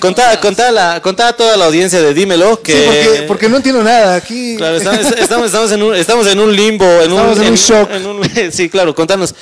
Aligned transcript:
Contá, 0.00 0.40
contá, 0.40 0.70
la, 0.70 1.00
contá 1.02 1.28
a 1.28 1.32
toda 1.36 1.56
la 1.56 1.66
audiencia 1.66 2.00
de 2.00 2.14
Dímelo 2.14 2.60
que... 2.62 2.72
Sí, 2.72 2.80
porque, 2.86 3.22
porque 3.28 3.48
no 3.48 3.56
entiendo 3.58 3.82
nada. 3.82 4.16
Aquí. 4.16 4.56
Claro, 4.56 4.76
estamos, 4.76 5.00
estamos, 5.12 5.46
estamos 5.46 5.72
en, 5.72 5.82
un, 5.82 5.94
estamos 5.94 6.26
en 6.26 6.38
un 6.40 6.54
limbo, 6.54 6.84
en 6.84 7.10
Estamos 7.12 7.38
un, 7.38 7.44
en 7.44 7.50
un 7.50 7.56
shock. 7.56 7.90
en 7.90 8.06
un- 8.06 8.22
sí, 8.52 8.68
claro, 8.68 8.94
contanos. 8.94 9.34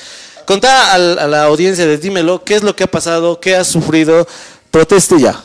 Contá 0.45 0.93
a, 0.93 0.97
la 0.97 1.43
audiencia 1.43 1.85
de 1.85 1.97
Dímelo 1.97 2.43
qué 2.43 2.55
es 2.55 2.63
lo 2.63 2.75
que 2.75 2.83
ha 2.83 2.87
pasado, 2.91 3.39
qué 3.39 3.55
has 3.55 3.67
sufrido. 3.67 4.27
Proteste 4.71 5.19
ya. 5.19 5.43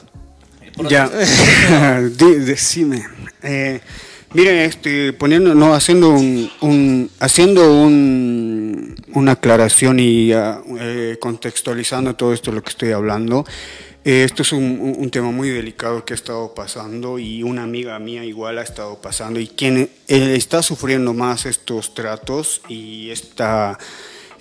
Ya, 0.89 1.09
decime. 2.11 3.07
Eh, 3.43 3.81
miren, 4.33 4.57
este, 4.59 5.13
poniendo, 5.13 5.55
no, 5.55 5.75
haciendo 5.75 6.11
un, 6.11 6.51
un- 6.61 7.11
haciendo 7.21 7.73
un, 7.73 8.95
una 9.15 9.33
aclaración 9.33 9.99
y 10.01 10.33
ah, 10.33 10.61
eh, 10.81 11.17
contextualizando 11.21 12.15
todo 12.15 12.33
esto 12.33 12.53
lo 12.53 12.63
que 12.63 12.71
estoy 12.71 12.93
hablando. 12.93 13.45
Eh, 14.07 14.25
esto 14.25 14.43
es 14.43 14.52
un, 14.52 14.95
un- 14.98 15.11
tema 15.11 15.30
muy 15.30 15.48
delicado 15.50 16.04
que 16.04 16.14
ha 16.14 16.16
estado 16.16 16.54
pasando 16.54 17.18
y 17.18 17.43
una 17.43 17.62
amiga 17.64 17.99
mía 17.99 18.25
igual 18.25 18.58
ha 18.58 18.62
estado 18.62 19.00
pasando 19.00 19.40
y 19.40 19.48
quien 19.48 19.90
eh, 20.08 20.35
está 20.36 20.62
sufriendo 20.62 21.12
más 21.12 21.44
estos 21.46 21.93
tratos 21.94 22.61
y 22.68 23.11
esta 23.11 23.79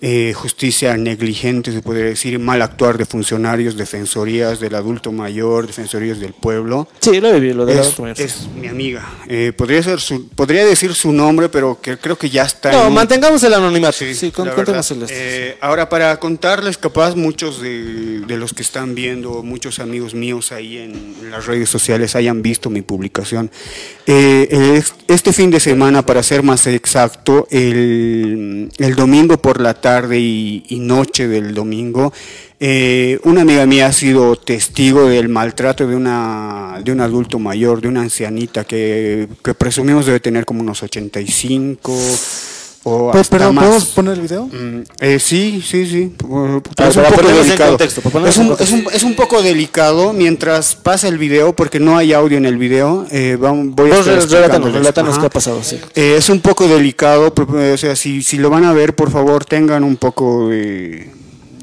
eh, 0.07 0.33
justicia 0.35 0.95
negligente, 0.97 1.71
se 1.71 1.81
podría 1.81 2.05
decir, 2.05 2.37
mal 2.37 2.61
actuar 2.61 2.95
de 2.95 3.07
funcionarios, 3.07 3.75
defensorías 3.75 4.59
del 4.59 4.75
adulto 4.75 5.11
mayor, 5.11 5.65
defensorías 5.65 6.19
del 6.19 6.33
pueblo. 6.33 6.87
Sí, 7.01 7.19
lo 7.19 7.29
he 7.29 7.39
vivido, 7.39 7.55
lo 7.55 7.65
de 7.65 7.79
Es, 7.79 7.97
la 7.97 8.11
es 8.11 8.47
mi 8.55 8.67
amiga. 8.67 9.03
Eh, 9.27 9.51
podría, 9.57 9.81
ser 9.81 9.99
su, 9.99 10.27
podría 10.29 10.63
decir 10.63 10.93
su 10.93 11.11
nombre, 11.11 11.49
pero 11.49 11.81
que 11.81 11.97
creo 11.97 12.19
que 12.19 12.29
ya 12.29 12.43
está. 12.43 12.71
No, 12.71 12.81
en 12.81 12.87
un- 12.89 12.93
mantengamos 12.93 13.41
el 13.45 13.55
anonimato. 13.55 13.97
Sí, 13.97 14.13
Sí, 14.13 14.29
con- 14.29 14.45
verdad. 14.45 14.85
el 14.91 15.07
Eh, 15.09 15.57
ahora, 15.59 15.89
para 15.89 16.19
contarles, 16.19 16.77
capaz 16.77 17.15
muchos 17.15 17.59
de, 17.59 18.19
de 18.27 18.37
los 18.37 18.53
que 18.53 18.61
están 18.61 18.93
viendo, 18.93 19.41
muchos 19.41 19.79
amigos 19.79 20.13
míos 20.13 20.51
ahí 20.51 20.77
en, 20.77 21.31
las 21.31 21.47
redes 21.47 21.67
sociales 21.67 22.15
hayan 22.15 22.43
visto 22.43 22.69
mi 22.69 22.83
publicación. 22.83 23.49
Eh, 24.05 24.83
este 25.07 25.33
fin 25.33 25.49
de 25.49 25.59
semana, 25.59 26.05
para 26.05 26.21
ser 26.21 26.43
más 26.43 26.67
exacto, 26.67 27.47
el, 27.49 28.69
el 28.77 28.93
domingo 28.95 29.37
por 29.41 29.59
la 29.59 29.73
tarde 29.73 29.94
y, 30.11 30.63
y 30.67 30.79
noche 30.79 31.27
del 31.27 31.53
domingo, 31.53 32.11
eh, 32.59 33.19
una 33.23 33.41
amiga 33.41 33.65
mía 33.65 33.87
ha 33.87 33.91
sido 33.91 34.35
testigo 34.35 35.07
del 35.07 35.27
maltrato 35.27 35.87
de 35.87 35.95
una 35.95 36.79
de 36.83 36.91
un 36.91 37.01
adulto 37.01 37.37
mayor, 37.37 37.81
de 37.81 37.87
una 37.87 38.01
ancianita 38.01 38.63
que, 38.63 39.27
que 39.43 39.53
presumimos 39.53 40.05
debe 40.05 40.19
tener 40.19 40.45
como 40.45 40.61
unos 40.61 40.81
85 40.83 41.97
o 42.87 43.11
Pues, 43.11 43.27
perdón, 43.29 43.55
más. 43.55 43.65
¿podemos 43.65 43.85
poner 43.87 44.13
el 44.13 44.21
video? 44.21 44.45
Mm, 44.45 44.83
eh, 44.99 45.19
sí, 45.19 45.59
sí, 45.65 45.87
sí. 45.87 46.13
Ah, 46.77 46.87
es 46.87 46.95
un 46.95 47.03
poco 47.03 47.27
delicado. 47.27 47.69
contexto, 47.71 48.01
para 48.01 48.13
ponernos 48.13 48.35
Es 48.35 48.41
en 48.41 48.47
un, 48.51 48.57
es, 48.59 48.71
un, 48.71 48.93
es 48.93 49.03
un 49.03 49.15
poco 49.15 49.41
delicado 49.41 50.13
mientras 50.13 50.75
pasa 50.75 51.07
el 51.07 51.17
video, 51.17 51.55
porque 51.55 51.79
no 51.79 51.97
hay 51.97 52.13
audio 52.13 52.37
en 52.37 52.45
el 52.45 52.57
video. 52.57 53.07
Eh, 53.09 53.37
vamos, 53.39 53.73
voy 53.75 53.91
a 53.91 53.95
Vos 53.95 54.05
relátanos, 54.05 54.71
relátanos 54.71 55.17
qué 55.17 55.25
ha 55.25 55.29
pasado, 55.31 55.63
sí. 55.63 55.79
Eh, 55.95 56.15
es 56.17 56.29
un 56.29 56.41
poco 56.41 56.67
delicado, 56.67 57.33
pero, 57.33 57.73
o 57.73 57.77
sea, 57.77 57.95
si, 57.95 58.21
si 58.21 58.37
lo 58.37 58.51
van 58.51 58.65
a 58.65 58.71
ver, 58.71 58.95
por 58.95 59.09
favor, 59.09 59.45
tengan 59.45 59.83
un 59.83 59.97
poco 59.97 60.49
de... 60.49 61.09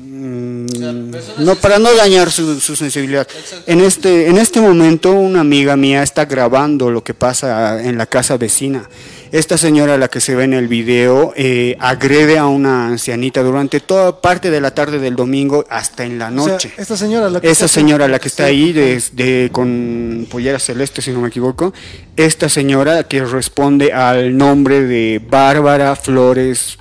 mm, 0.00 1.14
no, 1.38 1.54
para 1.54 1.78
no 1.78 1.94
dañar 1.94 2.32
su, 2.32 2.58
su 2.60 2.74
sensibilidad. 2.74 3.28
En 3.68 3.80
este, 3.80 4.28
en 4.28 4.38
este 4.38 4.60
momento, 4.60 5.12
una 5.12 5.40
amiga 5.40 5.76
mía 5.76 6.02
está 6.02 6.24
grabando 6.24 6.90
lo 6.90 7.04
que 7.04 7.14
pasa 7.14 7.80
en 7.80 7.96
la 7.96 8.06
casa 8.06 8.36
vecina. 8.36 8.88
Esta 9.32 9.56
señora, 9.56 9.96
la 9.96 10.08
que 10.08 10.20
se 10.20 10.34
ve 10.36 10.44
en 10.44 10.52
el 10.52 10.68
video, 10.68 11.32
eh, 11.36 11.74
agrede 11.80 12.36
a 12.36 12.44
una 12.46 12.86
ancianita 12.88 13.42
durante 13.42 13.80
toda 13.80 14.20
parte 14.20 14.50
de 14.50 14.60
la 14.60 14.74
tarde 14.74 14.98
del 14.98 15.16
domingo 15.16 15.64
hasta 15.70 16.04
en 16.04 16.18
la 16.18 16.28
O 16.28 16.44
sea, 16.44 16.52
noche. 16.52 16.70
esta 16.76 16.98
señora, 16.98 17.30
la 17.30 17.40
que 17.40 17.50
Esa 17.50 17.66
señora, 17.66 18.06
la 18.08 18.18
que 18.18 18.28
está 18.28 18.44
Sí. 18.48 18.50
ahí 18.50 18.72
de, 18.74 19.02
de- 19.14 19.48
con 19.50 20.26
pollera 20.30 20.58
celeste, 20.58 21.00
si 21.00 21.12
no 21.12 21.22
me 21.22 21.28
equivoco, 21.28 21.72
esta 22.14 22.50
señora 22.50 23.04
que 23.04 23.24
responde 23.24 23.94
al 23.94 24.36
nombre 24.36 24.82
de 24.82 25.18
Bárbara 25.26 25.96
Flores 25.96 26.76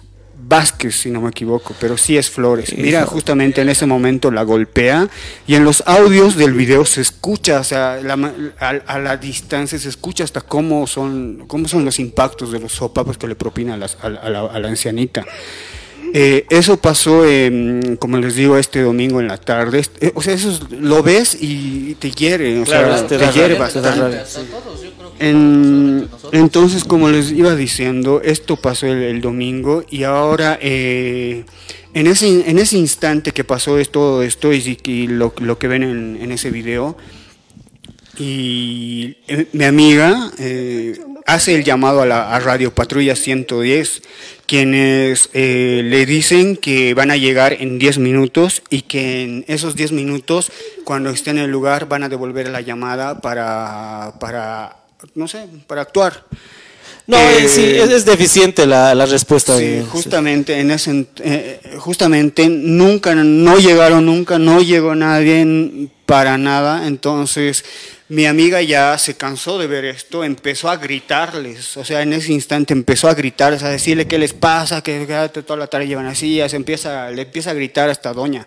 Vázquez, 0.51 0.93
si 0.95 1.09
no 1.09 1.21
me 1.21 1.29
equivoco, 1.29 1.73
pero 1.79 1.97
sí 1.97 2.17
es 2.17 2.29
Flores. 2.29 2.75
Mira, 2.77 3.05
justamente 3.05 3.61
en 3.61 3.69
ese 3.69 3.85
momento 3.85 4.29
la 4.31 4.43
golpea 4.43 5.07
y 5.47 5.55
en 5.55 5.63
los 5.63 5.81
audios 5.85 6.35
del 6.35 6.51
video 6.51 6.83
se 6.85 6.99
escucha, 6.99 7.61
o 7.61 7.63
sea, 7.63 8.01
la 8.03 8.13
a, 8.59 8.69
a 8.85 8.99
la 8.99 9.15
distancia 9.15 9.79
se 9.79 9.87
escucha 9.87 10.25
hasta 10.25 10.41
cómo 10.41 10.85
son, 10.87 11.45
cómo 11.47 11.69
son 11.69 11.85
los 11.85 11.99
impactos 11.99 12.51
de 12.51 12.59
los 12.59 12.73
sopapos 12.73 13.17
que 13.17 13.27
le 13.29 13.35
propina 13.35 13.75
a, 13.75 13.77
las- 13.77 13.97
a 14.01 14.09
la- 14.09 14.19
a 14.19 14.29
la- 14.29 14.41
a 14.41 14.59
la 14.59 14.67
ancianita. 14.67 15.25
Eh, 16.13 16.45
eso 16.49 16.75
pasó, 16.75 17.23
como 17.99 18.17
les 18.17 18.35
digo, 18.35 18.57
este 18.57 18.81
domingo 18.81 19.21
en 19.21 19.29
la 19.29 19.37
tarde. 19.37 19.85
Eh, 20.01 20.11
o 20.13 20.21
sea, 20.21 20.33
eso 20.33 20.51
es- 20.51 20.69
lo 20.71 21.01
ves 21.01 21.37
y 21.39 21.95
te 21.99 22.11
hiere, 22.11 22.59
o 22.59 22.65
Claro, 22.65 22.97
sea, 22.97 23.07
te 23.07 23.17
te, 23.17 23.31
hiere 23.31 23.55
rabia, 23.57 24.25
te 24.25 24.90
En- 25.21 26.09
entonces, 26.31 26.83
como 26.83 27.09
les 27.09 27.31
iba 27.31 27.55
diciendo, 27.55 28.21
esto 28.23 28.55
pasó 28.57 28.87
el, 28.87 29.03
el 29.03 29.21
domingo 29.21 29.83
y 29.89 30.03
ahora, 30.03 30.57
eh, 30.61 31.45
en, 31.93 32.07
ese, 32.07 32.49
en 32.49 32.57
ese 32.57 32.77
instante 32.77 33.31
que 33.31 33.43
pasó 33.43 33.77
es- 33.77 33.89
todo 33.91 34.23
esto 34.23 34.51
y, 34.51 34.77
y 34.83 35.07
lo, 35.07 35.33
lo 35.39 35.57
que 35.59 35.67
ven 35.67 35.83
en, 35.83 36.17
en 36.21 36.31
ese 36.31 36.49
video, 36.51 36.97
y 38.17 39.17
eh, 39.27 39.47
mi 39.53 39.63
amiga 39.63 40.31
eh, 40.37 40.99
hace 41.25 41.55
el 41.55 41.63
llamado 41.63 42.01
a 42.01 42.05
la 42.05 42.35
a 42.35 42.39
Radio 42.39 42.73
Patrulla 42.75 43.15
110, 43.15 44.01
quienes 44.47 45.29
eh, 45.33 45.81
le 45.85 46.05
dicen 46.05 46.57
que 46.57 46.93
van 46.93 47.09
a 47.09 47.15
llegar 47.17 47.53
en 47.53 47.79
10 47.79 47.99
minutos 47.99 48.63
y 48.69 48.81
que 48.81 49.23
en 49.23 49.45
esos 49.47 49.75
10 49.75 49.93
minutos, 49.93 50.51
cuando 50.83 51.09
estén 51.09 51.37
en 51.37 51.45
el 51.45 51.51
lugar, 51.51 51.87
van 51.87 52.03
a 52.03 52.09
devolver 52.09 52.49
la 52.49 52.61
llamada 52.61 53.21
para, 53.21 54.15
para 54.19 54.80
no 55.15 55.27
sé, 55.27 55.45
para 55.67 55.81
actuar. 55.81 56.25
No, 57.07 57.17
Eh, 57.17 57.47
sí, 57.49 57.65
es, 57.65 57.89
es 57.89 58.05
deficiente 58.05 58.65
la, 58.65 58.93
la 58.95 59.05
respuesta. 59.05 59.57
Sí, 59.57 59.65
de- 59.65 59.83
justamente 59.83 60.59
en 60.59 60.71
ese, 60.71 61.05
eh, 61.23 61.59
justamente 61.79 62.47
nunca, 62.47 63.15
no 63.15 63.57
llegaron 63.57 64.05
nunca, 64.05 64.37
no 64.39 64.61
llegó 64.61 64.93
nadie 64.95 65.89
para 66.11 66.37
nada, 66.37 66.87
entonces 66.87 67.63
mi 68.09 68.25
amiga 68.25 68.61
ya 68.61 68.97
se 68.97 69.15
cansó 69.15 69.57
de 69.57 69.67
ver 69.67 69.85
esto, 69.85 70.25
empezó 70.25 70.69
a 70.69 70.75
gritarles, 70.75 71.77
o 71.77 71.85
sea, 71.85 72.01
en 72.01 72.11
ese 72.11 72.33
instante 72.33 72.73
empezó 72.73 73.07
a 73.07 73.13
gritarles, 73.13 73.63
a 73.63 73.69
decirle 73.69 74.07
qué 74.07 74.17
les 74.17 74.33
pasa, 74.33 74.83
que, 74.83 75.07
toda 75.45 75.57
la 75.57 75.67
tarde 75.67 75.87
llevan 75.87 76.07
así, 76.07 76.35
ya 76.35 76.49
se 76.49 76.57
empieza, 76.57 77.09
le 77.11 77.21
empieza 77.21 77.51
a 77.51 77.53
gritar 77.53 77.87
a 77.87 77.93
esta 77.93 78.11
doña 78.11 78.45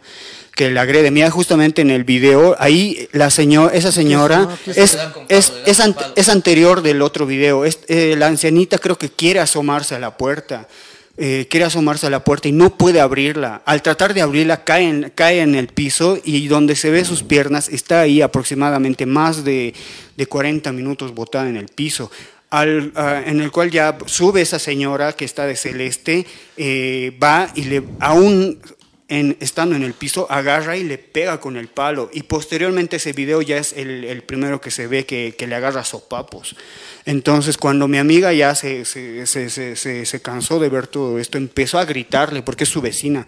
que 0.54 0.69
le 0.69 0.78
agrede. 0.78 1.10
Mira, 1.10 1.30
justamente 1.30 1.80
en 1.80 1.88
el 1.91 2.04
video, 2.04 2.54
ahí 2.58 3.08
la 3.12 3.30
señora, 3.30 3.74
esa 3.74 3.92
señora 3.92 4.47
es, 4.66 4.98
es, 5.30 5.53
es, 5.64 5.80
ante- 5.80 6.04
es 6.16 6.28
anterior 6.28 6.82
del 6.82 7.00
otro 7.00 7.24
video. 7.24 7.64
Es, 7.64 7.78
eh, 7.88 8.14
la 8.19 8.26
ancianita 8.26 8.76
creo 8.76 8.98
que 8.98 9.08
quiere 9.08 9.41
asomarse 9.41 9.94
a 9.94 9.98
la 9.98 10.19
puerta. 10.19 10.69
Eh, 11.16 11.47
quiere 11.48 11.66
asomarse 11.66 12.08
a 12.08 12.10
la 12.10 12.25
puerta 12.25 12.48
y 12.48 12.52
no 12.52 12.76
puede 12.76 13.00
abrirla. 13.00 13.62
Al 13.64 13.82
tratar 13.82 14.14
de 14.14 14.22
abrirla 14.22 14.64
cae 14.64 14.88
en, 14.88 15.12
cae 15.14 15.41
en 15.41 15.54
el 15.54 15.69
piso 15.69 16.19
y 16.25 16.48
donde 16.48 16.75
se 16.75 16.91
ve 16.91 17.04
sus 17.04 17.22
piernas 17.22 17.69
está 17.69 18.00
ahí 18.00 18.20
aproximadamente 18.20 19.06
más 19.06 19.44
de, 19.44 19.74
de 20.16 20.26
40 20.26 20.72
minutos 20.72 21.14
botada 21.14 21.48
en 21.48 21.56
el 21.56 21.66
piso. 21.66 22.10
Al, 22.50 22.92
ah, 22.97 23.22
en 23.24 23.41
el 23.41 23.50
cual 23.50 23.70
ya 23.70 23.97
sube 24.06 24.41
esa 24.41 24.58
señora 24.58 25.12
que 25.12 25.24
está 25.24 25.47
de 25.47 25.56
celeste, 25.56 26.26
eh, 26.56 27.16
va 27.22 27.50
y 27.54 27.64
le 27.64 27.82
aún 28.00 28.58
estando 29.41 29.76
en 29.76 29.82
el 29.82 29.92
piso, 29.94 30.26
agarra 30.30 30.76
y 30.76 30.84
le 30.84 30.98
pega 30.98 31.41
con 31.41 31.56
el 31.56 31.69
palo. 31.69 32.10
Y 32.12 32.25
posteriormente 32.25 32.97
ese 32.97 33.12
video 33.12 33.42
ya 33.42 33.56
es 33.56 33.72
el, 33.72 34.22
primero 34.22 34.60
que 34.60 34.70
se 34.70 34.86
ve 34.86 35.06
que, 35.06 35.34
le 35.47 35.54
agarra 35.54 35.84
sopapos. 35.84 36.56
Entonces, 37.04 37.56
cuando 37.56 37.88
mi 37.88 37.98
amiga 37.98 38.32
ya 38.32 38.54
se, 38.54 38.84
se, 38.84 39.26
se, 39.26 39.76
se- 40.06 40.22
cansó 40.22 40.58
de 40.58 40.69
ver 40.69 40.86
todo 40.86 41.19
esto, 41.19 41.38
empezó 41.38 41.78
a 41.78 41.84
gritarle, 41.84 42.42
porque 42.42 42.64
es 42.64 42.70
su 42.70 42.80
vecina, 42.80 43.26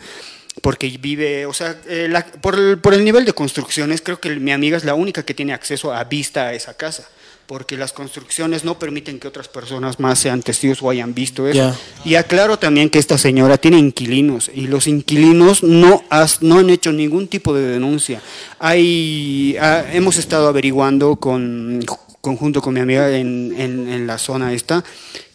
porque 0.62 0.88
vive, 0.98 1.46
o 1.46 1.52
sea, 1.52 1.78
eh, 1.86 2.12
por, 2.40 2.58
el, 2.58 2.78
por 2.78 2.94
el 2.94 3.04
nivel 3.04 3.24
de 3.24 3.32
construcciones, 3.32 4.00
creo 4.00 4.18
que 4.20 4.30
mi 4.36 4.52
amiga 4.52 4.76
es 4.76 4.84
la 4.84 4.94
única 4.94 5.22
que 5.24 5.34
tiene 5.34 5.52
acceso 5.52 5.92
a 5.92 6.04
vista 6.04 6.48
a 6.48 6.54
esa 6.54 6.74
casa. 6.74 7.08
Porque 7.46 7.76
las 7.76 7.92
construcciones 7.92 8.64
no 8.64 8.76
permiten 8.78 9.20
que 9.20 9.28
otras 9.28 9.46
personas 9.46 10.00
más 10.00 10.18
sean 10.18 10.42
testigos 10.42 10.82
o 10.82 10.90
hayan 10.90 11.14
visto 11.14 11.46
eso. 11.46 11.58
Y 12.04 12.16
aclaro 12.16 12.58
también 12.58 12.90
que 12.90 12.98
esta 12.98 13.18
señora 13.18 13.56
tiene 13.56 13.78
inquilinos 13.78 14.50
y 14.52 14.66
los 14.66 14.88
inquilinos 14.88 15.62
no, 15.62 16.02
has- 16.10 16.42
no 16.42 16.58
han 16.58 16.70
hecho 16.70 16.90
ningún 16.92 17.28
tipo 17.28 17.54
de 17.54 17.62
denuncia. 17.68 18.20
Hay, 18.58 19.56
ah, 19.60 19.84
hemos 19.92 20.16
estado 20.16 20.48
averiguando 20.48 21.16
con, 21.16 21.84
conjunto 22.20 22.60
con 22.60 22.74
mi 22.74 22.80
amiga 22.80 23.08
en, 23.16 23.54
en- 23.56 23.88
en 23.88 24.06
la 24.08 24.18
zona 24.18 24.52
esta 24.52 24.82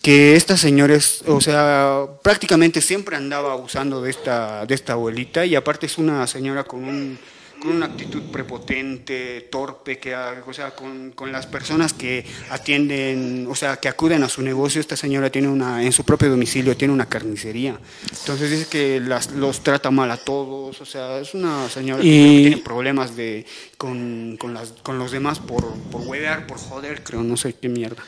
que 0.01 0.35
esta 0.35 0.57
señora 0.57 0.95
es, 0.95 1.21
o 1.27 1.39
sea, 1.39 2.05
prácticamente 2.23 2.81
siempre 2.81 3.15
andaba 3.15 3.53
abusando 3.53 4.01
de 4.01 4.09
esta, 4.09 4.65
de 4.65 4.73
esta 4.75 4.93
abuelita 4.93 5.45
y 5.45 5.55
aparte 5.55 5.85
es 5.85 5.97
una 5.97 6.25
señora 6.27 6.63
con 6.65 6.83
un 6.83 7.19
con 7.61 7.75
una 7.77 7.85
actitud 7.85 8.23
prepotente, 8.31 9.47
torpe, 9.51 9.97
que, 9.99 10.15
o 10.15 10.53
sea, 10.53 10.71
con, 10.71 11.11
con 11.11 11.31
las 11.31 11.45
personas 11.47 11.93
que 11.93 12.25
atienden, 12.49 13.47
o 13.49 13.55
sea, 13.55 13.77
que 13.77 13.87
acuden 13.87 14.23
a 14.23 14.29
su 14.29 14.41
negocio. 14.41 14.81
Esta 14.81 14.95
señora 14.97 15.29
tiene 15.29 15.47
una, 15.47 15.83
en 15.83 15.91
su 15.91 16.03
propio 16.03 16.29
domicilio, 16.29 16.75
tiene 16.75 16.93
una 16.93 17.05
carnicería. 17.07 17.79
Entonces 18.19 18.49
dice 18.51 18.65
que 18.69 18.99
las, 18.99 19.31
los 19.31 19.61
trata 19.61 19.91
mal 19.91 20.09
a 20.11 20.17
todos, 20.17 20.81
o 20.81 20.85
sea, 20.85 21.19
es 21.19 21.33
una 21.33 21.69
señora 21.69 22.03
Y- 22.03 22.07
que 22.43 22.49
tiene 22.49 22.57
problemas 22.63 23.15
de, 23.15 23.45
con, 23.81 24.37
con, 24.39 24.53
las, 24.53 24.73
con 24.83 24.99
los 24.99 25.09
demás 25.11 25.39
por, 25.39 25.65
por 25.91 26.01
huevear, 26.01 26.45
por 26.45 26.59
joder, 26.59 27.01
creo, 27.03 27.23
no 27.23 27.35
sé 27.35 27.55
qué 27.59 27.67
mierda. 27.67 28.03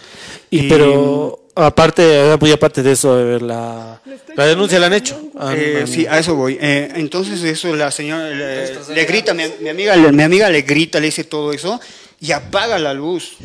Y, 0.51 0.69
pero 0.69 1.47
aparte, 1.55 2.37
muy 2.39 2.51
aparte 2.51 2.83
de 2.83 2.91
eso, 2.91 3.19
eh, 3.19 3.39
la, 3.41 3.99
la 4.35 4.45
denuncia 4.45 4.77
la 4.77 4.85
han 4.85 4.93
hecho. 4.93 5.19
Han- 5.35 5.55
Eh, 5.57 5.85
sí, 5.87 6.05
a 6.05 6.19
eso 6.19 6.35
voy. 6.35 6.59
Eh, 6.61 6.91
entonces 6.93 7.41
eso 7.41 7.75
la 7.75 7.89
señora 7.89 8.29
le, 8.29 8.93
le 8.93 9.05
grita, 9.05 9.33
mi, 9.33 9.45
mi 9.61 9.69
amiga, 9.69 9.95
le- 9.95 10.11
mi 10.11 10.21
amiga 10.21 10.47
le 10.51 10.61
grita, 10.61 10.99
le 10.99 11.07
dice 11.07 11.23
todo 11.23 11.51
eso 11.51 11.81
y 12.21 12.31
apaga 12.33 12.77
la 12.77 12.93
luz. 12.93 13.35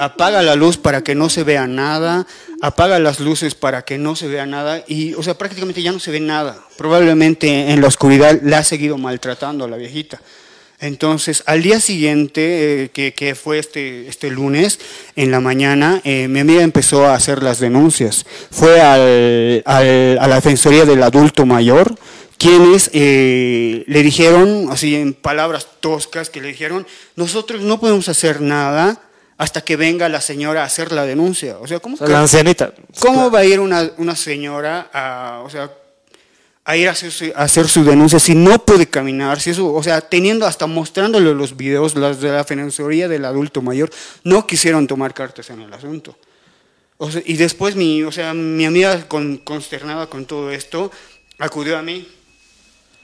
Apaga 0.00 0.42
la 0.42 0.56
luz 0.56 0.76
para 0.76 1.02
que 1.02 1.14
no 1.14 1.28
se 1.28 1.44
vea 1.44 1.66
nada, 1.68 2.26
apaga 2.60 2.98
las 2.98 3.20
luces 3.20 3.54
para 3.54 3.82
que 3.84 3.96
no 3.98 4.14
se 4.16 4.26
vea 4.28 4.44
nada 4.46 4.82
y, 4.88 5.14
o 5.14 5.22
sea, 5.22 5.34
prácticamente 5.38 5.82
ya 5.82 5.92
no 5.92 6.00
se 6.00 6.10
ve 6.10 6.18
nada. 6.20 6.56
Probablemente 6.76 7.70
en 7.70 7.80
la 7.80 7.86
oscuridad 7.86 8.40
la 8.42 8.58
ha 8.58 8.64
seguido 8.64 8.98
maltratando 8.98 9.64
a 9.64 9.68
la 9.68 9.76
viejita. 9.76 10.20
Entonces, 10.80 11.42
al 11.46 11.62
día 11.62 11.80
siguiente, 11.80 12.84
eh, 12.84 12.88
que, 12.90 13.12
que 13.12 13.34
fue 13.34 13.58
este, 13.58 14.06
este 14.08 14.30
lunes, 14.30 14.78
en 15.16 15.30
la 15.32 15.40
mañana, 15.40 16.00
eh, 16.04 16.28
mi 16.28 16.38
amiga 16.40 16.62
empezó 16.62 17.04
a 17.06 17.14
hacer 17.14 17.42
las 17.42 17.58
denuncias. 17.58 18.24
Fue 18.50 18.80
al- 18.80 19.62
al- 19.66 20.18
a 20.20 20.28
la 20.28 20.36
Defensoría 20.36 20.84
del 20.84 21.02
Adulto 21.02 21.44
Mayor, 21.46 21.96
quienes 22.36 22.90
eh, 22.92 23.82
le 23.88 24.02
dijeron, 24.04 24.68
así 24.70 24.94
en 24.94 25.14
palabras 25.14 25.66
toscas, 25.80 26.30
que 26.30 26.40
le 26.40 26.48
dijeron, 26.48 26.86
nosotros 27.16 27.60
no 27.62 27.80
podemos 27.80 28.08
hacer 28.08 28.40
nada 28.40 29.00
hasta 29.36 29.60
que 29.62 29.74
venga 29.76 30.08
la 30.08 30.20
señora 30.20 30.62
a 30.62 30.66
hacer 30.66 30.92
la 30.92 31.04
denuncia. 31.04 31.58
O 31.58 31.66
sea, 31.66 31.80
¿cómo, 31.80 31.94
o 31.96 31.98
sea, 31.98 32.06
la 32.08 32.20
ancianita. 32.20 32.72
¿cómo 33.00 33.30
va 33.32 33.40
a 33.40 33.44
ir 33.44 33.58
una, 33.58 33.90
una 33.96 34.14
señora 34.14 34.88
a, 34.92 35.42
o 35.44 35.50
sea, 35.50 35.70
a 36.70 36.76
ir 36.76 36.86
a 36.86 36.92
hacer, 36.92 37.10
su, 37.10 37.24
a 37.34 37.44
hacer 37.44 37.66
su 37.66 37.82
denuncia 37.82 38.18
si 38.18 38.34
no 38.34 38.58
puede 38.64 38.86
caminar, 38.86 39.40
si 39.40 39.48
eso, 39.50 39.72
o 39.72 39.82
sea, 39.82 40.02
teniendo 40.02 40.44
hasta 40.46 40.66
mostrándole 40.66 41.32
los 41.34 41.56
videos, 41.56 41.94
las 41.94 42.20
de 42.20 42.28
la 42.28 42.36
Defensoría 42.38 43.08
del 43.08 43.24
Adulto 43.24 43.62
Mayor, 43.62 43.88
no 44.24 44.46
quisieron 44.46 44.86
tomar 44.86 45.14
cartas 45.14 45.48
en 45.48 45.62
el 45.62 45.72
asunto. 45.72 46.16
O 46.98 47.10
sea, 47.10 47.22
y 47.24 47.36
después 47.38 47.74
mi, 47.74 48.02
o 48.02 48.12
sea, 48.12 48.34
mi 48.34 48.66
amiga 48.66 49.08
con- 49.08 49.38
consternada 49.38 50.08
con 50.08 50.26
todo 50.26 50.50
esto, 50.50 50.90
acudió 51.38 51.78
a 51.78 51.82
mí. 51.82 52.06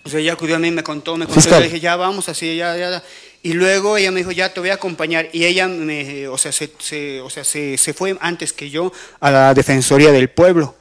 O 0.04 0.10
sea, 0.10 0.20
ella 0.20 0.34
acudió 0.34 0.56
a 0.56 0.58
mí, 0.58 0.70
me 0.70 0.82
contó, 0.82 1.16
me 1.16 1.24
contó, 1.24 1.40
Fiscal. 1.40 1.60
le 1.60 1.68
dije, 1.68 1.80
ya 1.80 1.96
vamos, 1.96 2.28
así, 2.28 2.56
ya, 2.56 2.76
ya. 2.76 3.02
Y 3.42 3.54
luego 3.54 3.96
ella 3.96 4.10
me 4.10 4.20
dijo, 4.20 4.30
ya 4.32 4.52
te 4.52 4.60
voy 4.60 4.68
a 4.68 4.74
acompañar. 4.74 5.30
Y 5.32 5.44
ella, 5.46 5.68
me, 5.68 6.28
o 6.28 6.36
sea, 6.36 6.52
se, 6.52 6.70
se- 6.80 7.22
o 7.22 7.30
sea, 7.30 7.44
se, 7.44 7.78
se 7.78 7.94
fue 7.94 8.14
antes 8.20 8.52
que 8.52 8.68
yo 8.68 8.92
a 9.20 9.30
la 9.30 9.54
Defensoría 9.54 10.12
del 10.12 10.28
Pueblo. 10.28 10.74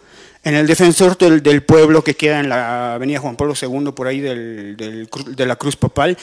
En 0.43 0.55
el 0.55 0.67
Defensor 0.67 1.17
del, 1.17 1.63
Pueblo, 1.63 2.03
que 2.03 2.15
queda 2.15 2.39
en 2.39 2.49
la 2.49 2.95
avenida 2.95 3.19
Juan 3.19 3.37
Pablo 3.37 3.53
II, 3.59 3.91
por 3.93 4.07
ahí 4.07 4.19
del, 4.19 4.75
del 4.75 5.09
de 5.27 5.45
la 5.45 5.55
Cruz 5.55 5.77
Papal, 5.77 6.17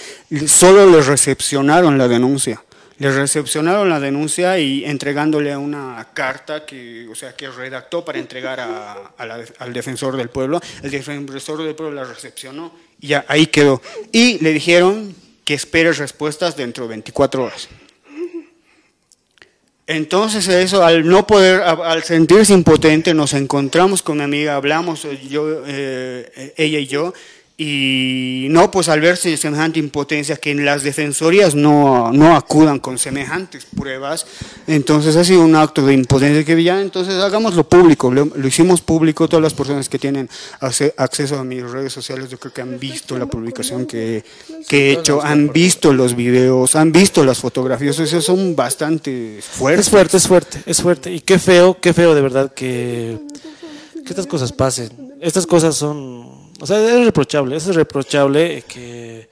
solo 0.46 0.84
les 0.90 1.06
recepcionaron 1.06 1.96
la 1.96 2.06
denuncia. 2.06 2.62
Les 2.98 3.14
recepcionaron 3.14 3.88
la 3.88 3.98
denuncia 3.98 4.58
y 4.58 4.84
entregándole 4.84 5.56
una 5.56 6.06
carta 6.12 6.66
que, 6.66 7.08
o 7.08 7.14
sea, 7.14 7.34
que 7.34 7.48
redactó 7.48 8.04
para 8.04 8.18
entregar 8.18 8.60
al 8.60 9.72
defensor 9.72 10.18
del 10.18 10.28
pueblo. 10.28 10.60
El 10.82 10.90
defensor 10.90 11.62
del 11.62 11.74
pueblo 11.74 11.94
la 11.94 12.04
recepcionó 12.04 12.74
y 13.00 13.08
ya 13.08 13.24
ahí 13.26 13.46
quedó. 13.46 13.80
Y 14.12 14.38
le 14.44 14.52
dijeron 14.52 15.14
que 15.46 15.54
espere 15.54 15.92
respuestas 15.92 16.58
dentro 16.58 16.84
de 16.84 16.90
24 16.90 17.42
horas. 17.42 17.70
Entonces 19.92 20.46
eso, 20.46 20.84
al 20.84 21.04
no 21.04 21.26
poder, 21.26 21.62
al 21.62 22.04
sentirse 22.04 22.54
impotente, 22.54 23.12
nos 23.12 23.34
encontramos 23.34 24.02
con 24.02 24.18
mi 24.18 24.22
amiga, 24.22 24.54
hablamos 24.54 25.04
yo, 25.28 25.64
eh, 25.66 26.54
ella 26.56 26.78
y 26.78 26.86
yo, 26.86 27.12
y 27.62 28.46
no, 28.48 28.70
pues 28.70 28.88
al 28.88 29.02
verse 29.02 29.36
semejante 29.36 29.78
impotencia, 29.78 30.36
que 30.36 30.50
en 30.50 30.64
las 30.64 30.82
defensorías 30.82 31.54
no, 31.54 32.10
no 32.10 32.34
acudan 32.34 32.78
con 32.78 32.96
semejantes 32.96 33.66
pruebas, 33.66 34.24
entonces 34.66 35.14
ha 35.16 35.24
sido 35.24 35.42
un 35.42 35.54
acto 35.54 35.84
de 35.84 35.92
impotencia 35.92 36.42
que 36.42 36.62
ya, 36.62 36.80
entonces 36.80 37.16
hagámoslo 37.16 37.68
público, 37.68 38.10
lo, 38.10 38.30
hicimos 38.48 38.80
público, 38.80 39.28
todas 39.28 39.42
las 39.42 39.52
personas 39.52 39.90
que 39.90 39.98
tienen 39.98 40.26
acceso 40.60 41.38
a 41.38 41.44
mis 41.44 41.62
redes 41.70 41.92
sociales, 41.92 42.30
yo 42.30 42.38
creo 42.38 42.54
que 42.54 42.62
han 42.62 42.78
visto 42.78 43.18
la 43.18 43.26
publicación 43.26 43.84
que, 43.84 44.24
que 44.66 44.88
he 44.88 44.92
hecho, 44.92 45.22
han 45.22 45.52
visto 45.52 45.92
los 45.92 46.16
videos, 46.16 46.76
han 46.76 46.92
visto 46.92 47.26
las 47.26 47.40
fotografías, 47.40 47.98
o 47.98 48.06
sea, 48.06 48.22
son 48.22 48.56
bastante 48.56 49.40
fuertes. 49.42 49.86
Es 49.86 49.90
fuerte, 49.90 50.16
es 50.16 50.26
fuerte, 50.26 50.62
es 50.64 50.80
fuerte. 50.80 51.12
Y 51.12 51.20
qué 51.20 51.38
feo, 51.38 51.76
qué 51.78 51.92
feo 51.92 52.14
de 52.14 52.22
verdad 52.22 52.54
que, 52.54 53.18
que 54.02 54.08
estas 54.08 54.26
cosas 54.26 54.50
pasen. 54.50 55.10
Estas 55.20 55.46
cosas 55.46 55.76
son, 55.76 56.39
o 56.60 56.66
sea, 56.66 56.78
es 56.78 57.04
reprochable, 57.04 57.56
es 57.56 57.74
reprochable 57.74 58.62
que 58.68 59.28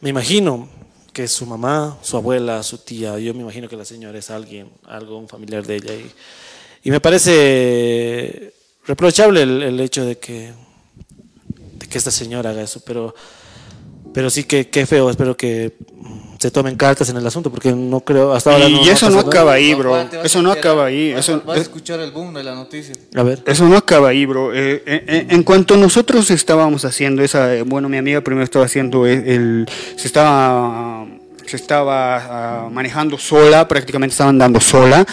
me 0.00 0.10
imagino 0.10 0.68
que 1.12 1.26
su 1.26 1.46
mamá, 1.46 1.96
su 2.02 2.18
abuela, 2.18 2.62
su 2.62 2.78
tía, 2.78 3.18
yo 3.18 3.32
me 3.32 3.40
imagino 3.40 3.68
que 3.68 3.76
la 3.76 3.86
señora 3.86 4.18
es 4.18 4.30
alguien, 4.30 4.68
algo, 4.84 5.16
un 5.16 5.26
familiar 5.26 5.66
de 5.66 5.76
ella. 5.76 5.94
Y, 5.94 6.12
y 6.84 6.90
me 6.90 7.00
parece 7.00 8.52
reprochable 8.86 9.42
el, 9.42 9.62
el 9.62 9.80
hecho 9.80 10.04
de 10.04 10.18
que, 10.18 10.52
de 11.78 11.86
que 11.88 11.96
esta 11.96 12.10
señora 12.10 12.50
haga 12.50 12.60
eso, 12.60 12.82
pero, 12.84 13.14
pero 14.12 14.28
sí 14.28 14.44
que 14.44 14.68
qué 14.68 14.84
feo, 14.84 15.08
espero 15.08 15.34
que 15.34 15.78
se 16.38 16.50
tomen 16.50 16.76
cartas 16.76 17.08
en 17.08 17.16
el 17.16 17.26
asunto, 17.26 17.50
porque 17.50 17.72
no 17.72 18.00
creo, 18.00 18.32
hasta 18.32 18.52
ahora 18.52 18.68
no, 18.68 18.82
Y 18.82 18.88
eso 18.88 19.08
no 19.10 19.20
acaba 19.20 19.52
ahí, 19.54 19.74
bro. 19.74 19.96
Eso 20.24 20.42
no 20.42 20.50
acaba 20.52 20.86
ahí. 20.86 21.12
Vas, 21.14 21.28
Eso, 21.28 21.42
vas 21.46 21.58
a 21.58 21.60
escuchar 21.62 22.00
el 22.00 22.10
boom 22.12 22.34
de 22.34 22.42
la 22.44 22.54
noticia. 22.54 22.94
A 23.14 23.22
ver. 23.22 23.42
Eso 23.46 23.64
no 23.66 23.76
acaba 23.76 24.08
ahí, 24.08 24.26
bro. 24.26 24.52
Eh, 24.54 24.82
eh, 24.86 25.04
eh, 25.06 25.26
en 25.30 25.42
cuanto 25.42 25.76
nosotros 25.76 26.30
estábamos 26.30 26.84
haciendo 26.84 27.22
esa, 27.22 27.54
eh, 27.54 27.62
bueno, 27.62 27.88
mi 27.88 27.96
amiga 27.96 28.20
primero 28.20 28.44
estaba 28.44 28.64
haciendo 28.66 29.06
el, 29.06 29.26
el- 29.26 29.68
se 29.96 30.06
estaba, 30.06 31.06
se 31.46 31.56
estaba 31.56 32.16
ah, 32.64 32.68
manejando 32.70 33.18
sola, 33.18 33.66
prácticamente 33.68 34.12
estaban 34.12 34.36
dando 34.38 34.60
sola 34.60 35.06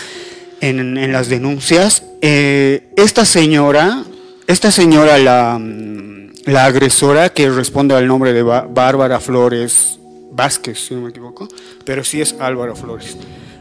en, 0.62 0.98
en 0.98 1.12
las 1.12 1.30
denuncias. 1.30 2.04
Eh, 2.22 2.90
esta 2.98 3.26
señora, 3.26 4.04
esta 4.48 4.72
señora, 4.72 5.18
la, 5.20 5.58
mm, 5.60 6.32
la 6.46 6.66
agresora 6.66 7.30
que 7.30 7.50
responde 7.50 7.96
al 7.96 8.08
nombre 8.08 8.34
de 8.34 8.44
Ba- 8.44 8.68
Bárbara 8.70 9.20
Flores 9.20 10.00
Vázquez, 10.36 10.80
si 10.88 10.96
no 10.96 11.02
me 11.02 11.10
equivoco, 11.10 11.48
pero 11.86 12.04
sí 12.04 12.22
es 12.22 12.36
Álvaro 12.40 12.76
Flores. 12.76 13.18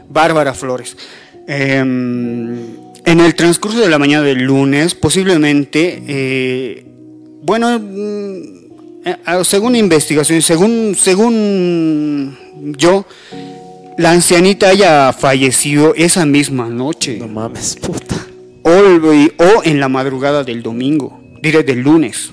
Bárbara 0.09 0.53
Flores. 0.53 0.97
Em, 1.47 2.75
en 3.05 3.19
el 3.19 3.35
transcurso 3.35 3.79
de 3.79 3.89
la 3.89 3.99
mañana 3.99 4.23
del 4.23 4.43
lunes, 4.43 4.95
posiblemente, 4.95 6.01
eh, 6.07 6.85
bueno, 7.41 7.77
mm, 7.79 8.63
eh, 9.05 9.17
ah, 9.25 9.43
según 9.43 9.75
investigación, 9.75 10.41
según, 10.41 10.95
según 10.97 12.37
yo, 12.77 13.05
la 13.97 14.11
ancianita 14.11 14.69
haya 14.69 15.11
fallecido 15.13 15.93
esa 15.95 16.25
misma 16.25 16.67
noche 16.69 17.17
No 17.19 17.27
mames, 17.27 17.75
puta. 17.75 18.15
o, 18.63 18.69
o 18.71 19.63
en 19.63 19.79
la 19.79 19.89
madrugada 19.89 20.43
del 20.43 20.63
domingo, 20.63 21.21
diré 21.41 21.63
del 21.63 21.81
lunes. 21.81 22.31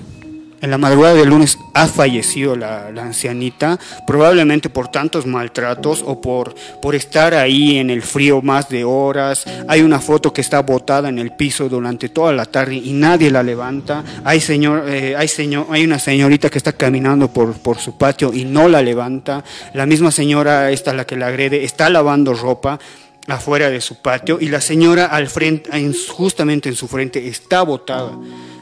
En 0.61 0.69
la 0.69 0.77
madrugada 0.77 1.15
del 1.15 1.29
lunes 1.29 1.57
ha 1.73 1.87
fallecido 1.87 2.55
la, 2.55 2.87
ancianita, 3.01 3.79
probablemente 4.05 4.69
por 4.69 4.89
tantos 4.89 5.25
maltratos 5.25 6.03
o 6.05 6.21
por, 6.21 6.53
por 6.81 6.93
estar 6.93 7.33
ahí 7.33 7.77
en 7.77 7.89
el 7.89 8.03
frío 8.03 8.43
más 8.43 8.69
de 8.69 8.83
horas. 8.83 9.43
Hay 9.67 9.81
una 9.81 9.99
foto 9.99 10.31
que 10.31 10.41
está 10.41 10.61
botada 10.61 11.09
en 11.09 11.17
el 11.17 11.31
piso 11.35 11.67
durante 11.67 12.09
toda 12.09 12.31
la 12.31 12.45
tarde 12.45 12.75
y 12.75 12.93
nadie 12.93 13.31
la 13.31 13.41
levanta. 13.41 14.03
Hay, 14.23 14.39
señor, 14.39 14.83
eh, 14.87 15.15
hay, 15.17 15.27
señor, 15.27 15.65
hay 15.71 15.83
una 15.83 15.97
señorita 15.97 16.49
que 16.51 16.59
está 16.59 16.73
caminando 16.73 17.27
por, 17.33 17.53
por 17.53 17.79
su 17.79 17.97
patio 17.97 18.31
y 18.31 18.45
no 18.45 18.67
la 18.67 18.83
levanta. 18.83 19.43
La 19.73 19.87
misma 19.87 20.11
señora, 20.11 20.69
esta 20.69 20.93
la 20.93 21.05
que 21.05 21.15
la 21.17 21.27
agrede, 21.27 21.63
está 21.63 21.89
lavando 21.89 22.35
ropa 22.35 22.79
afuera 23.27 23.69
de 23.69 23.81
su 23.81 23.95
patio 24.01 24.37
y 24.39 24.49
la 24.49 24.61
señora 24.61 25.05
al 25.05 25.27
frente, 25.27 25.69
en- 25.75 25.95
justamente 26.09 26.69
en 26.69 26.75
su 26.75 26.87
frente, 26.87 27.27
está 27.27 27.63
botada. 27.63 28.11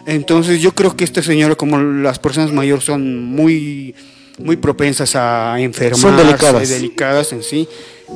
Entonces 0.10 0.60
yo 0.60 0.74
creo 0.74 0.96
que 0.96 1.04
esta 1.04 1.22
señora, 1.22 1.56
como 1.56 1.80
las 1.80 2.18
personas 2.18 2.51
mayores 2.51 2.84
son 2.84 3.24
muy, 3.25 3.94
muy 4.39 4.58
propensas 4.58 5.16
a 5.16 5.60
enfermar, 5.60 6.00
Son 6.00 6.18
delicadas. 6.18 6.68
delicadas 6.70 7.32
en 7.32 7.44
sí, 7.44 7.68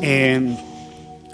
eh, 0.01 0.55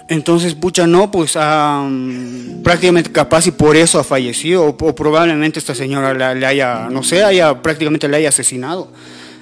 entonces, 0.08 0.54
pucha, 0.54 0.86
no, 0.86 1.10
pues 1.10 1.36
mm, 1.36 2.62
prácticamente 2.62 3.10
capaz 3.10 3.46
y 3.46 3.52
por 3.52 3.76
eso 3.76 3.98
ha 4.00 4.04
fallecido, 4.04 4.64
o, 4.64 4.68
o 4.68 4.94
probablemente 4.94 5.60
esta 5.60 5.74
señora 5.74 6.34
le 6.34 6.44
haya, 6.44 6.88
no 6.90 7.02
sé, 7.04 7.22
haya, 7.22 7.62
prácticamente 7.62 8.06
le 8.08 8.18
haya 8.18 8.28
asesinado. 8.28 8.88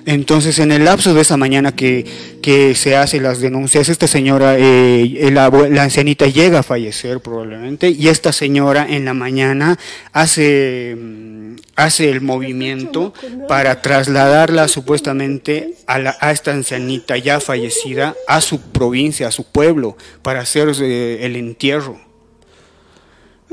Entonces, 0.06 0.58
en 0.58 0.72
el 0.72 0.84
lapso 0.84 1.12
de 1.12 1.20
esa 1.20 1.36
mañana 1.36 1.72
que, 1.72 2.06
que 2.40 2.74
se 2.74 2.96
hace 2.96 3.20
las 3.20 3.40
denuncias, 3.40 3.88
esta 3.88 4.06
señora, 4.06 4.56
eh, 4.58 5.28
la, 5.32 5.50
la 5.50 5.82
ancianita 5.82 6.26
llega 6.26 6.60
a 6.60 6.62
fallecer 6.62 7.20
probablemente, 7.20 7.90
y 7.90 8.08
esta 8.08 8.32
señora 8.32 8.86
en 8.88 9.04
la 9.04 9.14
mañana 9.14 9.78
hace, 10.12 10.96
mm, 10.98 11.56
hace 11.76 12.10
el 12.10 12.20
movimiento 12.20 13.12
para 13.48 13.82
trasladarla 13.82 14.68
supuestamente 14.68 15.74
a, 15.86 15.98
la, 15.98 16.16
a 16.20 16.32
esta 16.32 16.52
ancianita 16.52 17.16
ya 17.16 17.40
fallecida 17.40 18.14
a 18.26 18.40
su 18.40 18.60
provincia, 18.60 19.28
a 19.28 19.32
su 19.32 19.44
pueblo, 19.44 19.96
para 20.22 20.40
hacer 20.40 20.70
eh, 20.80 21.18
el 21.22 21.36
entierro. 21.36 22.07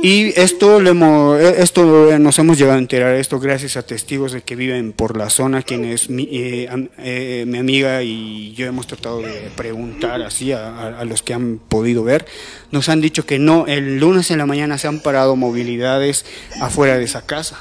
Y 0.02 0.38
esto, 0.40 0.82
le 0.82 0.90
hemos, 0.90 1.40
eh, 1.40 1.56
esto 1.60 2.12
eh, 2.12 2.20
nos 2.20 2.38
hemos 2.38 2.58
llegado 2.58 2.76
a 2.76 2.80
enterar, 2.82 3.16
esto 3.16 3.40
gracias 3.40 3.78
a 3.78 3.84
testigos 3.84 4.34
de 4.34 4.42
que 4.42 4.56
viven 4.56 4.92
por 4.92 5.18
la 5.18 5.30
zona, 5.30 5.62
quienes 5.64 6.10
mi, 6.10 6.28
eh, 6.32 6.90
eh, 6.98 7.46
mi 7.48 7.58
amiga 7.58 8.04
y 8.04 8.54
yo 8.54 8.66
hemos 8.66 8.88
tratado 8.88 9.22
de 9.22 9.50
preguntar 9.56 10.22
así 10.22 10.52
a, 10.52 10.68
a- 10.68 11.00
a 11.00 11.06
los 11.06 11.24
que 11.24 11.34
han 11.34 11.60
podido 11.60 12.04
ver. 12.04 12.26
Nos 12.72 12.90
han 12.90 13.00
dicho 13.00 13.26
que 13.26 13.40
no, 13.40 13.68
el 13.68 13.98
lunes 14.00 14.30
en 14.32 14.38
la 14.40 14.46
mañana 14.46 14.78
se 14.78 14.88
han 14.88 15.00
parado 15.00 15.36
movilidades 15.38 16.26
afuera 16.62 16.98
de 16.98 17.06
esa 17.06 17.26
casa. 17.26 17.58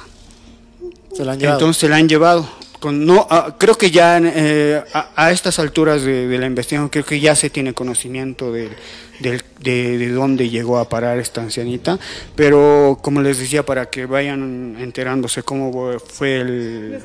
Se 1.16 1.24
la 1.24 1.32
han 1.32 1.38
llevado. 1.38 1.58
Entonces 1.60 1.80
se 1.80 1.88
la 1.88 1.96
han 1.96 2.08
llevado. 2.08 2.48
Con, 2.84 3.06
no, 3.06 3.26
ah, 3.30 3.54
creo 3.56 3.76
que 3.78 3.90
ya 3.90 4.18
eh, 4.22 4.82
a, 4.92 5.08
a 5.16 5.32
estas 5.32 5.58
alturas 5.58 6.02
de, 6.02 6.28
de 6.28 6.36
la 6.38 6.44
investigación, 6.44 6.90
creo 6.90 7.02
que 7.06 7.18
ya 7.18 7.34
se 7.34 7.48
tiene 7.48 7.72
conocimiento 7.72 8.52
del- 8.52 8.76
de, 9.20 9.40
de 9.96 10.08
dónde 10.10 10.50
llegó 10.50 10.76
a 10.76 10.86
parar 10.86 11.18
esta 11.18 11.40
ancianita, 11.40 11.98
pero 12.36 12.98
como 13.00 13.22
les 13.22 13.38
decía, 13.38 13.64
para 13.64 13.86
que 13.86 14.04
vayan 14.04 14.76
enterándose 14.78 15.42
cómo 15.42 15.92
fue 15.98 16.42
el- 16.42 16.98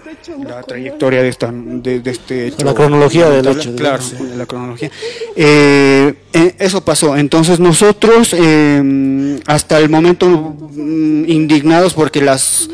la 0.45 0.63
trayectoria 0.63 1.21
de, 1.21 1.29
esta, 1.29 1.50
de, 1.53 2.01
de 2.01 2.12
este 2.12 2.48
hecho. 2.48 2.65
La 2.65 2.74
cronología 2.74 3.29
del 3.29 3.45
lamentable, 3.45 3.71
hecho, 3.71 3.75
Claro, 3.77 4.03
la 4.36 4.45
cronología. 4.48 4.91
Eh, 5.33 6.13
eh, 6.33 6.55
eso 6.59 6.83
pasó. 6.83 7.15
Entonces 7.15 7.62
nosotros, 7.62 8.36
eh, 8.38 9.39
hasta 9.45 9.79
el 9.79 9.88
momento, 9.89 10.27
mm, 10.27 11.24
indignados 11.29 11.93
porque 11.93 12.19
las 12.21 12.69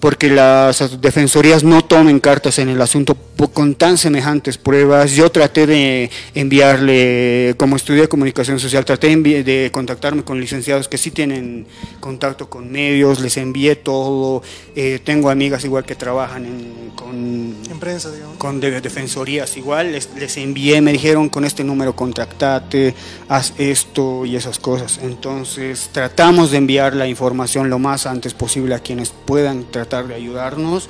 porque 0.00 0.30
las 0.30 1.00
defensorías 1.00 1.62
no 1.62 1.84
tomen 1.84 2.20
cartas 2.20 2.58
en 2.58 2.70
el 2.70 2.80
asunto 2.80 3.16
con 3.54 3.74
tan 3.74 3.96
semejantes 3.96 4.58
pruebas. 4.58 5.12
Yo 5.12 5.30
traté 5.30 5.66
de 5.66 6.10
enviarle, 6.34 7.54
como 7.56 7.76
estudié 7.76 8.08
comunicación 8.08 8.58
social, 8.58 8.84
traté 8.84 9.14
de, 9.16 9.70
contactarme 9.72 10.24
con 10.24 10.40
licenciados 10.40 10.88
que 10.88 10.98
sí 10.98 11.10
tienen 11.10 11.66
contacto 12.00 12.48
con 12.50 12.70
medios, 12.70 13.20
les 13.20 13.36
envié 13.38 13.76
todo. 13.76 14.42
Eh, 14.76 15.00
tengo 15.04 15.30
amigas 15.30 15.64
igual 15.64 15.84
que 15.84 15.94
trabajan 15.94 16.44
en- 16.46 16.90
con 16.94 17.54
En 17.70 17.78
prensa, 17.78 18.10
digamos. 18.10 18.36
con 18.36 18.60
de- 18.60 18.80
defensorías 18.80 19.56
igual, 19.56 19.92
les, 19.92 20.08
les 20.18 20.36
envié, 20.36 20.80
me 20.82 20.92
dijeron 20.92 21.28
con 21.28 21.44
este 21.44 21.64
número 21.64 21.94
contactate, 21.96 22.94
haz 23.28 23.54
esto 23.58 24.26
y 24.26 24.36
esas 24.36 24.58
cosas. 24.58 25.00
Entonces 25.02 25.88
tratamos 25.92 26.50
de 26.50 26.58
enviar 26.58 26.94
la 26.94 27.06
información 27.06 27.70
lo 27.70 27.78
más 27.78 28.06
antes 28.06 28.34
posible 28.34 28.74
a 28.74 28.80
quienes 28.80 29.10
puedan 29.10 29.64
tratar 29.70 29.89
de 29.98 30.14
ayudarnos. 30.14 30.88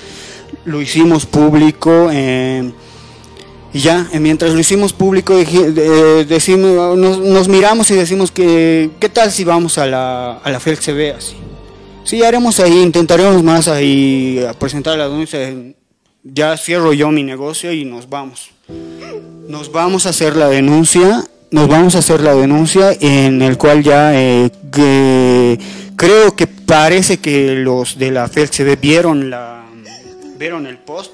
Lo 0.65 0.81
hicimos 0.83 1.27
público. 1.27 2.09
eh, 2.13 2.71
y 3.73 3.79
ya, 3.81 4.09
eh, 4.13 4.19
mientras 4.19 4.53
lo 4.53 4.59
hicimos 4.59 4.93
público, 4.93 5.39
eh, 5.39 6.25
decimos, 6.29 6.99
nos, 6.99 7.19
nos 7.21 7.49
miramos 7.49 7.89
y 7.93 7.95
decimos 7.95 8.33
que, 8.33 8.91
¿qué 8.99 9.09
tal 9.09 9.31
si 9.31 9.45
vamos 9.45 9.79
a 9.79 9.87
la, 9.87 10.33
a 10.39 10.51
la 10.51 10.59
FELCB 10.59 11.15
así? 11.17 11.37
Sí, 12.03 12.23
haremos 12.25 12.59
ahí, 12.59 12.81
intentaremos 12.83 13.43
más 13.45 13.69
ahí 13.69 14.45
a 14.49 14.55
presentar 14.55 14.99
la 14.99 15.09
denuncia. 15.09 15.39
Ya 16.25 16.57
cierro 16.57 16.93
yo 16.93 17.11
mi 17.13 17.23
negocio 17.23 17.73
y 17.73 17.85
nos 17.85 18.09
vamos. 18.11 18.51
Nos 19.49 19.71
vamos 19.71 20.07
a 20.07 20.09
hacer 20.11 20.35
la 20.37 20.49
denuncia, 20.49 21.25
nos 21.53 21.69
vamos 21.69 21.95
a 21.95 21.99
hacer 22.01 22.23
la 22.23 22.35
denuncia 22.35 22.93
en 23.01 23.41
el 23.41 23.57
cual 23.57 23.83
ya 23.85 24.11
que- 24.73 25.59
creo 26.01 26.35
que 26.35 26.47
parece 26.47 27.19
que 27.19 27.57
los 27.57 27.99
de 27.99 28.11
la 28.11 28.27
FELCB 28.27 28.81
vieron 28.81 29.29
la 29.29 29.67
vieron 30.39 30.67
el 30.67 30.79
post 30.79 31.13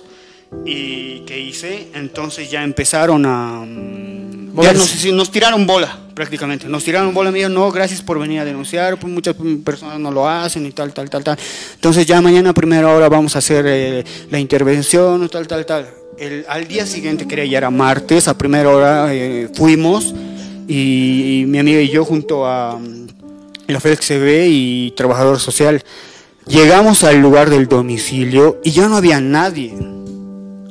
y 0.65 1.23
que 1.27 1.41
hice, 1.41 1.89
entonces 1.95 2.49
ya 2.53 2.63
empezaron 2.63 3.27
a 3.27 3.67
ya 4.63 4.73
nos, 4.73 5.05
nos 5.07 5.31
tiraron 5.33 5.67
bola 5.67 5.99
prácticamente, 6.15 6.69
nos 6.69 6.85
tiraron 6.85 7.13
bola, 7.13 7.33
me 7.33 7.39
dijeron, 7.39 7.55
no, 7.55 7.73
gracias 7.73 8.01
por 8.01 8.21
venir 8.21 8.39
a 8.39 8.45
denunciar, 8.45 8.97
pues 8.97 9.13
muchas 9.13 9.35
personas 9.65 9.99
no 9.99 10.13
lo 10.13 10.29
hacen 10.29 10.65
y 10.65 10.71
tal, 10.71 10.95
tal, 10.95 11.11
tal, 11.11 11.25
tal. 11.25 11.39
Entonces 11.75 12.07
ya 12.07 12.21
mañana 12.21 12.51
a 12.51 12.55
primera 12.55 12.89
hora 12.95 13.09
vamos 13.09 13.35
a 13.35 13.41
hacer 13.41 13.65
eh, 13.69 14.05
la 14.31 14.39
intervención, 14.39 15.29
tal, 15.29 15.49
tal, 15.49 15.67
tal. 15.67 15.91
El, 16.17 16.47
al 16.49 16.69
día 16.69 16.87
siguiente, 16.87 17.27
que 17.27 17.35
era 17.35 17.45
ya 17.45 17.59
era 17.59 17.71
martes, 17.71 18.29
a 18.29 18.39
primera 18.39 18.71
hora 18.71 19.13
eh, 19.13 19.51
fuimos 19.53 20.15
y, 20.69 21.45
mi 21.49 21.59
amiga 21.59 21.81
y 21.81 21.89
yo 21.89 22.05
junto 22.05 22.47
a 22.47 22.79
la 23.69 23.81
FEDEX 23.81 24.11
y 24.49 24.93
trabajador 24.97 25.39
social, 25.41 25.83
llegamos 26.47 27.05
al 27.05 27.19
lugar 27.21 27.51
del 27.51 27.67
domicilio 27.69 28.61
y 28.65 28.71
ya 28.73 28.89
no 28.89 28.97
había 28.97 29.21
nadie. 29.21 29.75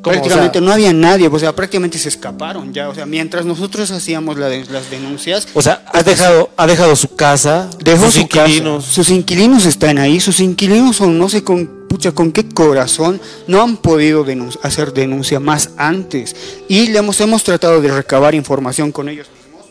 Prácticamente 0.04 0.60
O 0.60 0.62
sea- 0.62 0.68
no 0.68 0.72
había 0.72 0.94
nadie, 0.94 1.28
o 1.28 1.40
sea, 1.40 1.56
prácticamente 1.56 1.98
se 1.98 2.10
escaparon 2.10 2.72
ya. 2.72 2.90
O 2.90 2.94
sea, 2.94 3.08
mientras 3.08 3.44
nosotros 3.44 3.90
hacíamos 3.90 4.38
la 4.38 4.48
de- 4.50 4.64
las 4.66 4.92
denuncias, 4.92 5.48
O 5.56 5.64
sea, 5.64 5.84
ha 5.92 6.04
dejado, 6.04 6.52
ha 6.58 6.68
dejado 6.68 6.96
su 6.96 7.16
casa, 7.16 7.70
dejó 7.84 8.06
sus 8.06 8.14
su 8.22 8.28
casa. 8.28 8.48
inquilinos. 8.48 8.86
Sus 8.86 9.10
inquilinos 9.10 9.66
están 9.66 9.98
ahí, 9.98 10.20
sus 10.20 10.40
inquilinos 10.42 10.96
son 10.98 11.18
no 11.18 11.28
sé 11.28 11.44
con 11.44 11.86
pucha 11.90 12.12
con 12.12 12.32
qué 12.32 12.48
corazón 12.48 13.20
no 13.48 13.64
han 13.64 13.78
podido 13.78 14.24
denun- 14.24 14.56
hacer 14.62 14.94
denuncia 14.94 15.40
más 15.40 15.72
antes 15.78 16.36
y 16.68 16.88
le 16.90 17.00
hemos 17.00 17.20
hemos 17.22 17.44
tratado 17.44 17.82
de 17.82 17.90
recabar 17.90 18.36
información 18.36 18.92
con 18.92 19.08
ellos 19.10 19.28
mismos 19.44 19.66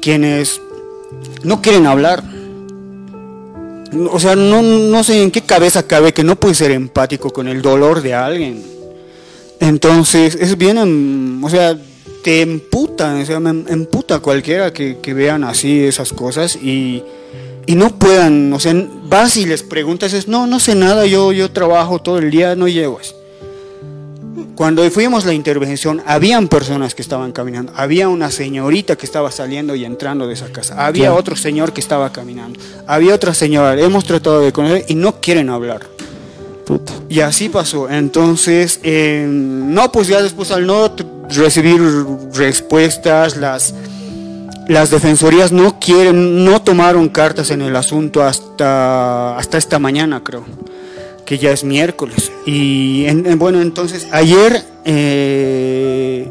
quienes 0.00 0.60
no 1.42 1.62
quieren 1.62 1.86
hablar. 1.86 2.22
O 4.10 4.18
sea, 4.18 4.36
no, 4.36 4.62
no 4.62 5.04
sé 5.04 5.22
en 5.22 5.30
qué 5.30 5.42
cabeza 5.42 5.86
cabe 5.86 6.12
que 6.12 6.24
no 6.24 6.36
puede 6.36 6.54
ser 6.54 6.70
empático 6.70 7.30
con 7.30 7.48
el 7.48 7.62
dolor 7.62 8.02
de 8.02 8.14
alguien. 8.14 8.62
Entonces, 9.60 10.34
es 10.34 10.58
bien, 10.58 10.76
em, 10.78 11.42
o 11.42 11.48
sea, 11.48 11.78
te 12.22 12.42
emputan, 12.42 13.22
o 13.22 13.24
sea, 13.24 13.40
me 13.40 13.50
emputa 13.72 14.18
cualquiera 14.18 14.72
que, 14.72 14.98
que 15.00 15.14
vean 15.14 15.44
así 15.44 15.84
esas 15.84 16.12
cosas 16.12 16.56
y, 16.56 17.02
y 17.66 17.74
no 17.74 17.98
puedan, 17.98 18.52
o 18.52 18.60
sea, 18.60 18.74
vas 19.08 19.36
y 19.36 19.46
les 19.46 19.62
preguntas, 19.62 20.12
es, 20.12 20.28
no, 20.28 20.46
no 20.46 20.60
sé 20.60 20.74
nada, 20.74 21.06
yo, 21.06 21.32
yo 21.32 21.50
trabajo 21.52 22.00
todo 22.00 22.18
el 22.18 22.30
día, 22.30 22.54
no 22.56 22.68
llego. 22.68 22.98
así. 23.00 23.12
Cuando 24.56 24.90
fuimos 24.90 25.24
a 25.24 25.28
la 25.28 25.34
intervención, 25.34 26.02
habían 26.06 26.48
personas 26.48 26.94
que 26.94 27.02
estaban 27.02 27.32
caminando, 27.32 27.72
había 27.76 28.08
una 28.08 28.30
señorita 28.30 28.96
que 28.96 29.04
estaba 29.04 29.30
saliendo 29.30 29.74
y 29.74 29.84
entrando 29.84 30.26
de 30.26 30.32
esa 30.32 30.46
casa, 30.50 30.86
había 30.86 31.04
Claro. 31.04 31.16
otro 31.16 31.36
señor 31.36 31.74
que 31.74 31.80
estaba 31.82 32.10
caminando, 32.10 32.58
había 32.86 33.14
otra 33.14 33.34
señora, 33.34 33.78
hemos 33.78 34.04
tratado 34.04 34.40
de 34.40 34.52
conocer 34.52 34.86
y 34.88 34.94
no 34.94 35.20
quieren 35.20 35.50
hablar. 35.50 35.86
Puta. 36.64 36.94
Y 37.08 37.20
así 37.20 37.48
pasó. 37.50 37.88
Entonces, 37.88 38.80
eh, 38.82 39.26
no, 39.28 39.92
pues 39.92 40.08
ya 40.08 40.20
después 40.22 40.50
al 40.50 40.66
no 40.66 40.90
recibir 41.28 41.80
respuestas, 42.34 43.36
las, 43.36 43.74
las 44.68 44.90
defensorías 44.90 45.52
no 45.52 45.78
quieren, 45.78 46.44
no 46.44 46.62
tomaron 46.62 47.08
cartas 47.10 47.50
en 47.50 47.60
el 47.62 47.76
asunto 47.76 48.22
hasta, 48.24 49.36
hasta 49.36 49.58
esta 49.58 49.78
mañana, 49.78 50.22
creo, 50.24 50.44
que 51.26 51.36
ya 51.38 51.50
es 51.50 51.64
miércoles. 51.64 52.32
Y 52.46 53.04
en- 53.06 53.26
en- 53.26 53.38
bueno, 53.38 53.60
entonces 53.60 54.06
ayer, 54.12 54.62
eh, 54.84 56.28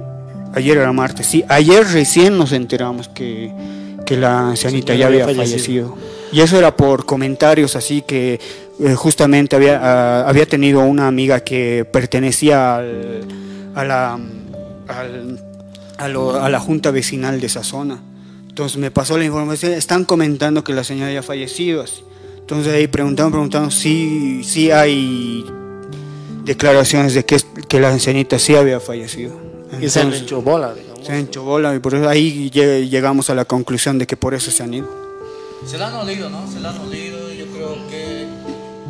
ayer 0.54 0.78
era 0.78 0.92
martes, 0.94 1.28
sí, 1.28 1.44
ayer 1.50 1.86
recién 1.92 2.38
nos 2.38 2.52
enteramos 2.54 3.08
que, 3.10 3.52
que 4.06 4.18
la 4.18 4.54
Sí, 4.56 4.82
que 4.82 4.98
ya 4.98 5.08
había 5.08 5.26
fallecido. 5.26 5.90
fallecido. 5.94 5.98
Y 6.32 6.42
eso 6.42 6.58
era 6.58 6.76
por 6.76 7.06
comentarios 7.06 7.76
así 7.76 8.02
que 8.02 8.40
eh, 8.80 8.94
justamente 8.96 9.56
había, 9.56 9.80
ah, 9.82 10.28
había 10.28 10.46
tenido 10.46 10.82
una 10.82 11.08
amiga 11.08 11.40
que 11.42 11.86
pertenecía 11.92 12.76
al- 12.78 13.22
a, 13.74 13.84
la, 13.86 14.14
al- 14.88 15.40
a, 15.98 16.08
lo- 16.10 16.42
a 16.42 16.50
la 16.50 16.60
junta 16.60 16.92
vecinal 16.92 17.40
de 17.40 17.48
esa 17.48 17.64
zona. 17.64 18.00
Entonces 18.50 18.78
me 18.78 18.92
pasó 18.92 19.18
la 19.18 19.26
información, 19.26 19.72
están 19.74 20.04
comentando 20.06 20.64
que 20.64 20.74
la 20.74 20.84
señora 20.84 21.12
ya 21.12 21.20
ha 21.20 21.24
fallecido. 21.24 21.84
así. 21.84 22.02
Entonces 22.46 22.74
ahí 22.74 22.88
preguntaron, 22.88 23.32
preguntaron 23.32 23.72
si 23.72 24.44
sí 24.44 24.70
hay 24.70 25.44
declaraciones 26.44 27.16
de 27.16 27.26
que, 27.26 27.36
es- 27.36 27.48
que 27.68 27.80
la 27.80 27.90
ancianita 27.90 28.38
sí 28.38 28.56
había 28.56 28.80
fallecido. 28.80 29.34
Y 29.82 29.90
se 29.90 30.02
han 30.02 30.14
hecho 30.14 30.42
bola, 30.44 30.74
digamos. 30.74 31.06
se 31.06 31.12
han 31.12 31.18
hecho 31.20 31.44
bola 31.44 31.76
y 31.76 31.80
por 31.80 31.96
eso 31.96 32.08
ahí 32.08 32.50
lle- 32.52 32.88
llegamos 32.88 33.30
a 33.32 33.36
la 33.36 33.46
conclusión 33.46 33.98
de 33.98 34.06
que 34.06 34.16
por 34.16 34.34
eso 34.36 34.52
se 34.52 34.62
han 34.64 34.74
ido. 34.76 34.88
Se 35.66 35.78
la 35.80 35.88
han 35.88 35.96
olido, 35.96 36.30
¿no? 36.30 36.50
Se 36.52 36.60
la 36.60 36.70
han 36.70 36.78
olido. 36.80 37.32
Yo 37.34 37.46
creo 37.48 37.76
que 37.90 38.28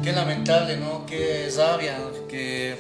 qué 0.04 0.12
lamentable, 0.12 0.76
¿no? 0.78 1.06
Qué 1.06 1.50
rabia, 1.56 1.98
que 2.28 2.76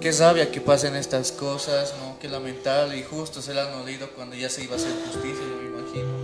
qué 0.00 0.12
rabia 0.12 0.50
que 0.52 0.60
pasen 0.60 0.94
estas 0.94 1.32
cosas, 1.32 1.94
¿no? 2.00 2.16
Qué 2.20 2.28
lamentable 2.28 2.96
y 2.98 3.02
justo 3.02 3.42
se 3.42 3.52
la 3.52 3.68
han 3.68 3.74
olido 3.80 4.08
cuando 4.14 4.36
ya 4.36 4.48
se 4.48 4.62
iba 4.62 4.74
a 4.74 4.76
hacer 4.76 4.92
justicia, 5.06 5.42
yo 5.42 5.60
me 5.60 5.80
imagino, 5.80 6.06
¿no? 6.06 6.21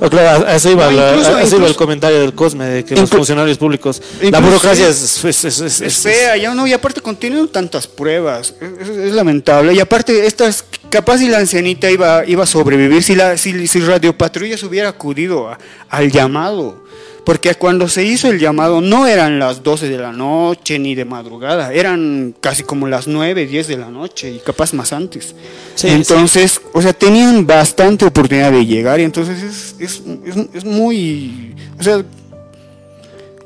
Oh, 0.00 0.08
claro, 0.10 0.46
a 0.46 0.54
eso 0.56 0.70
iba, 0.70 0.86
No, 0.86 0.96
la- 0.96 1.10
incluso- 1.12 1.34
a 1.36 1.42
eso 1.42 1.56
iba 1.56 1.66
el 1.66 1.76
comentario 1.76 2.20
del 2.20 2.34
Cosme, 2.34 2.64
de 2.66 2.84
que 2.84 2.94
los 2.96 3.10
funcionarios 3.10 3.58
públicos, 3.58 4.00
la 4.20 4.40
burocracia 4.40 4.88
es, 4.88 5.24
es, 5.24 5.44
es, 5.44 5.80
es- 5.80 5.98
fea, 6.02 6.36
ya 6.36 6.54
no, 6.54 6.66
y 6.66 6.72
aparte 6.72 7.00
continúan 7.00 7.48
tantas 7.48 7.86
pruebas, 7.86 8.54
es, 8.80 9.12
lamentable. 9.12 9.72
Y 9.74 9.80
aparte, 9.80 10.26
estas, 10.26 10.64
capaz 10.90 11.18
si 11.18 11.28
la 11.28 11.38
ancianita 11.38 11.90
iba, 11.90 12.24
iba 12.26 12.44
a 12.44 12.46
sobrevivir, 12.46 13.02
si, 13.02 13.14
la, 13.14 13.36
si, 13.36 13.66
si 13.66 13.80
Radio 13.80 14.16
Patrulla 14.16 14.56
se 14.56 14.66
hubiera 14.66 14.88
acudido 14.90 15.48
a- 15.48 15.58
al 15.88 16.10
llamado, 16.10 16.83
Porque 17.24 17.54
cuando 17.54 17.88
se 17.88 18.04
hizo 18.04 18.28
el 18.28 18.38
llamado 18.38 18.80
no 18.82 19.06
eran 19.06 19.38
las 19.38 19.62
12 19.62 19.88
de 19.88 19.96
la 19.96 20.12
noche 20.12 20.78
ni 20.78 20.94
de 20.94 21.06
madrugada, 21.06 21.72
eran 21.72 22.34
casi 22.40 22.62
como 22.64 22.86
las 22.86 23.06
9, 23.08 23.46
10 23.46 23.66
de 23.66 23.78
la 23.78 23.88
noche 23.90 24.30
y 24.30 24.38
capaz 24.40 24.74
más 24.74 24.92
antes. 24.92 25.34
Sí, 25.74 25.88
entonces, 25.88 26.60
o 26.74 26.82
sea, 26.82 26.92
tenían 26.92 27.46
bastante 27.46 28.04
oportunidad 28.04 28.52
de 28.52 28.66
llegar 28.66 29.00
y 29.00 29.04
entonces 29.04 29.42
es, 29.42 29.74
es, 29.78 30.02
es- 30.26 30.46
es 30.54 30.64
muy... 30.66 31.54
O 31.78 31.82
sea, 31.82 32.04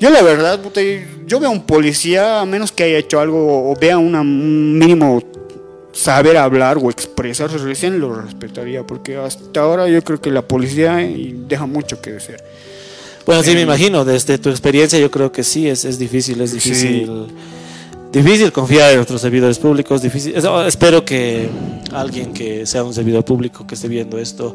yo 0.00 0.10
la 0.10 0.22
verdad, 0.22 0.60
yo 1.26 1.40
veo 1.40 1.48
a 1.48 1.52
un 1.52 1.64
policía, 1.64 2.40
a 2.40 2.46
menos 2.46 2.70
que 2.72 2.84
haya 2.84 2.98
hecho 2.98 3.20
algo 3.20 3.70
o 3.70 3.76
vea 3.80 3.98
una, 3.98 4.20
un 4.20 4.78
mínimo 4.78 5.22
saber 5.92 6.36
hablar 6.36 6.78
o 6.80 6.90
expresarse, 6.90 7.58
recién 7.58 7.98
lo 7.98 8.14
respetaría, 8.14 8.84
porque 8.84 9.16
hasta 9.16 9.60
ahora 9.60 9.88
yo 9.88 10.02
creo 10.02 10.20
que 10.20 10.30
la 10.30 10.42
policía 10.42 10.96
deja 10.96 11.66
mucho 11.66 12.00
que 12.00 12.12
desear. 12.12 12.42
Bueno, 13.28 13.42
sí, 13.42 13.50
me 13.54 13.60
imagino, 13.60 14.06
desde 14.06 14.38
tu 14.38 14.48
experiencia 14.48 14.98
yo 14.98 15.10
creo 15.10 15.30
que 15.30 15.44
sí, 15.44 15.68
es, 15.68 15.84
es 15.84 15.98
difícil, 15.98 16.40
es 16.40 16.54
difícil. 16.54 17.26
Difícil 18.10 18.50
confiar 18.52 18.92
en 18.94 19.00
otros 19.00 19.20
servidores 19.20 19.58
públicos, 19.58 20.00
difícil. 20.00 20.34
eso, 20.34 20.64
espero 20.66 21.04
que 21.04 21.46
alguien 21.92 22.32
que 22.32 22.64
sea 22.64 22.82
un 22.84 22.94
servidor 22.94 23.26
público 23.26 23.66
que 23.66 23.74
esté 23.74 23.86
viendo 23.86 24.16
esto 24.16 24.54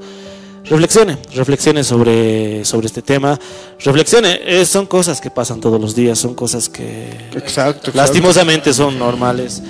reflexione, 0.66 1.20
reflexione 1.36 1.84
sobre, 1.84 2.66
sobre 2.66 2.88
este 2.88 3.04
tema, 3.04 3.40
reflexione, 3.80 4.40
eh, 4.44 4.66
son 4.66 4.88
cosas 4.88 5.22
que 5.22 5.30
pasan 5.30 5.62
todos 5.62 5.80
los 5.80 5.94
días, 5.94 6.18
son 6.18 6.34
cosas 6.34 6.68
que 6.68 7.10
Exacto. 7.36 7.38
exacto. 7.38 7.92
lastimosamente 7.94 8.74
son 8.74 8.98
normales 8.98 9.62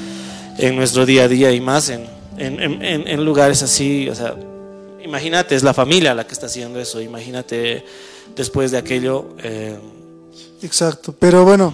en 0.57 0.77
nuestro 0.77 1.05
día 1.05 1.23
a 1.23 1.27
día 1.27 1.51
y 1.51 1.59
más 1.59 1.89
en- 1.89 2.05
en- 2.37 2.81
en 3.05 3.25
lugares 3.25 3.61
así, 3.63 4.07
o 4.07 4.15
sea, 4.15 4.33
imagínate, 5.03 5.55
es 5.55 5.63
la 5.63 5.73
familia 5.73 6.13
la 6.13 6.25
que 6.25 6.33
está 6.33 6.45
haciendo 6.47 6.79
eso, 6.79 7.01
imagínate 7.01 7.85
después 8.35 8.71
de 8.71 8.77
aquello, 8.77 9.35
eh, 9.43 9.77
Exacto, 10.61 11.13
pero 11.17 11.43
bueno, 11.43 11.73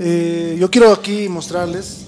eh, 0.00 0.56
yo 0.58 0.68
quiero 0.70 0.92
aquí 0.92 1.28
mostrarles 1.28 2.06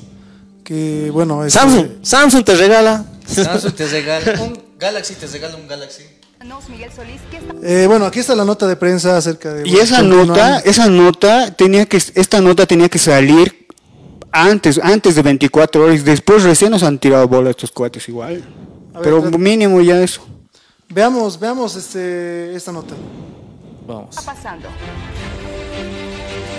que, 0.64 1.08
bueno, 1.12 1.44
este- 1.44 1.58
Samsung, 1.58 1.88
Samsung 2.02 2.44
te 2.44 2.56
regala. 2.56 3.04
Samsung 3.26 3.72
te 3.74 3.86
regala 3.86 4.42
un 4.42 4.60
Galaxy, 4.78 5.14
te 5.14 5.26
regala 5.26 5.56
un 5.56 5.68
Galaxy. 5.68 6.02
Miguel 6.68 6.90
Solís, 6.94 7.20
¿qué 7.30 7.38
está 7.38 7.54
eh, 7.62 7.86
bueno, 7.86 8.06
aquí 8.06 8.20
está 8.20 8.34
la 8.34 8.44
nota 8.44 8.66
de 8.66 8.76
prensa 8.76 9.16
acerca 9.16 9.52
de... 9.52 9.66
Y 9.66 9.70
bueno, 9.72 9.82
esa 9.84 9.96
continuando. 9.96 10.34
nota, 10.34 10.58
esa 10.60 10.88
nota 10.88 11.50
tenía 11.54 11.86
que, 11.86 11.96
esta 11.96 12.40
nota 12.40 12.66
tenía 12.66 12.88
que 12.88 12.98
salir 12.98 13.66
antes, 14.30 14.78
antes 14.82 15.14
de 15.14 15.22
24 15.22 15.84
horas. 15.84 16.04
Después 16.04 16.44
recién 16.44 16.70
nos 16.70 16.82
han 16.82 16.98
tirado 16.98 17.26
bola 17.26 17.50
estos 17.50 17.70
cuates 17.72 18.08
igual. 18.08 18.42
Ver, 18.94 19.02
Pero 19.02 19.22
mínimo 19.38 19.80
ya 19.80 20.00
eso. 20.02 20.22
Veamos, 20.88 21.38
veamos 21.38 21.74
este, 21.76 22.54
esta 22.54 22.72
nota. 22.72 22.94
Vamos. 23.86 24.16
pasando? 24.24 24.68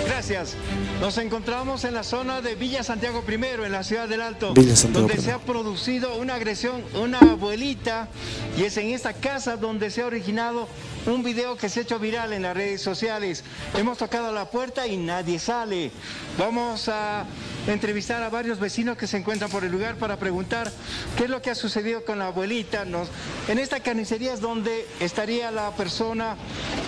Gracias. 0.06 0.54
Nos 1.00 1.16
encontramos 1.18 1.84
en 1.84 1.94
la 1.94 2.02
zona 2.02 2.40
de 2.40 2.54
Villa 2.54 2.82
Santiago 2.82 3.22
I, 3.26 3.34
en 3.64 3.72
la 3.72 3.84
ciudad 3.84 4.08
del 4.08 4.20
Alto, 4.20 4.52
Villa 4.52 4.74
Santiago 4.74 5.06
donde 5.06 5.22
I. 5.22 5.24
se 5.24 5.32
ha 5.32 5.38
producido 5.38 6.16
una 6.16 6.34
agresión, 6.34 6.82
una 7.00 7.18
abuelita, 7.18 8.08
y 8.56 8.64
es 8.64 8.76
en 8.76 8.88
esta 8.88 9.12
casa 9.12 9.56
donde 9.56 9.90
se 9.90 10.02
ha 10.02 10.06
originado 10.06 10.68
un 11.06 11.22
video 11.22 11.56
que 11.56 11.68
se 11.68 11.80
ha 11.80 11.82
hecho 11.84 11.98
viral 11.98 12.32
en 12.32 12.42
las 12.42 12.56
redes 12.56 12.82
sociales. 12.82 13.44
Hemos 13.76 13.98
tocado 13.98 14.32
la 14.32 14.50
puerta 14.50 14.86
y 14.86 14.96
nadie 14.96 15.38
sale. 15.38 15.90
Vamos 16.36 16.88
a 16.88 17.24
entrevistar 17.72 18.22
a 18.22 18.28
varios 18.30 18.58
vecinos 18.60 18.96
que 18.96 19.06
se 19.06 19.16
encuentran 19.16 19.50
por 19.50 19.64
el 19.64 19.70
lugar 19.72 19.96
para 19.96 20.16
preguntar 20.18 20.70
qué 21.16 21.24
es 21.24 21.30
lo 21.30 21.42
que 21.42 21.50
ha 21.50 21.54
sucedido 21.54 22.04
con 22.04 22.18
la 22.18 22.28
abuelita. 22.28 22.84
Nos- 22.84 23.08
en 23.48 23.58
esta 23.58 23.80
carnicería 23.80 24.32
es 24.34 24.40
donde 24.40 24.86
estaría 25.00 25.50
la 25.50 25.70
persona 25.76 26.36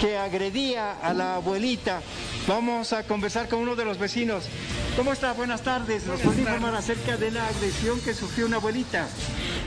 que 0.00 0.16
agredía 0.16 0.92
a 1.02 1.12
la 1.14 1.36
abuelita. 1.36 2.00
Vamos 2.46 2.92
a 2.92 3.02
conversar 3.04 3.48
con 3.48 3.60
uno 3.60 3.76
de 3.76 3.84
los 3.84 3.98
vecinos. 3.98 4.44
¿Cómo 4.96 5.12
está? 5.12 5.32
Buenas 5.32 5.62
tardes. 5.62 6.04
¿Nos 6.06 6.20
puede 6.20 6.40
informar 6.40 6.74
acerca 6.74 7.16
de 7.16 7.30
la 7.30 7.46
agresión 7.46 8.00
que 8.00 8.14
sufrió 8.14 8.46
una 8.46 8.56
abuelita? 8.56 9.08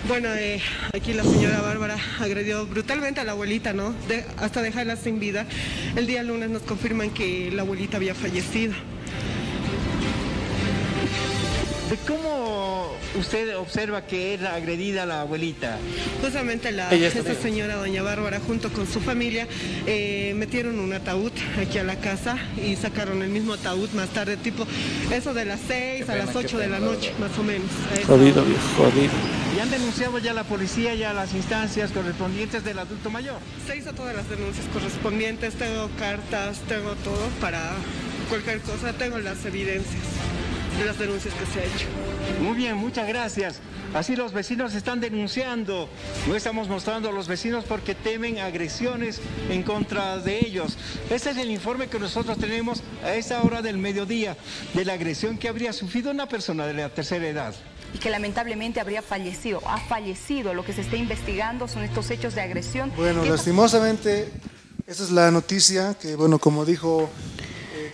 Bueno, 0.08 0.30
eh, 0.34 0.62
aquí 0.94 1.14
la 1.14 1.24
señora 1.24 1.62
Bárbara 1.62 1.98
agredió 2.20 2.66
brutalmente 2.66 3.22
a 3.22 3.24
la 3.24 3.32
abuelita, 3.32 3.72
¿no? 3.72 3.94
De- 4.10 4.26
hasta 4.38 4.62
dejarla 4.62 4.98
sin 4.98 5.20
vida. 5.20 5.46
El 5.96 6.08
día 6.08 6.24
lunes 6.24 6.50
nos 6.50 6.64
confirman 6.64 7.12
que 7.12 7.50
la 7.52 7.62
abuelita 7.62 7.98
había 7.98 8.14
fallecido. 8.14 8.74
¿De 11.90 11.98
cómo 12.08 12.92
usted 13.20 13.58
observa 13.58 14.04
que 14.04 14.34
era 14.34 14.56
agredida 14.56 15.06
la 15.06 15.22
abuelita? 15.22 15.78
Justamente 16.22 16.72
la, 16.72 16.90
esta 16.90 17.36
señora 17.36 17.76
doña 17.76 18.02
Bárbara 18.02 18.40
junto 18.40 18.72
con 18.72 18.88
su 18.88 19.02
familia 19.02 19.48
eh, 19.86 20.34
metieron 20.36 20.80
un 20.80 20.94
ataúd 20.94 21.32
aquí 21.62 21.78
a 21.78 21.84
la 21.84 21.98
casa 21.98 22.38
y 22.58 22.78
sacaron 22.78 23.22
el 23.22 23.30
mismo 23.30 23.54
ataúd 23.54 23.90
más 23.92 24.10
tarde, 24.10 24.38
tipo 24.38 24.66
eso 25.12 25.34
de 25.34 25.46
las 25.46 25.60
6 25.68 26.10
a 26.10 26.16
las 26.16 26.36
8 26.36 26.58
de 26.58 26.68
la 26.70 26.80
noche, 26.80 27.12
más 27.20 27.38
o 27.38 27.44
menos. 27.44 27.68
Jodido, 28.08 28.44
jodido. 28.78 29.12
¿Y 29.56 29.60
han 29.60 29.70
denunciado 29.70 30.18
ya 30.20 30.34
la 30.34 30.46
policía 30.46 30.96
y 30.96 31.04
a 31.04 31.14
las 31.14 31.34
instancias 31.34 31.92
correspondientes 31.92 32.64
del 32.64 32.80
adulto 32.80 33.10
mayor? 33.10 33.38
Se 33.68 33.78
hizo 33.78 33.94
todas 33.94 34.16
las 34.16 34.30
denuncias 34.30 34.66
correspondientes, 34.74 35.56
tengo 35.56 35.90
cartas, 36.00 36.60
tengo 36.68 36.96
todo 37.04 37.28
para 37.42 37.60
cualquier 38.30 38.62
cosa, 38.62 38.94
tengo 38.94 39.20
las 39.20 39.46
evidencias 39.46 40.02
de 40.78 40.86
las 40.86 40.98
denuncias 40.98 41.34
que 41.34 41.46
se 41.46 41.60
ha 41.60 41.64
hecho. 41.64 41.88
Muy 42.42 42.56
bien, 42.56 42.76
muchas 42.76 43.08
gracias. 43.08 43.60
Así 43.94 44.16
los 44.16 44.34
vecinos 44.34 44.74
están 44.74 45.00
denunciando. 45.00 45.88
No 46.28 46.36
estamos 46.36 46.68
mostrando 46.68 47.10
a 47.10 47.12
los 47.12 47.28
vecinos 47.28 47.64
porque 47.64 47.94
temen 47.94 48.40
agresiones 48.40 49.22
en 49.50 49.62
contra 49.62 50.18
de 50.18 50.40
ellos. 50.40 50.78
Este 51.12 51.30
es 51.30 51.38
el 51.38 51.52
informe 51.52 51.88
que 51.88 52.00
nosotros 52.00 52.38
tenemos 52.40 52.82
a 53.04 53.14
esta 53.14 53.42
hora 53.44 53.62
del 53.62 53.78
mediodía 53.78 54.36
de 54.74 54.86
la 54.86 54.94
agresión 54.94 55.38
que 55.38 55.48
habría 55.48 55.74
sufrido 55.74 56.10
una 56.10 56.28
persona 56.28 56.66
de 56.66 56.74
la 56.74 56.90
tercera 56.90 57.28
edad. 57.28 57.54
Y 57.94 58.00
que 58.00 58.10
lamentablemente 58.10 58.80
habría 58.80 59.04
fallecido, 59.04 59.62
ha 59.68 59.78
fallecido. 59.78 60.56
Lo 60.56 60.66
que 60.66 60.74
se 60.74 60.82
está 60.82 60.96
investigando 60.96 61.68
son 61.68 61.84
estos 61.84 62.10
hechos 62.10 62.34
de 62.34 62.42
agresión. 62.42 62.92
Bueno, 62.98 63.22
¿Qué 63.22 63.30
lastimosamente, 63.30 64.32
esta 64.88 65.04
es 65.04 65.12
la 65.12 65.30
noticia 65.30 65.96
que, 66.02 66.16
bueno, 66.16 66.40
como 66.40 66.66
dijo 66.66 67.12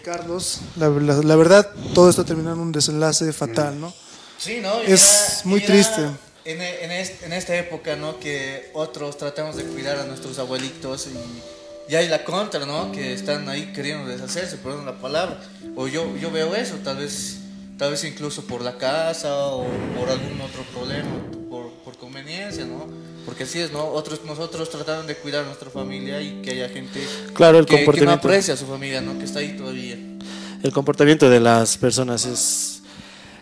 Carlos, 0.03 0.59
la, 0.75 0.89
la- 0.89 1.21
la 1.21 1.35
verdad, 1.35 1.69
todo 1.93 2.09
esto 2.09 2.25
terminó 2.25 2.53
en 2.53 2.59
un 2.59 2.71
desenlace 2.71 3.31
fatal, 3.33 3.79
¿no? 3.79 3.93
Sí, 4.37 4.59
¿no? 4.61 4.81
Y 4.87 4.91
Es 4.91 5.41
muy 5.43 5.59
y 5.59 5.65
triste. 5.65 6.01
En, 6.45 6.61
e- 6.61 6.83
en, 6.85 6.91
en 6.91 7.33
esta 7.33 7.55
época, 7.55 7.95
¿no? 7.95 8.19
Que 8.19 8.69
otros 8.73 9.17
tratamos 9.17 9.55
de 9.57 9.63
cuidar 9.65 9.97
a 9.99 10.05
nuestros 10.05 10.39
abuelitos 10.39 11.07
y, 11.07 11.91
y 11.91 11.95
hay 11.95 12.07
la 12.07 12.23
contra, 12.23 12.65
¿no? 12.65 12.91
Que 12.91 13.13
están 13.13 13.47
ahí 13.49 13.71
queriendo 13.73 14.09
deshacerse, 14.09 14.57
perdón 14.57 14.85
la 14.85 14.99
palabra. 14.99 15.39
O 15.75 15.87
yo, 15.87 16.15
yo 16.17 16.31
veo 16.31 16.55
eso, 16.55 16.75
tal 16.83 16.97
vez, 16.97 17.37
tal 17.77 17.91
vez 17.91 18.03
incluso 18.05 18.45
por 18.45 18.61
la 18.61 18.77
casa 18.77 19.35
o 19.47 19.65
por 19.97 20.09
algún 20.09 20.39
otro 20.41 20.63
problema, 20.73 21.09
por, 21.49 21.69
por 21.83 21.97
conveniencia, 21.97 22.65
¿no? 22.65 22.87
Porque 23.25 23.43
así 23.43 23.59
es, 23.59 23.71
¿no? 23.71 23.85
Otros, 23.85 24.21
nosotros 24.25 24.69
tratamos 24.69 25.05
de 25.07 25.15
cuidar 25.15 25.43
a 25.43 25.45
nuestra 25.47 25.69
familia 25.69 26.21
y 26.21 26.41
que 26.41 26.51
haya 26.51 26.69
gente 26.69 26.99
Claro, 27.33 27.59
el 27.59 27.65
que, 27.65 27.75
que 27.75 27.81
no 27.81 27.85
comportamiento. 27.85 28.27
aprecia 28.27 28.53
a 28.53 28.57
su 28.57 28.65
familia, 28.65 29.01
¿no? 29.01 29.17
Que 29.19 29.25
está 29.25 29.39
ahí 29.39 29.55
todavía. 29.57 29.97
El 30.63 30.71
comportamiento 30.71 31.29
de 31.29 31.39
las 31.39 31.77
personas 31.77 32.25
es, 32.25 32.81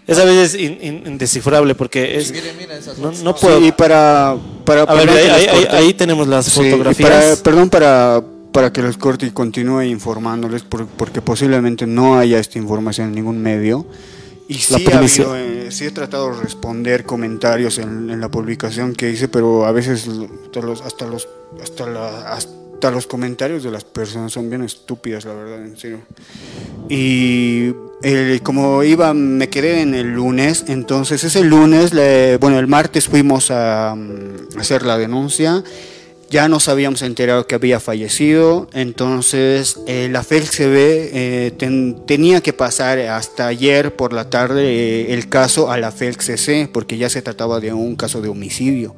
es 0.05 0.17
a 0.19 0.25
veces 0.25 0.59
in- 0.59 0.77
in- 0.81 1.03
indescifrable 1.07 1.73
porque 1.75 2.17
es, 2.17 2.31
miren 2.31 2.71
esas 2.71 2.97
no, 2.97 3.11
no 3.11 3.35
puedo. 3.35 3.59
Sí, 3.59 3.67
y 3.67 3.71
para, 3.71 4.35
para 4.65 4.81
A 4.83 4.93
ver, 4.93 5.09
ahí, 5.09 5.15
que 5.25 5.31
ahí- 5.31 5.63
los 5.65 5.73
ahí- 5.73 5.93
tenemos 5.93 6.27
las 6.27 6.45
Sí, 6.45 6.51
fotografías. 6.69 7.09
para- 7.09 7.35
perdón 7.37 7.69
para, 7.69 8.21
para 8.51 8.73
que 8.73 8.81
los 8.81 8.97
corte 8.97 9.25
y 9.25 9.31
continúe 9.31 9.83
informándoles 9.83 10.63
por- 10.63 10.85
porque 10.87 11.21
posiblemente 11.21 11.87
no 11.87 12.17
haya 12.19 12.39
esta 12.39 12.57
información 12.59 13.07
en 13.09 13.15
ningún 13.15 13.41
medio. 13.41 13.85
Y 14.49 14.53
La 14.55 14.59
sí, 14.59 14.85
ha 14.91 14.97
habido, 14.99 15.35
eh, 15.67 15.71
sí 15.71 15.85
he 15.85 15.91
tratado 15.91 16.33
de 16.35 16.41
responder 16.41 17.03
comentarios 17.05 17.77
en, 17.77 18.19
la 18.19 18.29
publicación 18.29 18.93
que 18.93 19.09
hice, 19.11 19.27
pero 19.27 19.65
a 19.65 19.71
veces 19.71 20.07
hasta 20.45 20.61
los, 20.61 20.81
hasta 20.81 21.05
los, 21.05 21.27
hasta 21.61 21.85
la- 21.87 22.33
hasta 22.33 22.91
los 22.91 23.07
comentarios 23.07 23.63
de 23.63 23.71
las 23.71 23.83
personas 23.83 24.31
son 24.31 24.49
bien 24.49 24.61
estúpidas, 24.63 25.25
la 25.25 25.33
verdad, 25.33 25.65
en 25.65 25.77
serio. 25.77 25.99
Y 26.89 27.73
eh, 28.03 28.39
como 28.43 28.83
iba, 28.83 29.13
me 29.13 29.49
quedé 29.49 29.81
en 29.81 29.95
el 29.95 30.13
lunes, 30.13 30.65
entonces 30.67 31.23
ese 31.23 31.43
lunes, 31.43 31.93
le- 31.93 32.37
bueno, 32.37 32.59
el 32.59 32.67
martes 32.67 33.07
fuimos 33.07 33.49
a, 33.51 33.95
mm, 33.95 34.59
hacer 34.59 34.83
la 34.83 34.97
denuncia, 34.97 35.63
ya 36.29 36.47
nos 36.49 36.67
habíamos 36.67 37.01
enterado 37.03 37.47
que 37.47 37.55
había 37.55 37.79
fallecido, 37.79 38.67
entonces 38.73 39.79
eh, 39.87 40.09
la 40.11 40.23
FELCB 40.23 40.75
eh, 40.75 41.51
ten- 41.57 42.05
tenía 42.05 42.41
que 42.41 42.51
pasar 42.53 42.99
hasta 42.99 43.47
ayer 43.47 43.95
por 43.95 44.11
la 44.13 44.29
tarde 44.29 44.63
eh, 44.65 45.13
el 45.13 45.29
caso 45.29 45.71
a 45.71 45.77
la 45.77 45.91
FELCC, 45.91 46.69
porque 46.71 46.97
ya 46.97 47.09
se 47.09 47.21
trataba 47.21 47.59
de 47.59 47.71
un 47.73 47.95
caso 47.95 48.21
de 48.21 48.27
homicidio. 48.29 48.95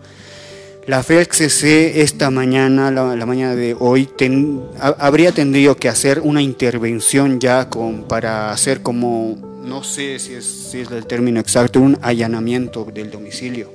La 0.88 1.04
FELCC 1.04 1.98
esta 2.02 2.32
mañana, 2.32 2.90
la, 2.90 3.26
mañana 3.28 3.56
de 3.56 3.76
hoy, 3.78 4.10
habría 4.98 5.32
tenido 5.32 5.76
que 5.76 5.88
hacer 5.88 6.20
una 6.24 6.42
intervención 6.42 7.40
ya 7.40 7.70
para 8.08 8.52
hacer 8.52 8.82
como, 8.82 9.38
no 9.64 9.84
sé 9.84 10.18
si 10.18 10.42
si 10.42 10.80
es 10.80 10.90
el 10.90 11.06
término 11.06 11.40
exacto, 11.40 11.80
un 11.80 11.96
allanamiento 12.02 12.86
del 12.92 13.12
domicilio. 13.12 13.72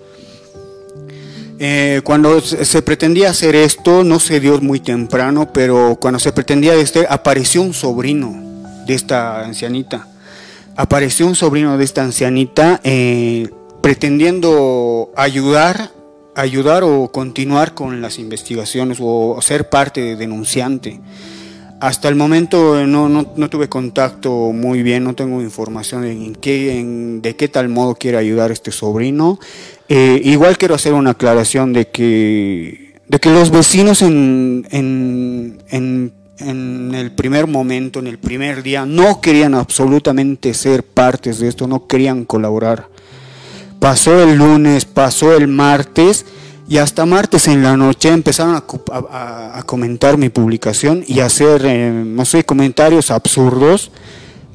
Eh, 1.59 2.01
cuando 2.03 2.41
se 2.41 2.83
pretendía 2.83 3.31
hacer 3.31 3.55
esto, 3.55 4.03
no 4.03 4.19
se 4.19 4.41
dio 4.41 4.61
muy 4.61 4.81
temprano, 4.81 5.53
pero 5.53 5.97
cuando 6.01 6.19
se 6.19 6.33
pretendía 6.33 6.75
este, 6.75 7.07
apareció 7.09 7.63
un 7.63 7.75
sobrino 7.75 8.35
de 8.87 8.95
esta 8.95 9.45
ancianita. 9.45 10.09
Apareció 10.77 11.27
un 11.27 11.37
sobrino 11.37 11.79
de 11.79 11.85
esta 11.85 12.03
ancianita 12.03 12.81
eh, 12.83 13.49
pretendiendo 13.81 15.13
ayudar, 15.17 15.93
ayudar 16.35 16.83
o 16.83 17.13
continuar 17.13 17.75
con 17.75 18.03
las 18.03 18.19
investigaciones 18.19 18.99
o 19.01 19.39
ser 19.41 19.69
parte 19.69 20.01
de 20.01 20.17
denunciante. 20.17 21.01
Hasta 21.85 22.09
el 22.09 22.15
momento 22.15 22.79
eh, 22.81 22.87
no, 22.87 23.11
no, 23.11 23.35
no 23.37 23.51
tuve 23.51 23.69
contacto 23.69 24.31
muy 24.55 24.83
bien, 24.83 25.05
no 25.05 25.15
tengo 25.15 25.43
información 25.43 26.05
en 26.07 26.35
qué, 26.35 26.81
en- 26.81 27.21
de 27.21 27.37
qué 27.37 27.47
tal 27.49 27.69
modo 27.69 27.95
quiere 27.95 28.17
ayudar 28.17 28.51
este 28.51 28.73
sobrino. 28.73 29.39
Eh, 29.91 30.19
igual 30.25 30.57
quiero 30.57 30.75
hacer 30.77 30.95
una 30.95 31.11
aclaración 31.11 31.75
de 31.75 31.89
que, 31.89 32.95
de 33.07 33.19
que 33.19 33.29
los 33.29 33.51
vecinos 33.51 34.01
en, 34.01 34.67
en, 34.71 35.59
en, 35.69 36.13
en 36.39 36.95
el 36.95 37.13
primer 37.13 37.47
momento, 37.49 37.99
en 37.99 38.07
el 38.07 38.17
primer 38.19 38.63
día, 38.63 38.87
no 38.87 39.21
querían 39.21 39.55
absolutamente 39.55 40.55
ser 40.55 40.85
partes 40.85 41.39
de 41.39 41.49
esto, 41.49 41.67
no 41.67 41.87
querían 41.87 42.25
colaborar. 42.25 42.89
Pasó 43.79 44.23
el 44.23 44.39
lunes, 44.39 44.87
pasó 44.87 45.37
el 45.37 45.49
martes 45.49 46.25
y 46.69 46.79
hasta 46.79 47.05
martes 47.05 47.47
en 47.49 47.63
la 47.63 47.77
noche 47.77 48.09
empezaron 48.09 48.55
a, 48.57 49.63
comentar 49.67 50.17
mi 50.17 50.31
publicación 50.31 51.05
y 51.07 51.21
a 51.21 51.27
hacer, 51.27 51.63
eh, 51.65 52.45
comentarios 52.47 53.11
absurdos. 53.11 53.91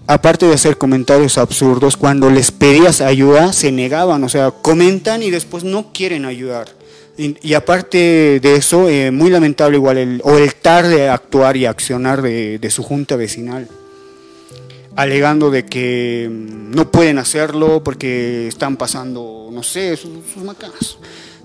Aparte 0.08 0.48
de 0.48 0.56
hacer 0.56 0.78
comentarios 0.80 1.38
absurdos, 1.38 1.96
cuando 1.96 2.32
les 2.32 2.50
pedías 2.50 3.00
ayuda 3.00 3.54
se 3.54 3.72
negaban, 3.72 4.24
o 4.24 4.30
sea, 4.30 4.50
comentan 4.50 5.22
y 5.22 5.30
después 5.30 5.64
no 5.64 5.94
quieren 5.94 6.26
ayudar. 6.26 6.68
Y, 7.16 7.54
aparte 7.54 8.40
de 8.40 8.56
eso, 8.56 8.88
eh, 8.88 9.12
muy 9.12 9.30
lamentable 9.30 9.76
igual 9.78 9.98
el, 9.98 10.22
o 10.24 10.38
el 10.38 10.56
tarde 10.56 11.10
actuar 11.10 11.58
y 11.58 11.66
accionar 11.66 12.22
de, 12.22 12.60
de 12.60 12.72
su 12.72 12.82
junta 12.82 13.18
vecinal 13.18 13.68
alegando 14.96 15.50
de 15.50 15.66
que 15.66 16.30
mm, 16.30 16.72
no 16.72 16.92
pueden 16.92 17.20
hacerlo 17.20 17.82
porque 17.84 18.48
están 18.48 18.76
pasando, 18.76 19.50
no 19.52 19.64
sé, 19.64 19.96
sus, 19.96 20.12
sus 20.34 20.44
macanas. 20.44 20.98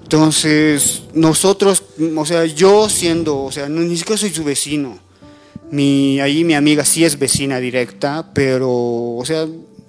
Entonces, 0.05 1.03
nosotros, 1.15 1.83
o 2.15 2.27
sea, 2.27 2.45
yo 2.45 2.91
siendo, 2.91 3.43
o 3.43 3.51
sea, 3.51 3.71
no, 3.71 3.81
ni 3.81 3.97
siquiera 3.97 4.19
soy 4.19 4.31
su 4.35 4.45
vecino. 4.45 4.99
Mi, 5.71 6.21
ahí 6.21 6.45
mi 6.45 6.53
amiga 6.55 6.85
sí 6.85 7.07
es 7.07 7.19
vecina 7.19 7.59
directa, 7.59 8.31
pero, 8.35 8.69
o 8.71 9.23
sea, 9.25 9.47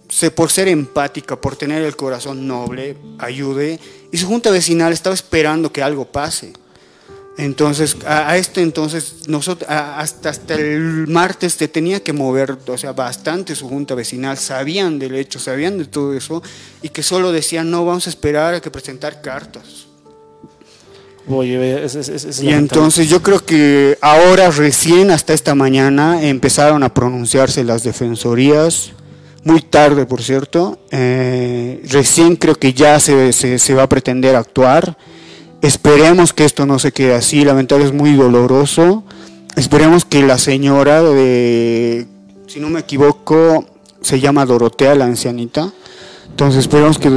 sé 0.08 0.32
por 0.32 0.50
ser 0.50 0.70
empática, 0.70 1.40
por 1.40 1.58
tener 1.58 1.84
el 1.84 1.98
corazón 1.98 2.48
noble, 2.48 2.96
ayude. 3.20 3.78
Y 4.14 4.18
su 4.18 4.28
junta 4.28 4.52
vecinal 4.52 4.94
estaba 4.94 5.14
esperando 5.14 5.72
que 5.74 5.84
algo 5.84 6.06
pase. 6.06 6.54
Entonces, 7.38 7.98
a, 8.06 8.30
a 8.30 8.38
este 8.38 8.62
entonces, 8.62 9.28
nosotros, 9.28 9.70
a- 9.70 10.00
hasta, 10.00 10.30
hasta 10.30 10.54
el 10.56 11.08
martes 11.08 11.58
te 11.58 11.68
tenía 11.68 12.02
que 12.02 12.14
mover, 12.14 12.58
o 12.68 12.78
sea, 12.78 12.94
bastante 12.94 13.54
su 13.54 13.68
junta 13.68 13.94
vecinal, 13.96 14.38
sabían 14.38 14.98
del 14.98 15.14
hecho, 15.16 15.40
sabían 15.40 15.78
de 15.78 15.86
todo 15.86 16.14
eso, 16.14 16.42
y 16.82 16.88
que 16.88 17.04
solo 17.04 17.34
decían, 17.34 17.70
no, 17.70 17.84
vamos 17.86 18.08
a 18.08 18.10
esperar 18.10 18.54
a 18.54 18.62
que 18.62 18.72
presentar 18.72 19.22
cartas. 19.22 19.85
Oye, 21.28 21.84
es, 21.84 21.96
es- 21.96 22.10
es- 22.10 22.26
es 22.26 22.44
Y 22.44 22.50
entonces 22.50 23.10
yo 23.10 23.22
creo 23.24 23.44
que 23.44 23.98
ahora 24.02 24.52
recién 24.52 25.10
hasta 25.10 25.34
esta 25.34 25.56
mañana 25.56 26.22
empezaron 26.24 26.84
a 26.84 26.94
pronunciarse 26.94 27.64
las 27.64 27.84
defensorías, 27.84 28.92
muy 29.44 29.62
tarde 29.62 30.06
por 30.06 30.22
cierto, 30.22 30.80
eh, 30.92 31.82
recién 31.90 32.36
creo 32.36 32.56
que 32.56 32.74
ya 32.74 33.00
se, 33.00 33.34
se, 33.34 33.58
se 33.60 33.74
va 33.74 33.84
a 33.84 33.90
pretender 33.90 34.36
actuar, 34.36 34.98
esperemos 35.62 36.32
que 36.34 36.46
esto 36.46 36.66
no 36.66 36.78
se 36.80 36.92
quede 36.92 37.16
así, 37.16 37.44
lamentablemente 37.44 37.96
es 37.96 38.02
muy 38.02 38.16
doloroso, 38.16 39.04
esperemos 39.56 40.06
que 40.06 40.22
la 40.22 40.38
señora 40.38 41.02
de, 41.02 42.06
si 42.48 42.60
no 42.60 42.70
me 42.70 42.82
equivoco, 42.82 43.66
se 44.02 44.20
llama 44.20 44.46
Dorotea 44.46 44.94
la 44.96 45.06
ancianita, 45.06 45.72
entonces 46.30 46.60
esperemos 46.62 47.00
que, 47.00 47.10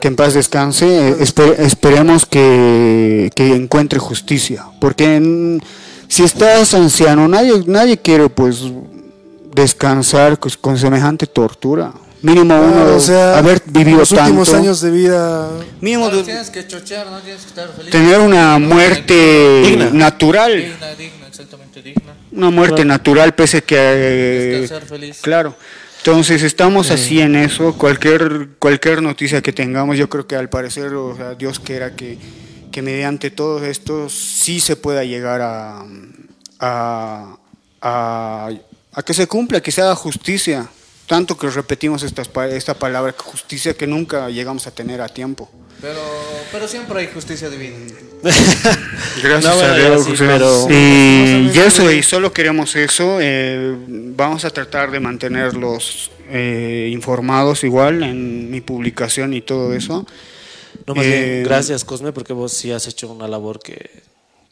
que 0.00 0.08
en 0.08 0.16
paz 0.16 0.34
descanse, 0.34 0.86
eh, 1.10 1.16
espe- 1.20 1.56
esperemos 1.58 2.26
que, 2.26 3.30
que 3.36 3.54
encuentre 3.54 3.98
justicia, 3.98 4.64
porque 4.80 5.16
en- 5.16 5.62
si 6.08 6.24
estás 6.24 6.74
anciano, 6.74 7.28
nadie, 7.28 7.62
nadie 7.66 7.96
quiere 7.98 8.28
pues 8.28 8.62
descansar 9.54 10.38
con, 10.38 10.50
con 10.60 10.78
semejante 10.78 11.26
tortura. 11.26 11.92
Mínimo 12.22 12.52
Ah, 12.52 12.60
uno 12.60 12.96
o 12.96 13.00
sea, 13.00 13.38
haber 13.38 13.62
vivido 13.64 13.98
los 14.00 14.12
últimos 14.12 14.48
tanto, 14.50 14.62
años 14.62 14.80
de 14.82 14.90
vida. 14.90 15.48
mínimo 15.80 16.04
Claro, 16.04 16.18
de- 16.18 16.24
tienes 16.24 16.50
que 16.50 16.66
chochear, 16.66 17.06
no 17.10 17.18
tienes 17.20 17.40
que 17.42 17.48
estar 17.48 17.68
feliz. 17.74 17.90
tener 17.90 18.18
una 18.20 18.58
muerte 18.58 19.62
Digna. 19.64 19.90
natural, 19.92 20.54
Digna, 20.54 20.90
digna, 20.98 21.26
exactamente 21.28 21.80
digna. 21.80 22.12
una 22.32 22.50
muerte 22.50 22.84
natural 22.84 23.34
pese 23.34 23.62
que 23.62 23.74
eh, 23.78 24.58
Descansar 24.60 24.86
feliz. 24.88 25.18
Claro. 25.22 25.54
Entonces 26.00 26.42
estamos 26.42 26.90
así 26.90 27.20
en 27.20 27.36
eso. 27.36 27.74
Cualquier 27.76 28.48
cualquier 28.58 29.02
noticia 29.02 29.42
que 29.42 29.52
tengamos, 29.52 29.98
yo 29.98 30.08
creo 30.08 30.26
que 30.26 30.34
al 30.34 30.48
parecer, 30.48 30.94
o 30.94 31.14
sea, 31.14 31.34
Dios 31.34 31.60
quiera 31.60 31.94
que, 31.94 32.16
que 32.72 32.80
mediante 32.80 33.30
todo 33.30 33.62
esto 33.66 34.08
sí 34.08 34.60
se 34.60 34.76
pueda 34.76 35.04
llegar 35.04 35.42
a, 35.42 35.84
a, 36.58 37.36
a, 37.82 38.50
a 38.92 39.02
que 39.02 39.12
se 39.12 39.26
cumpla, 39.26 39.60
que 39.60 39.70
se 39.70 39.82
haga 39.82 39.94
justicia. 39.94 40.70
Tanto 41.10 41.36
que 41.36 41.50
repetimos 41.50 42.04
estas, 42.04 42.28
pa- 42.28 42.46
esta 42.46 42.74
palabra 42.74 43.12
justicia 43.18 43.74
que 43.74 43.84
nunca 43.88 44.30
llegamos 44.30 44.68
a 44.68 44.70
tener 44.70 45.00
a 45.00 45.08
tiempo. 45.08 45.50
Pero, 45.80 45.98
pero 46.52 46.68
siempre 46.68 47.00
hay 47.00 47.08
justicia 47.12 47.50
divina. 47.50 47.74
Gracias 49.20 49.44
No, 49.44 49.56
bueno, 49.56 49.72
a 49.72 49.76
Dios. 49.76 50.04
sí, 50.04 50.12
pero- 50.18 50.68
y, 50.70 51.50
y 51.52 51.58
eso, 51.58 51.90
y 51.90 52.04
solo 52.04 52.32
queremos 52.32 52.76
eso. 52.76 53.18
eh, 53.20 53.74
vamos 54.14 54.44
a 54.44 54.50
tratar 54.50 54.92
de 54.92 55.00
mantenerlos 55.00 56.12
eh, 56.28 56.90
informados 56.92 57.64
igual 57.64 58.04
en 58.04 58.48
mi 58.48 58.60
publicación 58.60 59.34
y 59.34 59.40
todo 59.40 59.74
eso. 59.74 60.06
No, 60.86 60.94
más 60.94 61.04
Eh, 61.06 61.30
bien, 61.32 61.42
gracias 61.44 61.84
Cosme, 61.84 62.12
porque 62.12 62.32
vos 62.34 62.52
sí 62.52 62.70
has 62.70 62.86
hecho 62.86 63.10
una 63.10 63.26
labor 63.26 63.58
que, 63.60 63.90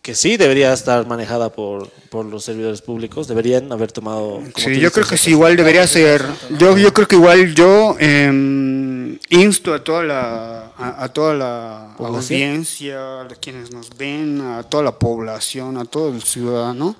que 0.08 0.14
sí 0.14 0.38
debería 0.38 0.72
estar 0.72 1.06
manejada 1.06 1.52
por, 1.52 1.86
por 2.08 2.24
los 2.24 2.42
servidores 2.42 2.80
públicos, 2.80 3.28
deberían 3.28 3.70
haber 3.70 3.92
tomado... 3.92 4.40
Sí, 4.56 4.80
yo 4.80 4.90
creo 4.90 5.06
que 5.06 5.18
sí, 5.18 5.32
igual 5.32 5.54
debería 5.54 5.86
ser. 5.86 6.24
Yo, 6.58 6.78
yo 6.78 6.94
creo 6.94 7.06
que 7.06 7.16
igual 7.16 7.54
yo 7.54 7.94
eh, 8.00 9.18
insto 9.28 9.74
a 9.74 9.84
toda 9.84 10.04
la, 10.04 10.72
a, 10.78 11.04
a 11.04 11.08
toda 11.10 11.34
la 11.34 11.92
audiencia, 11.98 13.20
a 13.20 13.28
quienes 13.38 13.70
nos 13.70 13.94
ven, 13.98 14.40
a 14.40 14.62
toda 14.62 14.82
la 14.82 14.98
población, 14.98 15.76
a 15.76 15.84
todo 15.84 16.08
el 16.08 16.22
ciudadano, 16.22 16.96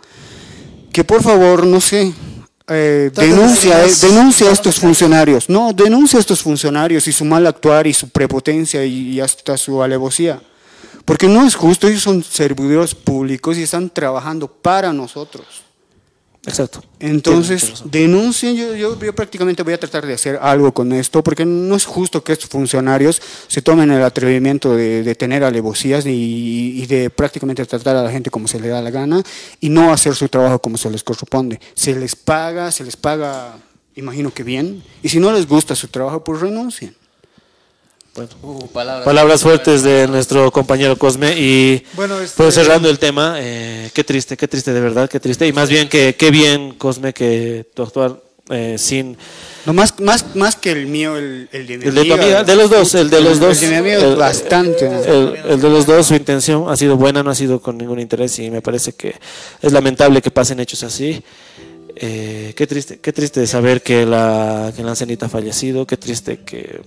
que 0.92 1.02
por 1.02 1.22
favor, 1.22 1.66
no 1.66 1.80
sé, 1.80 2.12
eh, 2.68 3.10
denuncia, 3.14 3.86
eh, 3.86 3.90
denuncia 4.02 4.50
a 4.50 4.52
estos 4.52 4.78
funcionarios. 4.78 5.48
No, 5.48 5.72
denuncia 5.72 6.18
a 6.18 6.20
estos 6.20 6.42
funcionarios 6.42 7.08
y 7.08 7.12
su 7.12 7.24
mal 7.24 7.46
actuar 7.46 7.86
y 7.86 7.94
su 7.94 8.10
prepotencia 8.10 8.84
y, 8.84 9.12
y 9.12 9.20
hasta 9.22 9.56
su 9.56 9.82
alevosía. 9.82 10.42
Porque 11.08 11.26
no 11.26 11.46
es 11.46 11.54
justo, 11.54 11.88
ellos 11.88 12.02
son 12.02 12.22
servidores 12.22 12.94
públicos 12.94 13.56
y 13.56 13.62
están 13.62 13.88
trabajando 13.88 14.46
para 14.46 14.92
nosotros. 14.92 15.46
Exacto. 16.44 16.84
Entonces, 17.00 17.82
denuncien, 17.86 18.54
yo, 18.54 18.74
yo, 18.74 19.00
yo 19.00 19.14
prácticamente 19.14 19.62
voy 19.62 19.72
a 19.72 19.80
tratar 19.80 20.04
de 20.04 20.12
hacer 20.12 20.38
algo 20.42 20.70
con 20.74 20.92
esto, 20.92 21.24
porque 21.24 21.46
no 21.46 21.74
es 21.74 21.86
justo 21.86 22.22
que 22.22 22.32
estos 22.32 22.50
funcionarios 22.50 23.22
se 23.46 23.62
tomen 23.62 23.90
el 23.90 24.02
atrevimiento 24.02 24.76
de, 24.76 25.02
de 25.02 25.14
tener 25.14 25.44
alevosías 25.44 26.04
y, 26.04 26.74
y 26.76 26.84
de 26.84 27.08
prácticamente 27.08 27.64
tratar 27.64 27.96
a 27.96 28.02
la 28.02 28.10
gente 28.10 28.28
como 28.28 28.46
se 28.46 28.60
le 28.60 28.68
da 28.68 28.82
la 28.82 28.90
gana 28.90 29.22
y 29.60 29.70
no 29.70 29.90
hacer 29.90 30.14
su 30.14 30.28
trabajo 30.28 30.58
como 30.58 30.76
se 30.76 30.90
les 30.90 31.02
corresponde. 31.02 31.58
Se 31.72 31.98
les 31.98 32.16
paga, 32.16 32.70
se 32.70 32.84
les 32.84 32.96
paga, 32.96 33.56
imagino 33.94 34.30
que 34.30 34.42
bien, 34.42 34.84
y 35.02 35.08
si 35.08 35.20
no 35.20 35.32
les 35.32 35.48
gusta 35.48 35.74
su 35.74 35.88
trabajo, 35.88 36.22
pues 36.22 36.42
renuncien. 36.42 36.94
Bueno. 38.14 38.30
Uh, 38.42 38.66
palabras. 38.68 39.04
Palabras 39.04 39.42
fuertes 39.42 39.82
de 39.82 40.08
nuestro 40.08 40.50
compañero 40.50 40.96
Cosme 40.96 41.38
y 41.38 41.84
Bueno, 41.94 42.18
este- 42.20 42.36
pues 42.36 42.54
cerrando 42.54 42.90
el 42.90 42.98
tema, 42.98 43.36
eh, 43.38 43.90
qué 43.94 44.02
triste, 44.02 44.36
qué 44.36 44.48
triste 44.48 44.72
de 44.72 44.80
verdad, 44.80 45.08
qué 45.08 45.20
triste 45.20 45.46
y 45.46 45.52
más 45.52 45.68
bien 45.68 45.88
que 45.88 46.16
qué 46.16 46.30
bien 46.32 46.74
Cosme 46.74 47.12
que 47.12 47.66
tu 47.74 47.82
actuar 47.82 48.20
eh, 48.50 48.76
sin 48.78 49.16
No, 49.66 49.72
más, 49.74 50.00
más, 50.00 50.34
más 50.34 50.56
que 50.56 50.72
el 50.72 50.86
mío, 50.86 51.16
el, 51.16 51.48
el 51.52 51.66
de 51.66 51.78
mi 51.78 51.84
el 51.84 51.94
de 51.94 52.04
tu 52.06 52.12
amiga. 52.14 52.14
amiga, 52.24 52.44
de 52.44 52.56
los 52.56 52.70
dos, 52.70 52.94
el 52.94 53.10
de 53.10 53.20
los 53.20 53.38
dos, 53.38 53.62
El 53.62 53.68
de 53.68 53.82
mi 53.82 53.90
amigo 53.92 54.06
el- 54.06 54.12
es 54.12 54.18
bastante. 54.18 54.86
el, 54.86 55.36
el 55.50 55.60
de 55.60 55.68
los 55.68 55.86
dos 55.86 56.06
su 56.06 56.14
intención 56.14 56.64
ha 56.68 56.76
sido 56.76 56.96
buena, 56.96 57.22
no 57.22 57.30
ha 57.30 57.34
sido 57.36 57.60
con 57.60 57.76
ningún 57.78 58.00
interés 58.00 58.36
y 58.40 58.50
me 58.50 58.62
parece 58.62 58.94
que 58.94 59.14
es 59.62 59.72
lamentable 59.72 60.22
que 60.22 60.30
pasen 60.30 60.58
hechos 60.60 60.82
así. 60.82 61.22
Eh, 62.00 62.52
qué 62.56 62.66
triste, 62.66 62.98
qué 63.00 63.12
triste 63.12 63.46
saber 63.46 63.82
que 63.82 64.06
la, 64.06 64.72
que 64.74 64.82
la 64.82 64.90
ancianita 64.90 65.26
ha 65.26 65.28
fallecido, 65.28 65.84
qué 65.86 65.96
triste 65.96 66.38
que, 66.44 66.80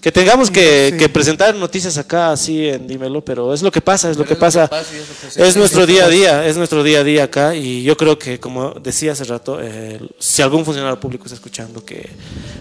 que 0.00 0.10
tengamos 0.10 0.50
que, 0.50 0.94
que 0.98 1.08
presentar 1.08 1.54
noticias 1.54 1.98
acá 1.98 2.32
así 2.32 2.68
en 2.68 2.86
Dímelo, 2.86 3.22
pero 3.24 3.52
es 3.52 3.62
lo 3.62 3.70
que 3.70 3.80
pasa, 3.80 4.10
es 4.10 4.16
lo 4.16 4.24
que 4.24 4.34
lo 4.34 4.40
pasa, 4.40 4.62
que 4.64 4.68
pasa 4.70 4.94
y 4.94 4.98
es 4.98 5.08
lo 5.08 5.14
que 5.14 5.30
se- 5.30 5.46
es 5.48 5.56
nuestro 5.56 5.86
día 5.86 6.04
a 6.06 6.08
día, 6.08 6.46
es 6.46 6.56
nuestro 6.56 6.82
día 6.82 7.00
a 7.00 7.04
día 7.04 7.24
acá 7.24 7.54
y 7.54 7.82
yo 7.82 7.96
creo 7.96 8.18
que 8.18 8.40
como 8.40 8.70
decía 8.72 9.12
hace 9.12 9.24
rato, 9.24 9.58
eh, 9.60 10.00
si 10.18 10.40
algún 10.42 10.64
funcionario 10.64 10.98
público 10.98 11.24
está 11.24 11.34
escuchando 11.34 11.84
que 11.84 12.08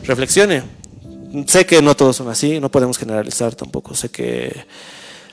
reflexione, 0.04 0.63
sé 1.47 1.65
que 1.65 1.82
no 1.82 1.95
todos 1.95 2.15
son 2.17 2.28
así, 2.30 2.60
no 2.60 2.69
podemos 2.69 2.97
generalizar 2.97 3.56
tampoco, 3.56 3.95
sé 3.95 4.10
que 4.10 4.65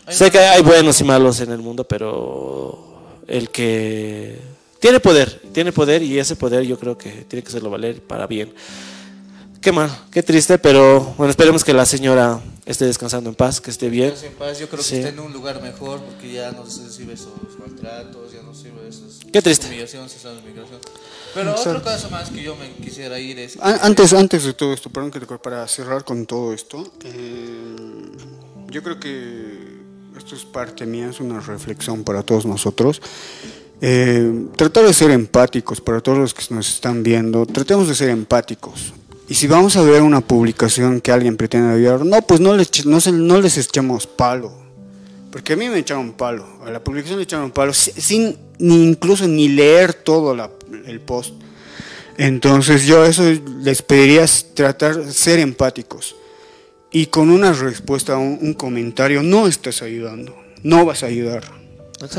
Sé 0.09 0.31
que 0.31 0.39
hay 0.39 0.63
buenos 0.63 1.01
y 1.01 1.05
malos 1.05 1.41
en 1.41 1.51
el 1.51 1.59
mundo, 1.59 1.83
pero 1.83 2.79
el 3.27 3.51
que 3.51 4.39
tiene 4.79 5.01
poder, 5.01 5.41
tiene 5.53 5.73
poder 5.73 6.01
y 6.01 6.17
ese 6.21 6.37
poder 6.37 6.63
yo 6.63 6.79
creo 6.79 6.97
que 6.97 7.11
tiene 7.27 7.43
que 7.43 7.49
hacerlo 7.49 7.71
valer 7.71 8.01
para 8.01 8.29
bien. 8.29 8.55
Qué 9.61 9.73
mal, 9.73 9.91
qué 10.11 10.23
triste, 10.23 10.59
pero 10.59 11.15
bueno, 11.19 11.31
esperemos 11.31 11.65
que 11.65 11.73
la 11.73 11.85
señora 11.87 12.41
esté 12.65 12.85
descansando 12.85 13.31
en 13.31 13.35
paz, 13.37 13.61
que 13.61 13.71
esté 13.71 13.89
bien. 13.89 14.15
En 14.23 14.33
paz, 14.35 14.59
Yo 14.59 14.69
creo 14.69 14.79
que 14.79 14.85
Sí. 14.89 14.97
está 14.97 15.09
en 15.09 15.19
un 15.19 15.33
lugar 15.33 15.61
mejor 15.63 16.01
porque 16.01 16.33
ya 16.33 16.53
no 16.53 16.67
se 16.69 16.85
recibe 16.85 17.15
esos 17.15 17.33
maltratos, 17.59 18.33
ya 18.33 18.43
no 18.43 18.55
sirve 18.55 18.89
esas 18.89 19.21
Qué 19.33 19.43
triste. 19.43 19.67
humillaciones, 19.67 20.15
esas 20.15 20.43
migraciones. 20.45 20.83
Pero 21.35 21.55
otro 21.55 21.83
caso 21.83 22.09
más 22.11 22.31
que 22.31 22.43
yo 22.43 22.55
me 22.57 22.71
quisiera 22.85 23.19
ir 23.19 23.39
es... 23.39 23.57
A- 23.61 23.85
Antes, 23.87 24.13
antes 24.13 24.45
de 24.45 24.53
todo 24.53 24.73
esto, 24.73 24.89
perdón 24.91 25.11
que 25.11 25.21
te 25.21 25.27
para 25.39 25.67
cerrar 25.69 26.05
con 26.05 26.27
todo 26.27 26.53
esto, 26.53 26.93
eh, 27.05 27.77
yo 28.71 28.83
creo 28.83 29.01
que 29.01 29.81
esto 30.17 30.35
es 30.37 30.45
parte 30.45 30.87
mía, 30.87 31.09
es 31.11 31.19
una 31.21 31.41
reflexión 31.41 32.05
para 32.05 32.23
todos 32.23 32.47
nosotros. 32.47 33.03
Eh, 33.81 34.47
tratar 34.57 34.85
de 34.87 34.95
ser 34.95 35.11
empáticos 35.11 35.81
para 35.81 36.01
todos 36.01 36.19
los 36.19 36.35
que 36.35 36.55
nos 36.55 36.69
están 36.69 37.03
viendo, 37.03 37.45
tratemos 37.47 37.89
de 37.89 37.95
ser 37.95 38.09
empáticos. 38.11 38.93
Y 39.29 39.35
si 39.35 39.47
vamos 39.49 39.77
a 39.77 39.83
ver 39.83 40.03
una 40.03 40.21
publicación 40.21 41.01
que 41.01 41.11
alguien 41.11 41.37
pretende 41.37 41.75
ayudar, 41.75 42.05
no, 42.05 42.23
pues 42.23 42.41
no 42.41 42.55
les, 42.57 42.87
no, 42.87 42.99
no 43.13 43.41
les 43.41 43.59
echemos 43.59 44.07
palo. 44.07 44.53
Porque 45.33 45.55
a 45.55 45.57
mí 45.57 45.69
me 45.69 45.79
echaron 45.79 46.13
palo, 46.13 46.47
a 46.65 46.71
la 46.71 46.83
publicación 46.83 47.19
le 47.19 47.25
echaron 47.25 47.51
palo, 47.51 47.75
si- 47.75 47.91
sin 48.01 48.37
ni 48.59 48.85
incluso 48.85 49.27
ni 49.27 49.49
leer 49.49 49.93
todo 49.95 50.33
el 50.87 51.01
post. 51.01 51.35
Entonces 52.17 52.87
yo 52.87 53.05
eso 53.05 53.25
les 53.61 53.83
pediría 53.83 54.25
tratar 54.55 55.13
ser 55.13 55.39
empáticos. 55.41 56.15
Y 56.93 57.07
con 57.07 57.29
una 57.29 57.53
respuesta 57.53 58.17
un, 58.17 58.39
un 58.41 58.55
comentario 58.55 59.23
no 59.23 59.47
estás 59.49 59.83
ayudando, 59.83 60.35
no 60.63 60.87
vas 60.87 61.03
a 61.03 61.07
ayudar. 61.07 61.45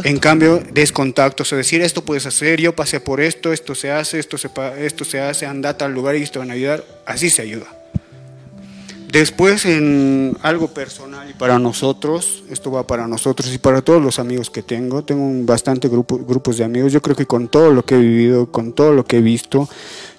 En 0.03 0.17
cambio, 0.17 0.63
des 0.73 0.91
contactos, 0.91 1.53
o 1.53 1.55
decir 1.55 1.81
esto 1.81 2.03
puedes 2.03 2.25
hacer, 2.25 2.59
yo 2.59 2.75
pasé 2.75 2.99
por 2.99 3.21
esto, 3.21 3.53
esto 3.53 3.75
se 3.75 3.91
hace, 3.91 4.17
esto 4.17 4.37
se, 4.37 4.49
esto 4.79 5.05
se 5.05 5.19
hace, 5.19 5.45
anda 5.45 5.69
a 5.69 5.77
tal 5.77 5.93
lugar 5.93 6.15
y 6.15 6.25
te 6.25 6.39
van 6.39 6.49
a 6.49 6.53
ayudar, 6.53 6.83
así 7.05 7.29
se 7.29 7.43
ayuda. 7.43 7.67
Después 9.11 9.65
en 9.65 10.35
algo 10.41 10.67
personal 10.67 11.29
y 11.29 11.33
para 11.33 11.59
nosotros, 11.59 12.43
esto 12.49 12.71
va 12.71 12.85
para 12.85 13.07
nosotros 13.07 13.53
y 13.53 13.57
para 13.57 13.81
todos 13.81 14.01
los 14.01 14.19
amigos 14.19 14.49
que 14.49 14.63
tengo, 14.63 15.03
tengo 15.03 15.23
un 15.23 15.45
bastante 15.45 15.87
grupo, 15.87 16.17
grupos 16.17 16.57
de 16.57 16.65
amigos, 16.65 16.91
yo 16.91 17.01
creo 17.01 17.15
que 17.15 17.25
con 17.25 17.47
todo 17.47 17.71
lo 17.71 17.85
que 17.85 17.95
he 17.95 17.99
vivido, 17.99 18.51
con 18.51 18.73
todo 18.73 18.93
lo 18.93 19.05
que 19.05 19.17
he 19.17 19.21
visto, 19.21 19.69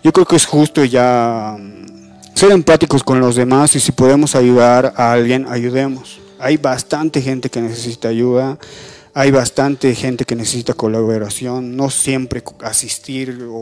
yo 0.02 0.12
creo 0.12 0.24
que 0.24 0.36
es 0.36 0.46
justo 0.46 0.84
ya 0.84 1.56
mm, 1.58 2.34
ser 2.34 2.52
empáticos 2.52 3.02
con 3.04 3.20
los 3.20 3.36
demás 3.36 3.74
y 3.76 3.80
si 3.80 3.92
podemos 3.92 4.34
ayudar 4.34 4.94
a 4.96 5.12
alguien, 5.12 5.46
ayudemos. 5.50 6.20
Hay 6.38 6.56
bastante 6.56 7.20
gente 7.20 7.50
que 7.50 7.60
necesita 7.60 8.08
ayuda, 8.08 8.58
hay 9.18 9.32
bastante 9.32 9.92
gente 9.96 10.24
que 10.24 10.36
necesita 10.36 10.74
colaboración, 10.74 11.76
no 11.76 11.90
siempre 11.90 12.40
asistir 12.62 13.42
o- 13.50 13.54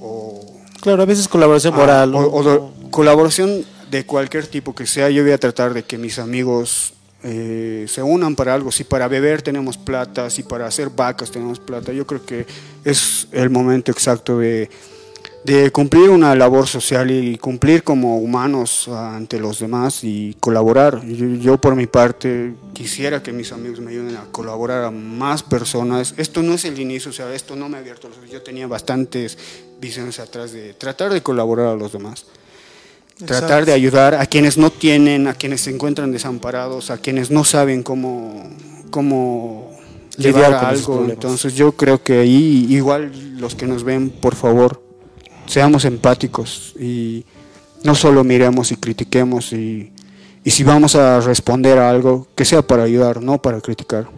o 0.00 0.40
Claro, 0.80 1.02
a 1.02 1.06
veces 1.06 1.28
colaboración 1.28 1.72
Ah, 1.74 1.76
moral. 1.76 2.14
o, 2.16 2.20
o 2.20 2.72
colaboración 2.90 3.64
de 3.92 4.04
cualquier 4.04 4.48
tipo 4.48 4.74
que 4.74 4.84
sea, 4.86 5.08
yo 5.08 5.22
voy 5.22 5.30
a 5.30 5.38
tratar 5.38 5.72
de 5.72 5.84
que 5.84 5.98
mis 5.98 6.18
amigos 6.18 6.94
eh, 7.22 7.86
se 7.88 8.02
unan 8.02 8.34
para 8.34 8.52
algo. 8.52 8.72
Si 8.72 8.82
para 8.82 9.06
beber 9.06 9.42
tenemos 9.42 9.76
plata, 9.78 10.28
si 10.28 10.42
para 10.42 10.66
hacer 10.66 10.90
vacas 10.90 11.30
tenemos 11.30 11.60
plata, 11.60 11.92
yo 11.92 12.04
creo 12.04 12.26
que 12.26 12.44
es 12.84 13.28
el 13.30 13.48
momento 13.50 13.92
exacto 13.92 14.38
de, 14.40 14.68
de 15.44 15.72
cumplir 15.72 16.10
una 16.10 16.34
labor 16.34 16.68
social 16.68 17.10
y 17.10 17.36
cumplir 17.36 17.82
como 17.82 18.18
humanos 18.18 18.88
ante 18.88 19.40
los 19.40 19.58
demás 19.58 20.04
y 20.04 20.36
colaborar. 20.38 21.04
Yo, 21.04 21.26
yo, 21.26 21.60
por 21.60 21.74
mi 21.74 21.86
parte 21.86 22.54
quisiera 22.72 23.22
que 23.22 23.32
mis 23.32 23.50
amigos 23.52 23.80
me 23.80 23.90
ayuden 23.90 24.16
a 24.16 24.24
colaborar 24.30 24.84
a 24.84 24.90
más 24.90 25.42
personas. 25.42 26.14
Esto 26.16 26.42
no 26.42 26.54
es 26.54 26.64
el 26.64 26.78
inicio, 26.78 27.10
o 27.10 27.14
sea, 27.14 27.32
esto 27.34 27.56
no 27.56 27.68
me 27.68 27.76
ha 27.76 27.80
abierto 27.80 28.08
los 28.08 28.18
ojos. 28.18 28.30
Yo 28.30 28.42
tenía 28.42 28.66
bastantes 28.66 29.36
visiones 29.80 30.20
atrás 30.20 30.52
de 30.52 30.74
tratar 30.74 31.12
de 31.12 31.22
colaborar 31.22 31.66
a 31.66 31.74
los 31.74 31.92
demás. 31.92 32.26
Tratar 33.26 33.66
de 33.66 33.72
ayudar 33.72 34.14
a 34.14 34.26
quienes 34.26 34.58
no 34.58 34.70
tienen, 34.70 35.28
a 35.28 35.34
quienes 35.34 35.60
se 35.62 35.70
encuentran 35.70 36.12
desamparados, 36.12 36.90
a 36.90 36.98
quienes 36.98 37.30
no 37.30 37.44
saben 37.44 37.82
cómo, 37.82 38.48
cómo 38.90 39.70
Lidiar 40.16 40.34
llevar 40.34 40.50
con 40.50 40.64
a 40.64 40.68
algo. 40.68 41.06
Entonces 41.08 41.54
yo 41.54 41.72
creo 41.72 42.02
que 42.02 42.20
ahí 42.20 42.66
igual 42.70 43.12
los 43.38 43.54
que 43.54 43.66
nos 43.66 43.84
ven, 43.84 44.10
por 44.10 44.34
favor, 44.34 44.82
seamos 45.52 45.84
empáticos 45.84 46.72
y 46.80 47.24
no 47.84 47.94
solo 47.94 48.24
miremos 48.24 48.72
y 48.72 48.76
critiquemos 48.76 49.52
y, 49.52 49.92
y 50.44 50.50
si 50.50 50.64
vamos 50.64 50.94
a 50.94 51.20
responder 51.20 51.78
a 51.78 51.90
algo, 51.90 52.26
que 52.34 52.44
sea 52.44 52.62
para 52.62 52.84
ayudar, 52.84 53.20
no 53.22 53.40
para 53.40 53.60
criticar. 53.60 54.08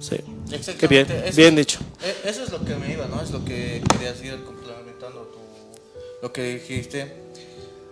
Sí. 0.00 0.16
Exactamente, 0.50 0.76
Qué 0.78 0.86
bien, 0.88 1.06
eso 1.24 1.36
bien 1.36 1.56
dicho. 1.56 1.78
e- 2.02 2.28
Eso 2.28 2.42
es 2.44 2.50
lo 2.50 2.64
que 2.64 2.74
me 2.74 2.92
iba, 2.92 3.06
¿no? 3.06 3.22
Es 3.22 3.30
lo 3.30 3.44
que 3.44 3.82
quería 3.92 4.12
decir 4.12 4.34
complementando 4.44 5.20
tu, 5.32 5.38
lo 6.22 6.32
que 6.32 6.54
dijiste. 6.54 7.22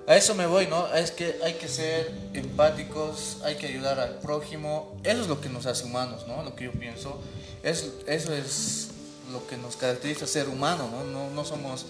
A 0.06 0.16
eso 0.16 0.34
me 0.34 0.46
voy, 0.46 0.66
¿no? 0.66 0.92
Es 0.92 1.12
que 1.12 1.36
hay 1.44 1.54
que 1.54 1.68
ser 1.68 2.10
empáticos, 2.34 3.38
hay 3.44 3.54
que 3.54 3.66
ayudar 3.68 4.00
al 4.00 4.18
prójimo. 4.18 4.96
Eso 5.04 5.22
es 5.22 5.28
lo 5.28 5.40
que 5.40 5.48
nos 5.48 5.64
hace 5.66 5.84
humanos, 5.84 6.26
¿no? 6.26 6.42
Lo 6.42 6.54
que 6.56 6.64
yo 6.64 6.72
pienso. 6.72 7.20
Es, 7.62 7.88
eso 8.06 8.34
es 8.34 8.88
lo 9.32 9.46
que 9.46 9.56
nos 9.56 9.76
caracteriza 9.76 10.26
ser 10.26 10.48
humano, 10.48 10.88
¿no? 10.90 11.04
No, 11.04 11.30
no 11.30 11.44
somos... 11.44 11.86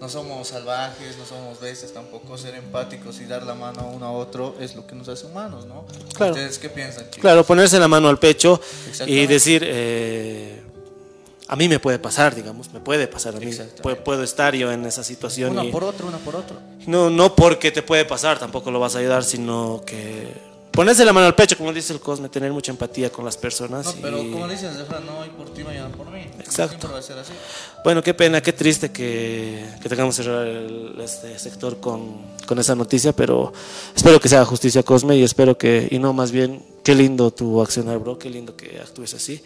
No 0.00 0.08
somos 0.08 0.48
salvajes, 0.48 1.18
no 1.18 1.26
somos 1.26 1.60
bestias 1.60 1.92
tampoco. 1.92 2.38
Ser 2.38 2.54
empáticos 2.54 3.20
y 3.20 3.26
dar 3.26 3.42
la 3.44 3.54
mano 3.54 3.80
a 3.82 3.84
uno 3.84 4.06
a 4.06 4.12
otro 4.12 4.54
es 4.58 4.74
lo 4.74 4.86
que 4.86 4.94
nos 4.94 5.08
hace 5.08 5.26
humanos, 5.26 5.66
¿no? 5.66 5.84
Claro. 6.14 6.32
¿Ustedes 6.32 6.58
qué 6.58 6.70
piensan, 6.70 7.04
chicos? 7.04 7.20
Claro, 7.20 7.44
ponerse 7.44 7.78
la 7.78 7.86
mano 7.88 8.08
al 8.08 8.18
pecho 8.18 8.58
y 9.06 9.26
decir, 9.26 9.62
eh, 9.66 10.62
a 11.48 11.56
mí 11.56 11.68
me 11.68 11.78
puede 11.80 11.98
pasar, 11.98 12.34
digamos, 12.34 12.72
me 12.72 12.80
puede 12.80 13.08
pasar 13.08 13.36
a 13.36 13.40
mí. 13.40 13.50
Puedo, 13.82 14.02
puedo 14.02 14.22
estar 14.22 14.54
yo 14.54 14.72
en 14.72 14.86
esa 14.86 15.04
situación. 15.04 15.50
Una 15.52 15.64
y- 15.64 15.70
por 15.70 15.84
otro, 15.84 16.06
una 16.06 16.18
por 16.18 16.34
otro. 16.36 16.56
No, 16.86 17.10
no 17.10 17.34
porque 17.34 17.70
te 17.70 17.82
puede 17.82 18.06
pasar, 18.06 18.38
tampoco 18.38 18.70
lo 18.70 18.80
vas 18.80 18.96
a 18.96 19.00
ayudar, 19.00 19.22
sino 19.22 19.82
que 19.84 20.32
ponerse 20.80 21.04
la 21.04 21.12
mano 21.12 21.26
al 21.26 21.34
pecho, 21.34 21.58
como 21.58 21.74
dice 21.74 21.92
el 21.92 22.00
Cosme, 22.00 22.30
tener 22.30 22.50
mucha 22.54 22.72
empatía 22.72 23.12
con 23.12 23.22
las 23.22 23.36
personas. 23.36 23.84
No, 23.84 23.92
pero 24.00 24.22
y- 24.22 24.30
como 24.30 24.48
dicen, 24.48 24.70
no 25.06 25.20
hay 25.20 25.28
por 25.28 25.52
ti, 25.52 25.62
mañana 25.62 25.90
por 25.94 26.10
mí. 26.10 26.22
Exacto. 26.38 26.88
Va 26.90 26.98
a 26.98 27.02
ser 27.02 27.18
así. 27.18 27.32
Bueno, 27.84 28.02
qué 28.02 28.14
pena, 28.14 28.40
qué 28.42 28.54
triste 28.54 28.90
que, 28.90 29.62
que 29.82 29.88
tengamos 29.90 30.16
que 30.16 30.22
cerrar 30.22 30.46
el- 30.46 30.94
este 30.98 31.38
sector 31.38 31.80
con, 31.80 32.22
con 32.46 32.58
esa 32.58 32.74
noticia, 32.74 33.12
pero 33.12 33.52
espero 33.94 34.18
que 34.18 34.30
se 34.30 34.36
haga 34.36 34.46
justicia, 34.46 34.82
Cosme, 34.82 35.16
y 35.18 35.22
espero 35.22 35.58
que, 35.58 35.86
y 35.90 35.98
no, 35.98 36.14
más 36.14 36.30
bien, 36.32 36.64
qué 36.82 36.94
lindo 36.94 37.30
tu 37.30 37.60
accionar, 37.60 37.98
bro, 37.98 38.18
qué 38.18 38.30
lindo 38.30 38.56
que 38.56 38.80
actúes 38.80 39.12
así. 39.12 39.42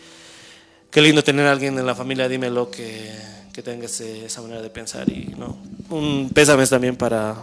Qué 0.89 1.03
lindo 1.03 1.25
tener 1.25 1.49
a 1.49 1.51
alguien 1.51 1.77
en 1.77 1.85
la 1.85 1.97
familia, 1.97 2.29
dímelo, 2.29 2.71
que, 2.71 3.11
que 3.53 3.61
tenga 3.61 3.87
ese- 3.87 4.27
esa 4.27 4.41
manera 4.41 4.63
de 4.63 4.71
pensar. 4.71 5.09
Y 5.09 5.35
no, 5.37 5.57
un 5.91 6.31
pésame 6.33 6.65
también 6.69 6.95
para 6.95 7.35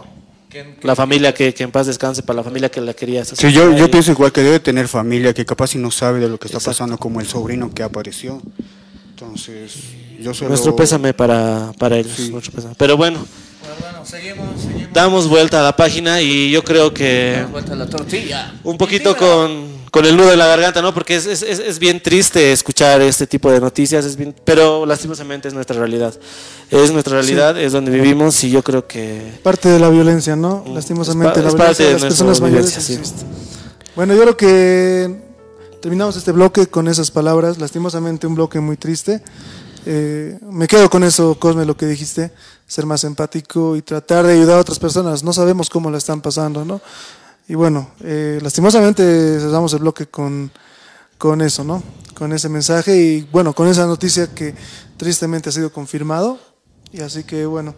Que- 0.52 0.76
la 0.82 0.94
familia, 0.94 1.32
que, 1.32 1.54
que 1.54 1.62
en 1.64 1.70
paz 1.72 1.86
descanse, 1.86 2.22
para 2.22 2.36
la 2.36 2.42
familia 2.44 2.70
que 2.70 2.80
la 2.82 2.92
quería 2.92 3.24
Sí, 3.24 3.50
yo, 3.52 3.72
yo 3.74 3.90
pienso 3.90 4.12
igual 4.12 4.30
que 4.32 4.42
debe 4.42 4.60
tener 4.60 4.86
familia, 4.86 5.32
que 5.32 5.46
capaz 5.46 5.68
si 5.68 5.78
no 5.78 5.90
sabe 5.90 6.20
de 6.20 6.28
lo 6.28 6.38
que 6.38 6.46
está 6.46 6.58
Exacto. 6.58 6.70
pasando, 6.76 6.98
como 6.98 7.20
el 7.20 7.26
sobrino 7.26 7.72
que 7.74 7.82
apareció. 7.82 8.42
Entonces, 9.10 9.72
yo 10.20 10.34
solo... 10.34 10.50
Nuestro 10.50 10.76
pésame 10.76 11.14
para, 11.14 11.72
para 11.78 11.96
ellos. 11.98 12.12
Sí. 12.16 12.30
nuestro 12.30 12.52
pésame. 12.52 12.74
Pero 12.76 12.96
bueno, 12.96 13.18
Bueno, 13.60 13.74
bueno, 13.80 14.04
seguimos, 14.06 14.60
seguimos. 14.60 14.92
damos 14.92 15.28
vuelta 15.28 15.60
a 15.60 15.62
la 15.62 15.74
página 15.76 16.20
y 16.20 16.50
yo 16.50 16.62
creo 16.64 16.92
que 16.92 17.32
Damos 17.36 17.52
vuelta 17.52 17.72
a 17.72 17.76
la 17.76 17.86
tortilla. 17.86 18.54
un 18.64 18.76
poquito 18.76 19.16
con, 19.16 19.71
con 19.92 20.04
el 20.06 20.16
nudo 20.16 20.32
en 20.32 20.38
la 20.38 20.46
garganta, 20.46 20.82
¿no? 20.82 20.92
Porque 20.92 21.14
es, 21.14 21.26
es, 21.26 21.42
es- 21.42 21.78
bien 21.78 22.02
triste 22.02 22.50
escuchar 22.50 23.00
este 23.02 23.26
tipo 23.28 23.52
de 23.52 23.60
noticias, 23.60 24.04
es 24.04 24.16
bien- 24.16 24.34
pero 24.44 24.84
lastimosamente 24.86 25.46
es 25.48 25.54
nuestra 25.54 25.78
realidad. 25.78 26.14
Es 26.70 26.90
nuestra 26.90 27.14
realidad, 27.18 27.56
es 27.60 27.72
donde 27.72 27.90
vivimos 27.92 28.42
y 28.42 28.50
yo 28.50 28.62
creo 28.64 28.86
que... 28.86 29.38
Parte 29.44 29.68
de 29.68 29.78
la 29.78 29.90
violencia, 29.90 30.34
¿no? 30.34 30.64
Mm, 30.66 30.74
Lastimosamente, 30.74 31.38
es 31.40 31.44
la 31.44 31.48
es 31.50 31.54
violencia 31.54 31.66
parte 31.66 31.84
de 31.84 31.92
las 31.92 32.02
personas 32.02 32.40
mayores 32.40 32.70
sí. 32.72 32.98
Bueno, 33.94 34.14
yo 34.14 34.22
creo 34.22 34.36
que 34.38 35.20
terminamos 35.82 36.16
este 36.16 36.32
bloque 36.32 36.66
con 36.68 36.88
esas 36.88 37.10
palabras. 37.10 37.58
Lastimosamente, 37.58 38.26
un 38.26 38.34
bloque 38.34 38.58
muy 38.60 38.78
triste. 38.78 39.20
Eh, 39.84 40.38
me 40.50 40.66
quedo 40.68 40.88
con 40.88 41.04
eso, 41.04 41.38
Cosme, 41.38 41.66
lo 41.66 41.76
que 41.76 41.84
dijiste, 41.86 42.30
ser 42.66 42.86
más 42.86 43.04
empático 43.04 43.76
y 43.76 43.82
tratar 43.82 44.24
de 44.26 44.32
ayudar 44.32 44.56
a 44.56 44.60
otras 44.62 44.78
personas. 44.78 45.22
No 45.22 45.34
sabemos 45.34 45.68
cómo 45.68 45.90
la 45.90 45.98
están 45.98 46.22
pasando, 46.22 46.64
¿no? 46.64 46.80
Y 47.52 47.54
bueno, 47.54 47.90
eh, 48.02 48.38
lastimosamente 48.40 49.02
cerramos 49.38 49.74
el 49.74 49.80
bloque 49.80 50.06
con, 50.06 50.50
con 51.18 51.42
eso, 51.42 51.62
¿no? 51.62 51.82
Con 52.14 52.32
ese 52.32 52.48
mensaje 52.48 52.96
y 52.96 53.28
bueno, 53.30 53.52
con 53.52 53.68
esa 53.68 53.84
noticia 53.84 54.34
que 54.34 54.54
tristemente 54.96 55.50
ha 55.50 55.52
sido 55.52 55.70
confirmado. 55.70 56.38
Y 56.92 57.02
así 57.02 57.24
que 57.24 57.44
bueno, 57.44 57.74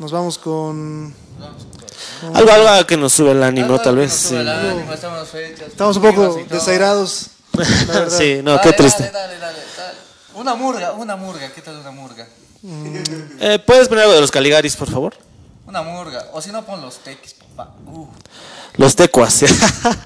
nos 0.00 0.10
vamos 0.10 0.38
con... 0.38 1.14
Algo, 2.34 2.50
algo 2.50 2.84
que 2.84 2.96
nos 2.96 3.12
sube 3.12 3.30
el 3.30 3.44
ánimo, 3.44 3.78
tal 3.80 3.94
vez. 3.94 4.10
nos 4.10 4.20
sí. 4.20 4.28
sube 4.30 4.40
el 4.40 4.48
ánimo, 4.48 4.92
estamos 4.92 5.28
fechas, 5.28 5.68
Estamos 5.68 5.96
un 5.98 6.02
poco 6.02 6.40
desairados. 6.50 7.28
sí, 8.08 8.40
no, 8.42 8.56
Dale, 8.56 8.62
qué 8.64 8.72
triste. 8.72 9.04
Dale, 9.04 9.12
dale, 9.12 9.38
dale, 9.38 9.58
dale. 9.76 9.98
Una 10.34 10.56
murga, 10.56 10.94
una 10.94 11.14
murga. 11.14 11.48
¿Qué 11.52 11.62
tal 11.62 11.76
una 11.76 11.92
murga? 11.92 12.26
Eh, 13.40 13.60
¿Puedes 13.64 13.86
poner 13.86 14.02
algo 14.02 14.16
de 14.16 14.20
los 14.20 14.32
Caligaris, 14.32 14.74
por 14.74 14.90
favor? 14.90 15.14
Una 15.72 15.82
murga. 15.82 16.26
O 16.34 16.42
si 16.42 16.50
no, 16.52 16.62
pon 16.64 16.82
los 16.82 16.98
tequis, 16.98 17.34
papá. 17.34 17.70
Uh. 17.86 18.06
Los 18.76 18.94
tecuas. 18.94 19.42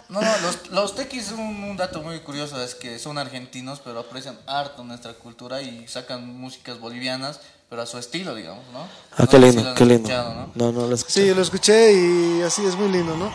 No, 0.08 0.22
no, 0.22 0.28
los, 0.38 0.70
los 0.70 0.94
tequis, 0.94 1.32
un, 1.32 1.40
un 1.64 1.76
dato 1.76 2.00
muy 2.00 2.20
curioso 2.20 2.62
es 2.62 2.74
que 2.74 2.98
son 2.98 3.18
argentinos, 3.18 3.80
pero 3.84 3.98
aprecian 4.00 4.38
harto 4.46 4.82
nuestra 4.84 5.12
cultura 5.14 5.60
y 5.60 5.86
sacan 5.88 6.26
músicas 6.40 6.78
bolivianas, 6.80 7.40
pero 7.68 7.82
a 7.82 7.86
su 7.86 7.98
estilo, 7.98 8.34
digamos, 8.34 8.64
¿no? 8.72 8.80
Ah, 9.12 9.16
No 9.18 9.28
qué 9.28 9.36
si 9.36 9.42
lindo, 9.42 9.74
qué 9.74 9.84
lindo. 9.84 10.08
¿no? 10.08 10.50
No, 10.54 10.72
no 10.72 10.86
lo 10.86 10.94
escuché. 10.94 11.28
Sí, 11.28 11.34
lo 11.34 11.42
escuché 11.42 11.92
y 11.92 12.42
así 12.42 12.64
es 12.64 12.76
muy 12.76 12.88
lindo, 12.90 13.14
¿no? 13.16 13.30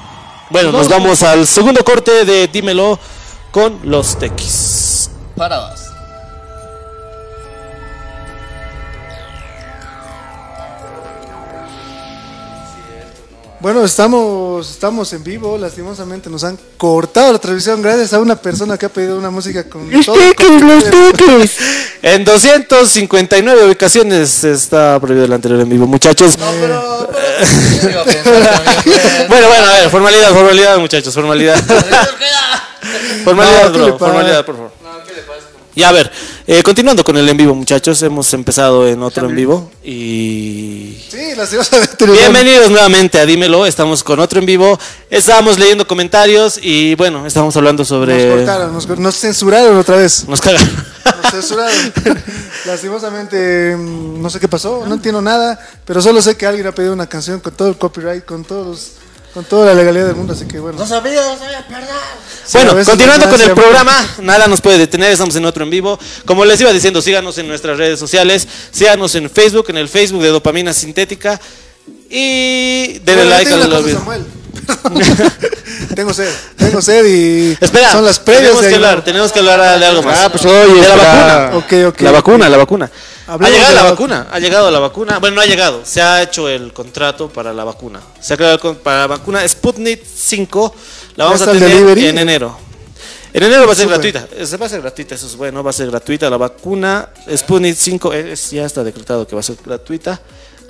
Bueno, 0.49 0.71
nos 0.71 0.87
vamos 0.89 1.21
al 1.23 1.45
segundo 1.45 1.83
corte 1.83 2.25
de 2.25 2.47
Dímelo 2.47 2.97
con 3.51 3.79
los 3.83 4.17
tequis. 4.17 5.11
Parabas. 5.35 5.90
Bueno, 13.61 13.85
estamos, 13.85 14.71
estamos 14.71 15.13
en 15.13 15.23
vivo, 15.23 15.55
lastimosamente 15.55 16.31
nos 16.31 16.43
han 16.43 16.57
cortado 16.77 17.31
la 17.31 17.37
transmisión 17.37 17.79
gracias 17.79 18.11
a 18.11 18.19
una 18.19 18.35
persona 18.35 18.75
que 18.75 18.87
ha 18.87 18.89
pedido 18.89 19.19
una 19.19 19.29
música 19.29 19.63
con 19.69 19.87
todo 20.03 20.15
el 20.19 20.33
copyright. 20.33 21.51
En 22.01 22.25
259 22.25 23.67
ubicaciones 23.67 24.43
está 24.43 24.99
prohibido 24.99 25.25
el 25.25 25.33
anterior 25.33 25.61
en 25.61 25.69
vivo, 25.69 25.85
muchachos. 25.85 26.39
No, 26.39 26.45
pero, 26.59 27.07
pero 27.11 27.83
yo 27.83 27.89
iba 27.91 28.01
a 28.01 28.05
pensar 28.05 28.23
también, 28.23 28.81
pues. 28.83 29.27
Bueno, 29.29 29.47
bueno, 29.47 29.65
a 29.67 29.73
ver, 29.73 29.89
formalidad, 29.91 30.29
formalidad, 30.31 30.77
muchachos, 30.79 31.13
formalidad. 31.13 31.63
formalidad, 33.23 33.65
No, 33.65 33.71
¿qué 33.73 33.77
bro, 33.77 33.99
formalidad, 33.99 34.43
por 34.43 34.55
favor. 34.55 34.71
No, 34.81 35.03
¿qué 35.05 35.13
le 35.13 35.21
pasa? 35.21 35.40
Y 35.73 35.83
a 35.83 35.91
ver, 35.93 36.11
eh, 36.47 36.61
continuando 36.63 37.03
con 37.03 37.15
el 37.15 37.29
en 37.29 37.37
vivo, 37.37 37.55
muchachos, 37.55 38.01
hemos 38.01 38.33
empezado 38.33 38.85
en 38.87 39.01
otro 39.01 39.29
en 39.29 39.35
vivo 39.35 39.71
y 39.83 40.97
Sí, 41.09 41.33
Bienvenidos 42.11 42.69
nuevamente 42.69 43.19
a 43.19 43.25
Dímelo, 43.25 43.65
estamos 43.65 44.03
con 44.03 44.19
otro 44.19 44.39
en 44.39 44.45
vivo. 44.45 44.77
Estábamos 45.09 45.57
leyendo 45.57 45.87
comentarios 45.87 46.59
y 46.61 46.95
bueno, 46.95 47.25
estamos 47.25 47.55
hablando 47.55 47.85
sobre. 47.85 48.27
Nos 48.27 48.37
cortaron, 48.37 48.73
nos, 48.73 48.99
nos 48.99 49.15
censuraron 49.15 49.77
otra 49.77 49.95
vez. 49.95 50.27
Nos 50.27 50.41
cagaron. 50.41 50.69
Nos 51.23 51.31
censuraron. 51.31 51.93
Lastimosamente, 52.65 53.75
mm, 53.77 54.21
no 54.21 54.29
sé 54.29 54.39
qué 54.41 54.49
pasó, 54.49 54.85
no 54.85 54.93
entiendo 54.95 55.21
nada, 55.21 55.57
pero 55.85 56.01
solo 56.01 56.21
sé 56.21 56.35
que 56.35 56.45
alguien 56.45 56.67
ha 56.67 56.73
pedido 56.73 56.91
una 56.93 57.07
canción 57.07 57.39
con 57.39 57.53
todo 57.53 57.69
el 57.69 57.77
copyright, 57.77 58.25
con 58.25 58.43
todos 58.43 58.67
los- 58.67 59.00
con 59.33 59.45
toda 59.45 59.67
la 59.67 59.73
legalidad 59.73 60.07
del 60.07 60.15
mundo, 60.15 60.33
así 60.33 60.45
que 60.45 60.59
bueno. 60.59 60.77
No 60.77 60.85
sabía, 60.85 61.21
no 61.25 61.37
sabía, 61.37 61.65
perdón. 61.67 61.95
Sí, 62.45 62.57
bueno, 62.57 62.83
continuando 62.83 63.29
con 63.29 63.41
el 63.41 63.51
programa, 63.51 64.15
nada 64.21 64.47
nos 64.47 64.61
puede 64.61 64.77
detener, 64.77 65.11
estamos 65.11 65.35
en 65.35 65.45
otro 65.45 65.63
en 65.63 65.69
vivo. 65.69 65.97
Como 66.25 66.43
les 66.43 66.59
iba 66.59 66.73
diciendo, 66.73 67.01
síganos 67.01 67.37
en 67.37 67.47
nuestras 67.47 67.77
redes 67.77 67.99
sociales, 67.99 68.47
síganos 68.71 69.15
en 69.15 69.29
Facebook, 69.29 69.65
en 69.69 69.77
el 69.77 69.87
Facebook 69.87 70.21
de 70.21 70.29
Dopamina 70.29 70.73
Sintética 70.73 71.39
y 72.09 72.99
denle 72.99 73.25
like 73.25 73.53
al 73.53 73.83
video. 73.83 74.40
Tengo 75.95 76.13
sed, 76.13 76.29
tengo 76.57 76.81
sed 76.81 77.05
y 77.05 77.57
Espera, 77.59 77.91
son 77.91 78.05
las 78.05 78.19
previas 78.19 78.43
tenemos 78.51 78.65
que 78.67 78.75
hablar, 78.75 79.03
tenemos 79.03 79.31
que 79.31 79.39
hablar 79.39 79.79
de 79.79 79.85
algo 79.85 80.03
más. 80.03 80.19
Ah, 80.19 80.29
pues, 80.29 80.45
oye, 80.45 80.81
de 80.81 80.87
la 80.87 80.95
vacuna. 80.95 81.91
La 81.99 82.11
vacuna, 82.11 82.49
la 82.49 82.57
vacuna. 82.57 82.91
Ha 83.27 83.49
llegado 83.49 83.73
la 83.75 83.83
vacuna, 83.83 84.27
ha 84.31 84.39
llegado 84.39 84.71
la 84.71 84.79
vacuna. 84.79 85.19
Bueno, 85.19 85.35
no 85.37 85.41
ha 85.41 85.45
llegado, 85.45 85.81
se 85.85 86.01
ha 86.01 86.21
hecho 86.21 86.49
el 86.49 86.73
contrato 86.73 87.29
para 87.29 87.53
la 87.53 87.63
vacuna. 87.63 88.01
Se 88.19 88.33
ha 88.33 88.37
creado 88.37 88.55
el 88.55 88.59
con- 88.59 88.75
para 88.77 88.99
la 89.01 89.07
vacuna 89.07 89.47
Sputnik 89.47 90.01
5, 90.05 90.75
la 91.15 91.25
vamos 91.25 91.39
¿Ya 91.39 91.49
a 91.49 91.51
tener 91.53 91.69
delivery? 91.69 92.07
en 92.07 92.17
enero. 92.17 92.57
En 93.33 93.43
enero 93.43 93.65
va 93.65 93.71
a 93.71 93.75
ser 93.75 93.85
Súper. 93.89 94.01
gratuita, 94.11 94.27
eh, 94.35 94.45
se 94.45 94.57
va 94.57 94.65
a 94.65 94.69
ser 94.69 94.81
gratuita, 94.81 95.15
eso 95.15 95.25
es 95.27 95.35
bueno, 95.37 95.63
va 95.63 95.69
a 95.69 95.73
ser 95.73 95.89
gratuita 95.89 96.29
la 96.29 96.35
vacuna 96.37 97.09
Sputnik 97.35 97.75
5, 97.77 98.13
es- 98.13 98.51
ya 98.51 98.65
está 98.65 98.83
decretado 98.83 99.25
que 99.25 99.35
va 99.35 99.39
a 99.39 99.43
ser 99.43 99.55
gratuita. 99.65 100.19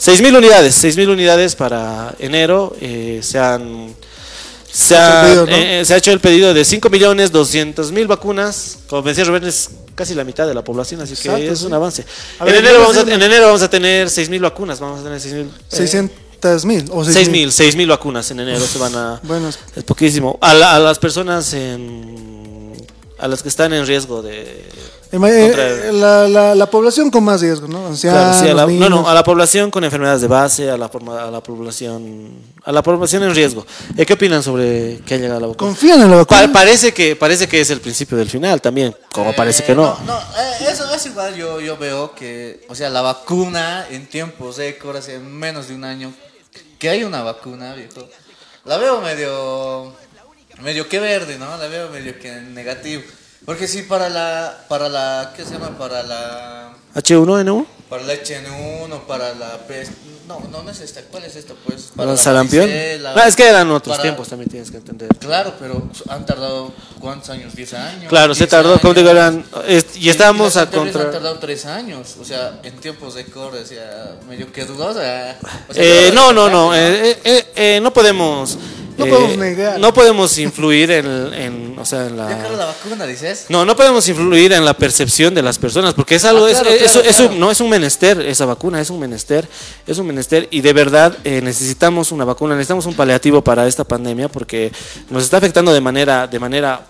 6.000 0.03 0.35
unidades, 0.37 0.83
6.000 0.83 1.09
unidades 1.11 1.55
para 1.55 2.15
enero, 2.19 2.75
eh, 2.81 3.19
se 3.21 3.37
han... 3.39 3.93
Se 4.71 4.95
ha 4.95 4.97
hecho 4.97 5.03
ha, 5.03 5.19
el 5.19 5.25
pedido, 5.27 5.45
¿no? 5.47 5.55
eh, 5.55 5.85
se 5.85 5.93
ha 5.93 5.97
hecho 5.97 6.11
el 6.13 6.19
pedido 6.21 6.53
de 6.53 6.61
5.200.000 6.61 8.07
vacunas. 8.07 8.77
Como 8.89 9.01
decía 9.01 9.25
Rubén, 9.25 9.43
es 9.43 9.69
casi 9.95 10.13
la 10.15 10.23
mitad 10.23 10.47
de 10.47 10.53
la 10.53 10.63
población, 10.63 11.01
así 11.01 11.13
que 11.15 11.27
Exacto, 11.27 11.51
es 11.53 11.59
sí. 11.59 11.65
un 11.65 11.73
avance. 11.73 12.05
A 12.39 12.45
En 12.45 12.53
ver, 12.53 12.55
enero, 12.63 12.79
vamos 12.79 12.95
a, 12.97 13.01
en 13.01 13.21
enero 13.21 13.47
vamos 13.47 13.61
a 13.63 13.69
tener 13.69 14.07
6.000 14.07 14.39
vacunas. 14.41 14.79
Vamos 14.79 15.01
a 15.01 15.03
tener 15.03 15.19
6.000. 15.19 15.45
eh, 15.45 15.49
600 15.67 16.65
mil 16.65 16.85
o 16.89 17.03
6.000, 17.03 17.47
6.000 17.47 17.87
vacunas 17.89 18.31
en 18.31 18.39
enero 18.39 18.65
se 18.65 18.79
van 18.79 18.95
a. 18.95 19.19
Bueno, 19.23 19.49
es- 19.49 19.59
Es 19.75 19.83
poquísimo. 19.83 20.37
A, 20.41 20.53
la- 20.53 20.75
a 20.75 20.79
las 20.79 20.97
personas 20.99 21.53
en, 21.53 22.50
a 23.21 23.27
las 23.27 23.43
que 23.43 23.49
están 23.49 23.71
en 23.73 23.85
riesgo 23.85 24.21
de. 24.21 24.41
eh, 24.41 24.69
eh, 25.11 25.17
Contra- 25.19 25.91
la, 25.91 26.27
la, 26.27 26.55
la 26.55 26.65
población 26.69 27.11
con 27.11 27.23
más 27.23 27.41
riesgo, 27.41 27.67
¿no? 27.67 27.87
Ancianos, 27.87 28.19
Claro, 28.37 28.39
sí, 28.39 28.49
a 28.49 28.53
la, 28.53 28.61
no, 28.63 28.67
niños. 28.69 28.89
no, 28.89 29.09
a 29.09 29.13
la 29.13 29.23
población 29.23 29.69
con 29.71 29.83
enfermedades 29.83 30.21
de 30.21 30.27
base, 30.27 30.69
a 30.71 30.77
la, 30.77 30.89
forma- 30.89 31.23
a 31.23 31.29
la 31.31 31.41
población, 31.43 32.31
a 32.63 32.71
la 32.71 32.81
población 32.81 33.23
en 33.23 33.35
riesgo. 33.35 33.65
Eh, 33.97 34.05
¿Qué 34.05 34.13
opinan 34.13 34.41
sobre 34.41 34.99
que 35.05 35.13
ha 35.13 35.17
llegado 35.17 35.39
la 35.39 35.47
vacuna? 35.47 35.69
Confían 35.69 36.01
en 36.01 36.09
la 36.11 36.17
vacuna. 36.17 36.47
Pa- 36.47 36.53
parece 36.53 36.93
que 36.93 37.15
parece 37.15 37.47
que 37.47 37.61
es 37.61 37.69
el 37.69 37.79
principio 37.81 38.17
del 38.17 38.29
final 38.29 38.59
también, 38.61 38.95
como 39.11 39.33
parece 39.35 39.63
que 39.63 39.75
no. 39.75 39.97
No, 40.05 40.17
eh, 40.17 40.67
eso 40.71 40.91
es 40.93 41.05
igual. 41.05 41.35
Yo, 41.35 41.59
yo 41.61 41.77
veo 41.77 42.15
que, 42.15 42.65
o 42.69 42.75
sea, 42.75 42.89
la 42.89 43.01
vacuna 43.01 43.85
en 43.89 44.07
tiempos 44.07 44.57
récord, 44.57 44.95
hace 44.97 45.19
menos 45.19 45.67
de 45.67 45.75
un 45.75 45.83
año, 45.83 46.13
que 46.79 46.89
hay 46.89 47.03
una 47.03 47.21
vacuna, 47.21 47.73
viejo. 47.75 48.07
La 48.65 48.77
veo 48.77 49.01
medio, 49.01 49.93
medio 50.61 50.87
que 50.87 50.99
verde, 50.99 51.37
¿no? 51.37 51.57
La 51.57 51.67
veo 51.67 51.89
medio 51.89 52.17
que 52.19 52.31
negativo. 52.31 53.03
Porque 53.45 53.67
sí, 53.67 53.81
para 53.83 54.07
la, 54.09 54.65
para 54.69 54.87
la, 54.87 55.33
¿qué 55.35 55.43
se 55.43 55.53
llama? 55.53 55.75
Para 55.77 56.03
la, 56.03 56.73
H1N1, 56.93 57.65
para 57.89 58.03
la 58.03 58.13
HN1, 58.13 59.01
para 59.07 59.33
la 59.33 59.57
peste. 59.67 59.95
No, 60.27 60.39
no, 60.51 60.61
no 60.61 60.69
es 60.69 60.79
esta. 60.79 61.01
¿Cuál 61.01 61.23
es 61.25 61.35
esta, 61.35 61.55
pues? 61.65 61.91
para 61.95 62.11
el 62.11 62.15
la 62.15 62.21
sarampión. 62.21 62.65
varicela, 62.67 63.13
No, 63.15 63.23
es 63.23 63.35
que 63.35 63.47
eran 63.49 63.71
otros 63.71 63.93
para- 63.97 64.03
tiempos 64.03 64.27
también 64.29 64.49
tienes 64.49 64.69
que 64.69 64.77
entender. 64.77 65.09
Claro, 65.19 65.55
pero 65.59 65.89
han 66.09 66.25
tardado, 66.25 66.71
¿cuántos 66.99 67.31
años? 67.31 67.53
¿10 67.55 67.73
años? 67.73 68.09
Claro, 68.09 68.35
se 68.35 68.41
15 68.45 68.47
tardó, 68.55 68.79
como 68.79 68.93
digo, 68.93 69.09
eran 69.09 69.43
y 69.95 70.09
estábamos 70.09 70.45
las 70.55 70.57
a 70.57 70.61
anteriores 70.61 70.95
Han 70.95 71.01
contra 71.01 71.19
tardado 71.19 71.39
tres 71.39 71.65
años, 71.65 72.15
o 72.21 72.23
sea, 72.23 72.59
en 72.63 72.77
tiempos 72.77 73.15
de 73.15 73.25
o 73.63 73.65
sea, 73.65 74.15
medio 74.29 74.51
que 74.53 74.65
dudosa. 74.65 75.37
O 75.67 75.73
sea, 75.73 75.83
Eh, 75.83 76.11
no, 76.13 76.31
no, 76.31 76.45
rápido, 76.45 76.49
no, 76.67 76.75
eh, 76.75 77.17
eh, 77.23 77.51
eh, 77.55 77.79
no 77.81 77.91
podemos 77.91 78.57
No 79.01 79.05
eh, 79.07 79.09
podemos 79.09 79.37
negar. 79.37 79.79
no 79.79 79.93
podemos 79.93 80.37
influir 80.37 80.91
en, 80.91 81.05
en, 81.33 81.75
o 81.79 81.85
sea, 81.85 82.07
en 82.07 82.15
Ya 82.17 82.27
claro, 82.39 82.55
la 82.57 82.65
vacuna, 82.65 83.05
dices. 83.05 83.45
No, 83.49 83.65
no 83.65 83.75
podemos 83.75 84.07
influir 84.07 84.53
en 84.53 84.63
la 84.65 84.73
percepción 84.73 85.33
de 85.35 85.41
las 85.41 85.57
personas, 85.59 85.93
porque 85.93 86.15
es 86.15 86.25
algo, 86.25 86.45
Ah, 86.45 86.51
es- 86.51 86.59
claro, 86.59 86.75
es, 86.75 86.91
claro, 86.91 87.07
es 87.09 87.19
un- 87.19 87.25
claro. 87.27 87.39
no 87.39 87.51
es 87.51 87.59
un 87.61 87.69
menester, 87.69 88.21
esa 88.21 88.45
vacuna 88.45 88.79
es 88.81 88.89
un 88.89 88.99
menester, 88.99 89.47
es 89.85 89.97
un 89.97 90.07
menester 90.07 90.47
y 90.51 90.61
de 90.61 90.73
verdad 90.73 91.17
eh, 91.23 91.41
necesitamos 91.41 92.11
una 92.11 92.25
vacuna, 92.25 92.55
necesitamos 92.55 92.85
un 92.85 92.93
paliativo 92.93 93.41
para 93.43 93.67
esta 93.67 93.83
pandemia 93.83 94.27
porque 94.29 94.71
nos 95.09 95.23
está 95.23 95.37
afectando 95.37 95.73
de 95.73 95.81
manera, 95.81 96.27
de 96.27 96.39
manera 96.39 96.81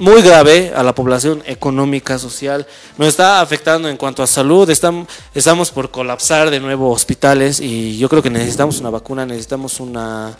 muy 0.00 0.22
grave 0.22 0.72
a 0.74 0.82
la 0.82 0.94
población 0.94 1.42
económica, 1.44 2.18
social, 2.18 2.66
nos 2.96 3.08
está 3.08 3.42
afectando 3.42 3.86
en 3.88 3.98
cuanto 3.98 4.22
a 4.22 4.26
salud, 4.26 4.68
estamos, 4.70 5.70
por 5.70 5.90
colapsar 5.90 6.50
de 6.50 6.58
nuevo 6.58 6.90
hospitales 6.90 7.60
y 7.60 7.98
yo 7.98 8.08
creo 8.08 8.22
que 8.22 8.30
necesitamos 8.30 8.80
una 8.80 8.90
vacuna, 8.90 9.24
necesitamos 9.26 9.78
una... 9.78 10.36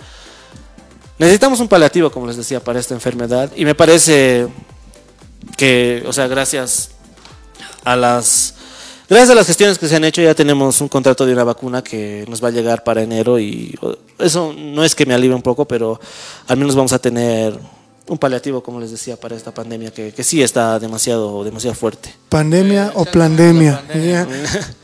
Necesitamos 1.18 1.61
un 1.61 1.68
paliativo, 1.68 2.11
como 2.11 2.27
les 2.27 2.38
decía, 2.38 2.64
para 2.64 2.81
esta 2.81 2.94
enfermedad. 2.94 3.53
Y 3.55 3.66
me 3.66 3.75
parece 3.75 4.49
que, 5.59 6.03
o 6.07 6.14
sea, 6.14 6.27
gracias 6.27 6.92
a 7.85 7.94
las 7.94 8.55
gracias 9.07 9.29
a 9.29 9.35
las 9.35 9.46
gestiones 9.46 9.77
que 9.77 9.88
se 9.88 9.96
han 9.96 10.05
hecho 10.05 10.23
ya 10.23 10.35
tenemos 10.35 10.81
un 10.81 10.88
contrato 10.88 11.27
de 11.27 11.35
una 11.35 11.44
vacuna 11.44 11.83
que 11.83 12.25
nos 12.29 12.42
va 12.42 12.49
a 12.49 12.53
llegar 12.53 12.85
para 12.85 13.03
enero 13.03 13.38
y 13.38 13.77
eso 14.18 14.55
no 14.57 14.83
es 14.85 14.94
que 14.94 15.05
me 15.05 15.12
alivie 15.12 15.35
un 15.35 15.42
poco, 15.42 15.66
pero 15.66 16.01
al 16.46 16.57
menos 16.57 16.75
vamos 16.75 16.94
a 16.94 16.99
tener 16.99 17.59
un 18.11 18.18
paliativo, 18.18 18.61
como 18.61 18.81
les 18.81 18.90
decía, 18.90 19.16
para 19.16 19.37
esta 19.37 19.55
pandemia 19.55 19.92
que, 19.92 20.12
que 20.12 20.25
sí 20.25 20.42
está 20.42 20.81
demasiado 20.81 21.44
demasiado 21.44 21.77
fuerte. 21.77 22.12
Pandemia 22.29 22.90
o 22.96 23.05
pandemia. 23.05 23.81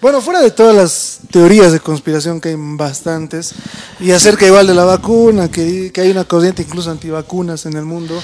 Bueno, 0.00 0.20
fuera 0.20 0.40
de 0.40 0.52
todas 0.52 0.76
las 0.76 1.18
teorías 1.32 1.72
de 1.72 1.80
conspiración 1.80 2.40
que 2.40 2.50
hay 2.50 2.54
bastantes, 2.56 3.52
y 3.98 4.12
acerca 4.12 4.46
igual 4.46 4.68
de 4.68 4.74
la 4.74 4.84
vacuna, 4.84 5.50
que, 5.50 5.90
que 5.92 6.02
hay 6.02 6.10
una 6.12 6.22
corriente 6.22 6.62
incluso 6.62 6.88
antivacunas 6.88 7.66
en 7.66 7.76
el 7.76 7.84
mundo, 7.84 8.14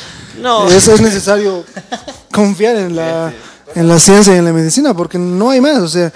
No. 0.40 0.68
eso 0.68 0.94
es 0.94 1.00
necesario 1.00 1.64
confiar 2.32 2.76
en 2.76 2.94
la, 2.94 3.34
en 3.74 3.88
la 3.88 3.98
ciencia 3.98 4.32
y 4.36 4.38
en 4.38 4.44
la 4.44 4.52
medicina, 4.52 4.94
porque 4.94 5.18
no 5.18 5.50
hay 5.50 5.60
más. 5.60 5.78
O 5.78 5.88
sea, 5.88 6.12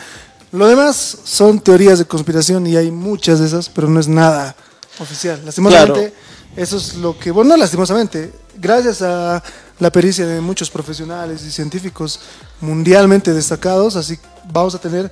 lo 0.53 0.69
demás 0.69 1.19
son 1.25 1.59
teorías 1.59 1.99
de 1.99 2.05
conspiración 2.05 2.65
y 2.69 2.77
hay 2.77 2.93
muchas 2.93 3.41
de 3.41 3.47
esas, 3.47 3.69
pero 3.69 3.89
no 3.89 3.99
es 3.99 4.07
nada 4.07 4.55
oficial. 5.01 5.43
Lastimosamente, 5.45 6.15
eso 6.55 6.77
es 6.77 6.95
lo 6.95 7.19
que, 7.19 7.33
bueno, 7.33 7.51
no 7.51 7.57
lastimosamente, 7.57 8.46
gracias 8.59 9.03
a 9.03 9.43
la 9.79 9.91
pericia 9.91 10.27
de 10.27 10.41
muchos 10.41 10.71
profesionales 10.71 11.43
y 11.45 11.51
científicos 11.51 12.21
mundialmente 12.61 13.33
destacados, 13.33 13.97
así 13.97 14.19
vamos 14.51 14.75
a 14.75 14.79
tener 14.79 15.11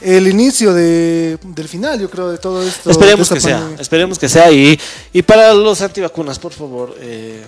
el 0.00 0.28
inicio 0.28 0.74
de, 0.74 1.38
del 1.42 1.68
final, 1.68 1.98
yo 1.98 2.10
creo, 2.10 2.30
de 2.30 2.38
todo 2.38 2.62
esto. 2.62 2.90
Esperemos 2.90 3.28
que 3.28 3.40
sea, 3.40 3.70
esperemos 3.78 4.18
que 4.18 4.28
sea 4.28 4.50
y, 4.50 4.78
y 5.12 5.22
para 5.22 5.54
los 5.54 5.80
antivacunas, 5.80 6.38
por 6.38 6.52
favor, 6.52 6.94
eh, 7.00 7.42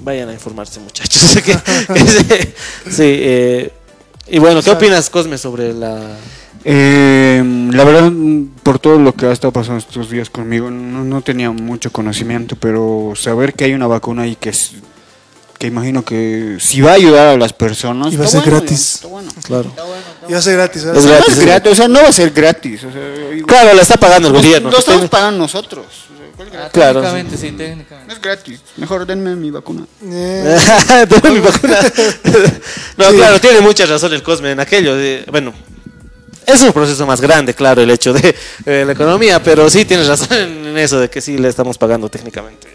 vayan 0.00 0.28
a 0.28 0.32
informarse, 0.32 0.80
muchachos. 0.80 1.22
Sí, 2.90 3.02
eh, 3.02 3.72
y 4.28 4.38
bueno, 4.38 4.62
¿qué 4.62 4.70
opinas, 4.70 5.10
Cosme, 5.10 5.36
sobre 5.36 5.74
la 5.74 6.16
Eh, 6.66 7.42
la 7.72 7.84
verdad, 7.84 8.10
por 8.62 8.78
todo 8.78 8.98
lo 8.98 9.14
que 9.14 9.26
ha 9.26 9.32
estado 9.32 9.52
pasando 9.52 9.78
estos 9.78 10.08
días 10.10 10.30
conmigo, 10.30 10.70
no, 10.70 11.04
no 11.04 11.20
tenía 11.22 11.50
mucho 11.50 11.90
conocimiento, 11.92 12.56
pero 12.56 13.12
saber 13.16 13.52
que 13.54 13.64
hay 13.64 13.74
una 13.74 13.86
vacuna 13.86 14.26
y 14.26 14.34
que, 14.36 14.48
es- 14.50 14.72
que 15.58 15.66
imagino 15.66 16.04
que 16.04 16.56
si 16.60 16.80
va 16.80 16.92
a 16.92 16.94
ayudar 16.94 17.26
a 17.28 17.36
las 17.36 17.52
personas. 17.52 18.12
Y 18.12 18.16
va 18.16 18.24
a 18.24 18.28
ser 18.28 18.40
bueno, 18.42 18.56
gratis. 18.60 18.94
está 18.94 19.08
bueno. 19.08 19.30
Claro. 19.44 19.72
Y 20.28 20.32
va 20.32 20.38
a 20.38 20.42
ser 20.42 20.54
gratis. 20.56 20.84
¿verdad? 20.84 20.98
Es 21.00 21.04
No 21.06 21.10
gratis. 21.12 21.34
es 21.38 21.44
gratis, 21.44 21.72
o 21.72 21.74
sea, 21.74 21.88
no 21.88 22.02
va 22.02 22.08
a 22.08 22.12
ser 22.12 22.30
gratis. 22.30 22.84
O 22.84 22.92
sea, 22.92 23.02
Claro, 23.46 23.74
la 23.74 23.82
está 23.82 23.96
pagando 23.96 24.28
el 24.28 24.34
lo, 24.34 24.40
gobierno. 24.40 24.70
lo 24.70 24.78
estamos 24.78 25.08
pagando 25.10 25.38
nosotros. 25.40 25.84
O 25.86 26.16
sea, 26.16 26.26
¿cuál 26.34 26.50
gratis? 26.50 26.70
Claro, 26.72 27.00
Técnicamente, 27.02 27.36
sí, 27.36 27.52
técnicamente. 27.52 28.06
No 28.08 28.12
es 28.14 28.20
gratis. 28.22 28.60
Mejor 28.78 29.06
denme 29.06 29.36
mi 29.36 29.50
vacuna. 29.50 29.86
Eh, 30.02 30.56
Tengo 31.08 31.34
mi 31.34 31.40
vacuna. 31.40 31.76
no, 32.96 33.08
claro, 33.10 33.40
tiene 33.40 33.60
mucha 33.60 33.84
razón 33.86 34.12
el 34.14 34.22
Cosme 34.22 34.52
en 34.52 34.60
aquello. 34.60 34.96
de- 34.96 35.24
bueno, 35.30 35.52
es 36.46 36.62
un 36.62 36.72
proceso 36.72 37.06
más 37.06 37.20
grande, 37.20 37.54
claro, 37.54 37.82
el 37.82 37.90
hecho 37.90 38.12
de 38.12 38.34
la 38.64 38.92
economía, 38.92 39.42
pero 39.42 39.68
sí 39.70 39.84
tienes 39.84 40.06
razón 40.06 40.36
en 40.38 40.78
eso 40.78 41.00
de 41.00 41.08
que 41.10 41.20
sí 41.20 41.38
le 41.38 41.48
estamos 41.48 41.78
pagando 41.78 42.08
técnicamente 42.08 42.68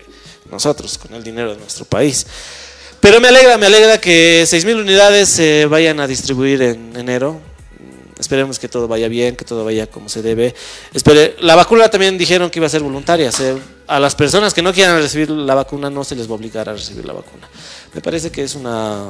nosotros 0.52 0.98
con 0.98 1.14
el 1.14 1.24
dinero 1.24 1.52
de 1.52 1.58
nuestro 1.58 1.86
país. 1.86 2.26
Pero 3.00 3.22
me 3.22 3.30
alegra, 3.30 3.58
me 3.58 3.68
alegra 3.68 4.00
que 4.00 4.44
6.000 4.44 4.82
unidades 4.82 5.30
se 5.30 5.66
vayan 5.66 6.00
a 6.00 6.08
distribuir 6.08 6.62
en 6.62 6.96
enero. 6.96 7.40
Esperemos 8.20 8.60
que 8.60 8.68
todo 8.68 8.88
vaya 8.90 9.08
bien, 9.08 9.38
que 9.38 9.46
todo 9.46 9.64
vaya 9.64 9.88
como 9.88 10.10
se 10.10 10.22
debe. 10.22 10.54
La 11.40 11.56
vacuna 11.56 11.88
también 11.88 12.18
dijeron 12.18 12.50
que 12.50 12.60
iba 12.60 12.66
a 12.68 12.70
ser 12.70 12.82
voluntaria. 12.82 13.32
a 13.88 14.00
las 14.00 14.16
personas 14.16 14.54
que 14.54 14.62
no 14.62 14.74
quieran 14.74 15.02
recibir 15.02 15.30
la 15.30 15.56
vacuna 15.56 15.90
no 15.90 16.04
se 16.04 16.16
les 16.16 16.28
va 16.28 16.34
a 16.34 16.36
obligar 16.36 16.68
a 16.68 16.74
recibir 16.74 17.06
la 17.06 17.14
vacuna. 17.14 17.48
Me 17.94 18.02
parece 18.02 18.30
que 18.30 18.44
es 18.44 18.56
una 18.56 19.06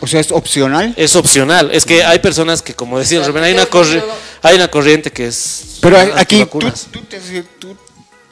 O 0.00 0.06
sea, 0.06 0.20
es 0.20 0.30
opcional. 0.30 0.92
es 0.96 1.16
opcional. 1.16 1.70
Es 1.72 1.84
que 1.84 2.04
hay 2.04 2.18
personas 2.18 2.62
que, 2.62 2.74
como 2.74 2.98
decía 2.98 3.22
Rubén, 3.26 3.44
hay 3.44 3.52
una 3.54 3.68
corri- 3.68 4.02
hay 4.42 4.56
una 4.56 4.68
corriente 4.68 5.10
que 5.10 5.26
es 5.28 5.78
Pero 5.80 5.98
aquí 6.16 6.44
tú, 6.46 6.58
te, 7.08 7.18
tú 7.58 7.76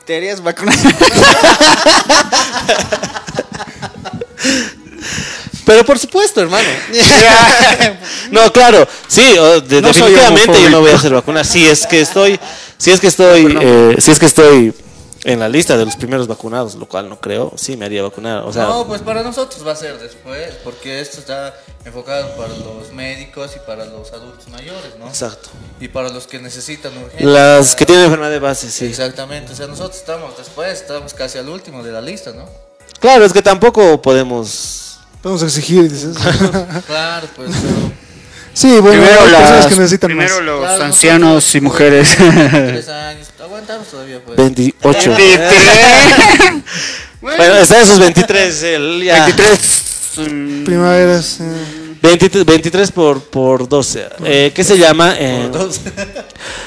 te 0.04 0.16
harías 0.16 0.42
vacunar. 0.42 0.76
Pero 5.64 5.84
por 5.84 5.98
supuesto, 5.98 6.42
hermano. 6.42 6.68
no, 8.30 8.52
claro, 8.52 8.86
sí, 9.08 9.22
de- 9.22 9.80
No 9.80 9.88
definitivamente 9.88 10.46
yo 10.52 10.58
homofóbico. 10.58 10.80
voy 10.80 10.90
a 10.90 10.96
hacer 10.96 11.14
vacunar. 11.14 11.46
Si 11.46 11.66
es 11.66 11.86
que 11.86 12.02
estoy, 12.02 12.38
si 12.76 12.90
es 12.90 13.00
que 13.00 13.06
estoy, 13.06 13.56
eh, 13.60 13.96
si 13.98 14.10
es 14.10 14.18
que 14.18 14.26
estoy 14.26 14.74
en 15.24 15.40
la 15.40 15.48
lista 15.48 15.76
de 15.78 15.84
los 15.84 15.96
primeros 15.96 16.26
vacunados, 16.28 16.74
lo 16.74 16.86
cual 16.86 17.08
no 17.08 17.18
creo, 17.20 17.52
sí 17.56 17.76
me 17.76 17.86
haría 17.86 18.02
vacunar. 18.02 18.42
O 18.44 18.52
sea, 18.52 18.64
No, 18.64 18.86
pues 18.86 19.00
para 19.00 19.22
nosotros 19.22 19.66
va 19.66 19.72
a 19.72 19.76
ser 19.76 19.98
después, 19.98 20.54
porque 20.62 21.00
esto 21.00 21.18
está 21.18 21.54
enfocado 21.84 22.34
para 22.36 22.50
los 22.50 22.92
médicos 22.92 23.52
y 23.56 23.58
para 23.66 23.84
los 23.86 24.12
adultos 24.12 24.48
mayores, 24.48 24.96
¿no? 24.98 25.06
exacto. 25.08 25.48
Y 25.80 25.88
para 25.88 26.08
los 26.10 26.26
que 26.26 26.38
necesitan 26.38 26.92
urgencia. 26.96 27.26
Las 27.26 27.74
que 27.74 27.84
tienen 27.86 28.04
enfermedad 28.04 28.30
de 28.30 28.38
base, 28.38 28.70
sí. 28.70 28.86
Exactamente, 28.86 29.52
o 29.52 29.56
sea, 29.56 29.66
nosotros 29.66 29.96
estamos 29.96 30.36
después, 30.36 30.80
estamos 30.80 31.12
casi 31.14 31.38
al 31.38 31.48
último 31.48 31.82
de 31.82 31.92
la 31.92 32.00
lista, 32.00 32.32
¿no? 32.32 32.44
Claro, 33.00 33.24
es 33.24 33.32
que 33.32 33.42
tampoco 33.42 34.00
podemos. 34.00 34.98
Podemos 35.22 35.42
exigir, 35.42 35.90
dices. 35.90 36.16
Claro, 36.86 37.26
pues, 37.34 37.50
pero 37.62 37.92
sí, 38.52 38.78
bueno, 38.80 39.02
primero 39.02 39.26
las- 39.30 39.66
que 39.66 39.74
necesitan 39.76 40.08
primero 40.08 40.36
más. 40.36 40.44
los 40.44 40.60
Claro, 40.60 40.84
ancianos 40.84 41.54
y 41.54 41.60
mujeres. 41.60 42.14
tres 42.16 42.88
años, 42.88 43.28
aguantamos 43.54 43.88
todavía, 43.88 44.20
pues. 44.24 44.36
28. 44.36 45.10
bueno, 47.20 47.54
está 47.54 47.80
en 47.80 47.86
sus 47.86 47.98
23. 47.98 48.62
El, 48.64 49.02
ya. 49.04 49.26
23. 49.26 49.58
mm, 50.16 50.64
Primaveras. 50.64 51.38
eh. 51.40 51.94
23, 52.02 52.44
23 52.44 52.90
por, 52.92 53.22
por 53.22 53.66
12. 53.68 54.08
Eh, 54.24 54.52
¿Qué 54.54 54.62
se 54.62 54.76
llama? 54.76 55.14
Eh, 55.18 55.50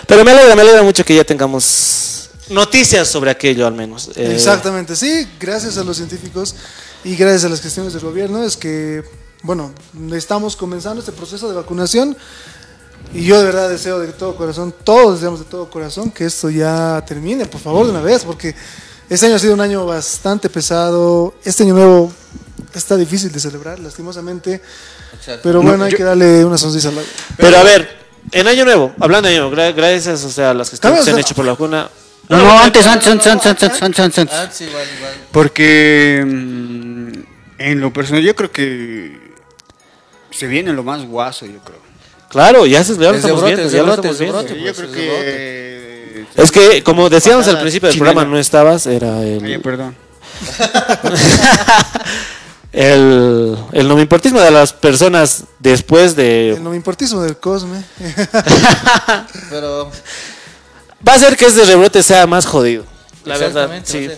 pero 0.08 0.26
me 0.26 0.32
alegra, 0.32 0.56
me 0.56 0.62
alegra 0.64 0.82
mucho 0.82 1.06
que 1.06 1.14
ya 1.14 1.24
tengamos 1.24 2.30
noticias 2.50 3.08
sobre 3.08 3.30
aquello 3.30 3.68
al 3.68 3.74
menos. 3.76 4.10
Eh, 4.16 4.32
Exactamente, 4.34 4.96
sí, 4.96 5.28
gracias 5.40 5.78
a 5.78 5.84
los 5.84 5.98
científicos 5.98 6.56
y 7.04 7.16
gracias 7.16 7.44
a 7.46 7.50
las 7.50 7.62
gestiones 7.62 7.94
del 7.94 8.02
gobierno 8.02 8.44
es 8.44 8.58
que, 8.58 9.04
bueno, 9.44 9.72
estamos 10.12 10.56
comenzando 10.56 11.02
este 11.02 11.12
proceso 11.12 11.48
de 11.48 11.54
vacunación 11.54 12.18
y 13.14 13.24
yo 13.24 13.38
de 13.40 13.46
verdad 13.46 13.70
deseo 13.70 14.00
de 14.00 14.08
todo 14.10 14.36
corazón, 14.36 14.74
todos 14.84 15.16
deseamos 15.16 15.40
de 15.40 15.46
todo 15.46 15.70
corazón 15.70 16.12
que 16.12 16.26
esto 16.26 16.50
ya 16.50 17.04
termine, 17.08 17.46
por 17.46 17.62
favor, 17.62 17.86
de 17.86 17.92
una 17.92 18.02
vez, 18.02 18.24
porque 18.24 18.54
este 19.10 19.26
año 19.26 19.36
ha 19.36 19.40
sido 19.40 19.54
un 19.54 19.62
año 19.62 19.86
bastante 19.86 20.50
pesado, 20.50 21.34
este 21.44 21.64
año 21.64 21.74
nuevo 21.74 22.12
está 22.74 22.96
difícil 22.98 23.32
de 23.32 23.40
celebrar, 23.40 23.80
lastimosamente, 23.80 24.62
Exacto. 25.18 25.42
pero 25.44 25.62
bueno, 25.62 25.86
hay 25.86 25.94
que 25.94 26.04
darle 26.04 26.44
una 26.46 26.58
sonrisa 26.58 26.90
al 26.90 26.96
lado. 26.96 27.08
Pero 27.38 27.58
a 27.58 27.64
ver, 27.64 27.98
en 28.32 28.48
Año 28.48 28.66
Nuevo, 28.66 28.94
hablando 29.00 29.30
de 29.30 29.36
Año 29.36 29.50
Nuevo, 29.50 29.56
gra- 29.62 29.74
gracias 29.74 30.24
o 30.24 30.30
sea, 30.30 30.52
a 30.52 30.54
las 30.54 30.70
que 30.70 30.76
se 30.78 30.88
han 30.88 31.20
hecho 31.20 31.34
por 31.34 31.46
la 31.46 31.52
vacuna. 31.54 31.90
No, 32.30 32.38
no, 32.40 32.60
antes, 32.60 32.86
antes, 32.86 33.08
antes, 33.08 33.26
antes, 33.28 33.46
antes, 33.48 33.82
antes, 33.82 34.00
antes, 34.02 34.20
antes. 34.20 34.36
Ah, 34.38 34.50
sí, 34.52 34.66
igual, 34.66 34.84
igual. 34.98 35.14
Porque 35.32 36.22
mm, 36.28 37.12
en 37.58 37.80
lo 37.80 37.94
personal 37.94 38.22
yo 38.22 38.36
creo 38.36 38.52
que 38.52 39.18
se 40.30 40.48
viene 40.48 40.74
lo 40.74 40.84
más 40.84 41.06
guaso, 41.06 41.46
yo 41.46 41.60
creo. 41.60 41.87
Claro, 42.38 42.68
ya, 42.68 42.84
se, 42.84 42.96
ya 42.96 43.10
lo 43.10 43.16
estamos 43.16 43.42
brote, 43.42 43.56
viendo. 43.56 43.76
ya 43.76 43.82
lo 43.82 43.94
estamos 43.96 44.20
viendo. 44.20 44.38
brote. 44.38 44.62
yo 44.62 44.74
pues, 44.76 44.78
creo 44.78 44.92
que... 44.92 46.26
Es 46.36 46.52
que, 46.52 46.84
como 46.84 47.10
decíamos 47.10 47.48
al 47.48 47.54
Patada 47.54 47.62
principio 47.62 47.88
del 47.88 47.94
chilena. 47.96 48.12
programa, 48.12 48.32
no 48.32 48.40
estabas, 48.40 48.86
era 48.86 49.18
Oye, 49.18 49.56
el, 49.56 49.62
perdón. 49.62 49.96
el, 52.74 53.58
el 53.72 53.88
nominportismo 53.88 54.40
de 54.40 54.52
las 54.52 54.72
personas 54.72 55.46
después 55.58 56.12
El 56.12 56.16
de... 56.16 56.60
no 56.62 56.70
me 56.70 56.76
importismo 56.76 57.24
del 57.24 57.38
Cosme. 57.38 57.84
Pero, 59.50 59.90
Va 61.08 61.14
a 61.14 61.20
ser 61.20 61.38
que 61.38 61.46
este 61.46 61.66
rebrote 61.66 62.04
sea 62.04 62.28
más 62.28 62.46
jodido. 62.46 62.84
La 63.26 63.40
verdad, 63.40 63.82
sí. 63.84 64.12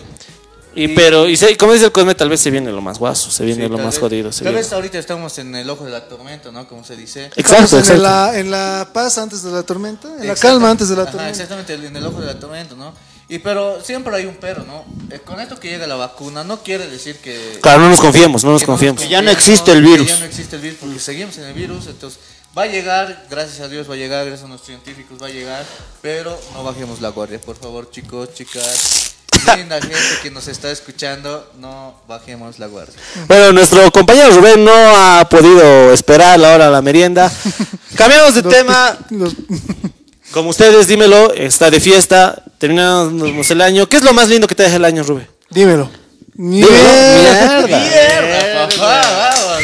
Y, 0.75 0.89
pero, 0.89 1.27
y 1.27 1.35
se- 1.35 1.57
como 1.57 1.73
dice 1.73 1.85
el 1.85 1.91
Cosme, 1.91 2.13
tal 2.15 2.29
vez 2.29 2.39
se 2.39 2.51
viene 2.51 2.71
lo 2.71 2.79
más 2.81 2.99
guaso, 2.99 3.31
se 3.31 3.43
viene 3.43 3.63
sí, 3.63 3.69
lo 3.69 3.77
más 3.77 3.95
vez- 3.95 3.99
jodido. 3.99 4.31
se 4.31 4.43
Tal 4.43 4.53
viene. 4.53 4.61
vez 4.63 4.71
ahorita 4.73 4.99
estamos 4.99 5.37
en 5.39 5.53
el 5.55 5.69
ojo 5.69 5.83
de 5.85 5.91
la 5.91 6.07
tormenta, 6.07 6.51
¿no? 6.51 6.67
Como 6.67 6.83
se 6.83 6.95
dice. 6.95 7.25
Exacto, 7.35 7.41
Estamos 7.41 7.73
en 7.73 7.79
exacto. 7.79 8.01
la, 8.03 8.39
en 8.39 8.51
la 8.51 8.89
paz 8.93 9.17
antes 9.17 9.41
de 9.43 9.51
la 9.51 9.63
tormenta, 9.63 10.07
en 10.21 10.27
la 10.27 10.35
calma 10.35 10.69
antes 10.69 10.87
de 10.89 10.95
la 10.95 11.03
Ajá, 11.03 11.11
tormenta. 11.11 11.31
exactamente, 11.31 11.73
en 11.73 11.95
el 11.95 12.05
ojo 12.05 12.19
de 12.21 12.27
la 12.27 12.39
tormenta, 12.39 12.75
¿no? 12.75 12.93
Y 13.27 13.39
pero 13.39 13.83
siempre 13.83 14.15
hay 14.15 14.25
un 14.25 14.35
pero, 14.41 14.63
¿no? 14.63 14.85
Eh, 15.11 15.19
con 15.19 15.39
esto 15.39 15.59
que 15.59 15.69
llega 15.69 15.85
la 15.85 15.95
vacuna 15.95 16.43
no 16.43 16.63
quiere 16.63 16.87
decir 16.87 17.17
que... 17.17 17.59
Claro, 17.61 17.81
no 17.81 17.89
nos 17.89 17.99
confiemos, 17.99 18.43
no 18.43 18.51
nos 18.51 18.61
que 18.61 18.65
confiemos. 18.67 19.07
ya 19.07 19.21
no 19.21 19.29
existe 19.31 19.71
el 19.71 19.83
virus. 19.83 20.07
que 20.07 20.13
ya 20.13 20.19
no 20.19 20.25
existe 20.25 20.55
el 20.55 20.61
virus, 20.63 20.77
porque 20.79 20.99
seguimos 20.99 21.37
en 21.37 21.43
el 21.45 21.53
virus, 21.53 21.85
entonces 21.87 22.19
va 22.57 22.63
a 22.63 22.67
llegar, 22.67 23.27
gracias 23.29 23.59
a 23.59 23.67
Dios 23.67 23.87
va 23.87 23.93
a 23.93 23.97
llegar, 23.97 24.25
gracias 24.25 24.45
a 24.45 24.47
nuestros 24.49 24.67
científicos 24.67 25.21
va 25.21 25.27
a 25.27 25.29
llegar, 25.29 25.63
pero 26.01 26.39
no 26.53 26.63
bajemos 26.63 27.01
la 27.01 27.09
guardia, 27.09 27.39
por 27.39 27.55
favor, 27.55 27.91
chicos, 27.91 28.33
chicas, 28.33 29.08
linda 29.55 29.81
gente 29.81 29.97
que 30.21 30.31
nos 30.31 30.47
está 30.47 30.71
escuchando, 30.71 31.51
no 31.59 31.95
bajemos 32.07 32.59
la 32.59 32.67
guardia. 32.67 32.95
Bueno, 33.27 33.51
nuestro 33.53 33.91
compañero 33.91 34.31
Rubén 34.31 34.63
no 34.63 34.71
ha 34.73 35.27
podido 35.29 35.91
esperar 35.93 36.39
la 36.39 36.53
hora 36.53 36.65
de 36.65 36.71
la 36.71 36.81
merienda. 36.81 37.31
Cambiamos 37.95 38.35
de 38.35 38.43
tema. 38.43 38.97
Como 40.31 40.51
ustedes, 40.51 40.87
dímelo, 40.87 41.33
está 41.33 41.71
de 41.71 41.79
fiesta, 41.79 42.43
terminamos 42.59 43.49
el 43.49 43.61
año. 43.61 43.89
¿Qué 43.89 43.97
es 43.97 44.03
lo 44.03 44.13
más 44.13 44.29
lindo 44.29 44.47
que 44.47 44.53
te 44.53 44.63
deja 44.63 44.75
el 44.75 44.85
año, 44.85 45.03
Rubén? 45.03 45.27
dímelo. 45.49 45.89
Dímelo. 46.33 46.69
Mierda. 46.71 47.67
Mierda. 47.67 48.69
Papá, 48.69 49.01
vamos. 49.11 49.63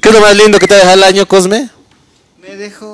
¿Qué 0.00 0.08
es 0.08 0.14
lo 0.14 0.20
más 0.20 0.36
lindo 0.36 0.58
que 0.58 0.66
te 0.66 0.74
deja 0.74 0.92
el 0.94 1.02
año, 1.02 1.26
Cosme? 1.26 1.68
Me 2.40 2.56
dejó. 2.56 2.91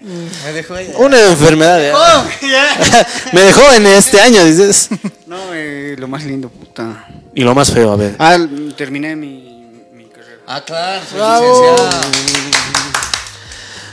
Me 0.00 0.52
dejó 0.52 0.74
ahí. 0.74 0.92
Una 0.96 1.20
enfermedad. 1.28 1.82
¿eh? 1.82 1.92
Me 3.32 3.42
dejó 3.42 3.72
en 3.72 3.86
este 3.86 4.20
año, 4.20 4.44
dices. 4.44 4.88
No, 5.26 5.36
eh, 5.52 5.94
lo 5.98 6.08
más 6.08 6.24
lindo, 6.24 6.48
puta. 6.48 7.06
Y 7.34 7.42
lo 7.42 7.54
más 7.54 7.70
feo, 7.72 7.92
a 7.92 7.96
ver. 7.96 8.16
Ah, 8.18 8.38
terminé 8.76 9.14
mi, 9.14 9.66
mi 9.92 10.06
carrera. 10.06 10.40
Ah, 10.46 10.64
claro, 10.64 11.04
soy 11.08 11.18
Bravo. 11.18 11.62
licenciado. 11.62 12.00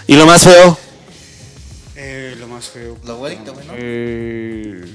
Y 0.08 0.16
lo 0.16 0.26
más 0.26 0.44
feo. 0.44 0.78
Eh, 1.96 2.36
lo 2.40 2.48
más 2.48 2.66
feo. 2.70 2.98
La 3.04 3.12
abuelita, 3.14 3.52
bueno. 3.52 3.74
Eh, 3.76 4.86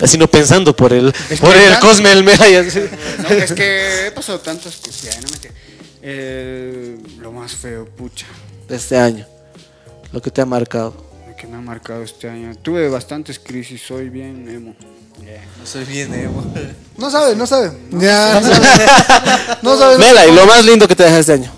Así 0.00 0.18
no 0.18 0.26
pensando 0.26 0.74
por 0.74 0.92
el, 0.92 1.14
Es 1.30 1.40
por 1.40 1.52
que 1.54 1.66
el 1.66 1.78
Cosme, 1.78 2.10
el 2.12 2.24
no, 2.24 2.32
es 2.32 3.52
que 3.52 4.08
he 4.08 4.10
pasado 4.10 4.40
tantas 4.40 4.76
cosas. 4.76 5.02
Ya, 5.02 5.20
no 5.20 5.28
me 5.28 5.50
eh, 6.02 6.98
lo 7.20 7.32
más 7.32 7.54
feo, 7.54 7.86
pucha. 7.86 8.26
De 8.68 8.76
este 8.76 8.98
año. 8.98 9.26
Lo 10.14 10.22
que 10.22 10.30
te 10.30 10.40
ha 10.40 10.46
marcado. 10.46 10.94
Lo 11.28 11.34
que 11.36 11.46
me 11.48 11.56
ha 11.56 11.60
marcado 11.60 12.02
este 12.04 12.30
año. 12.30 12.54
Tuve 12.62 12.88
bastantes 12.88 13.38
crisis, 13.40 13.82
soy 13.84 14.08
bien 14.08 14.48
emo. 14.48 14.74
No 15.58 15.66
soy 15.66 15.84
bien 15.84 16.14
emo. 16.14 16.42
No 16.96 17.10
sabe, 17.10 17.34
no 17.34 17.44
sabe. 17.46 17.72
Ya, 17.90 18.40
no 18.40 18.46
sabe. 18.48 18.66
No 19.62 19.76
sabe. 19.76 19.98
Mela, 19.98 20.24
y 20.26 20.32
lo 20.32 20.46
más 20.46 20.64
lindo 20.64 20.86
que 20.86 20.94
te 20.94 21.02
deja 21.02 21.18
este 21.18 21.32
año. 21.32 21.50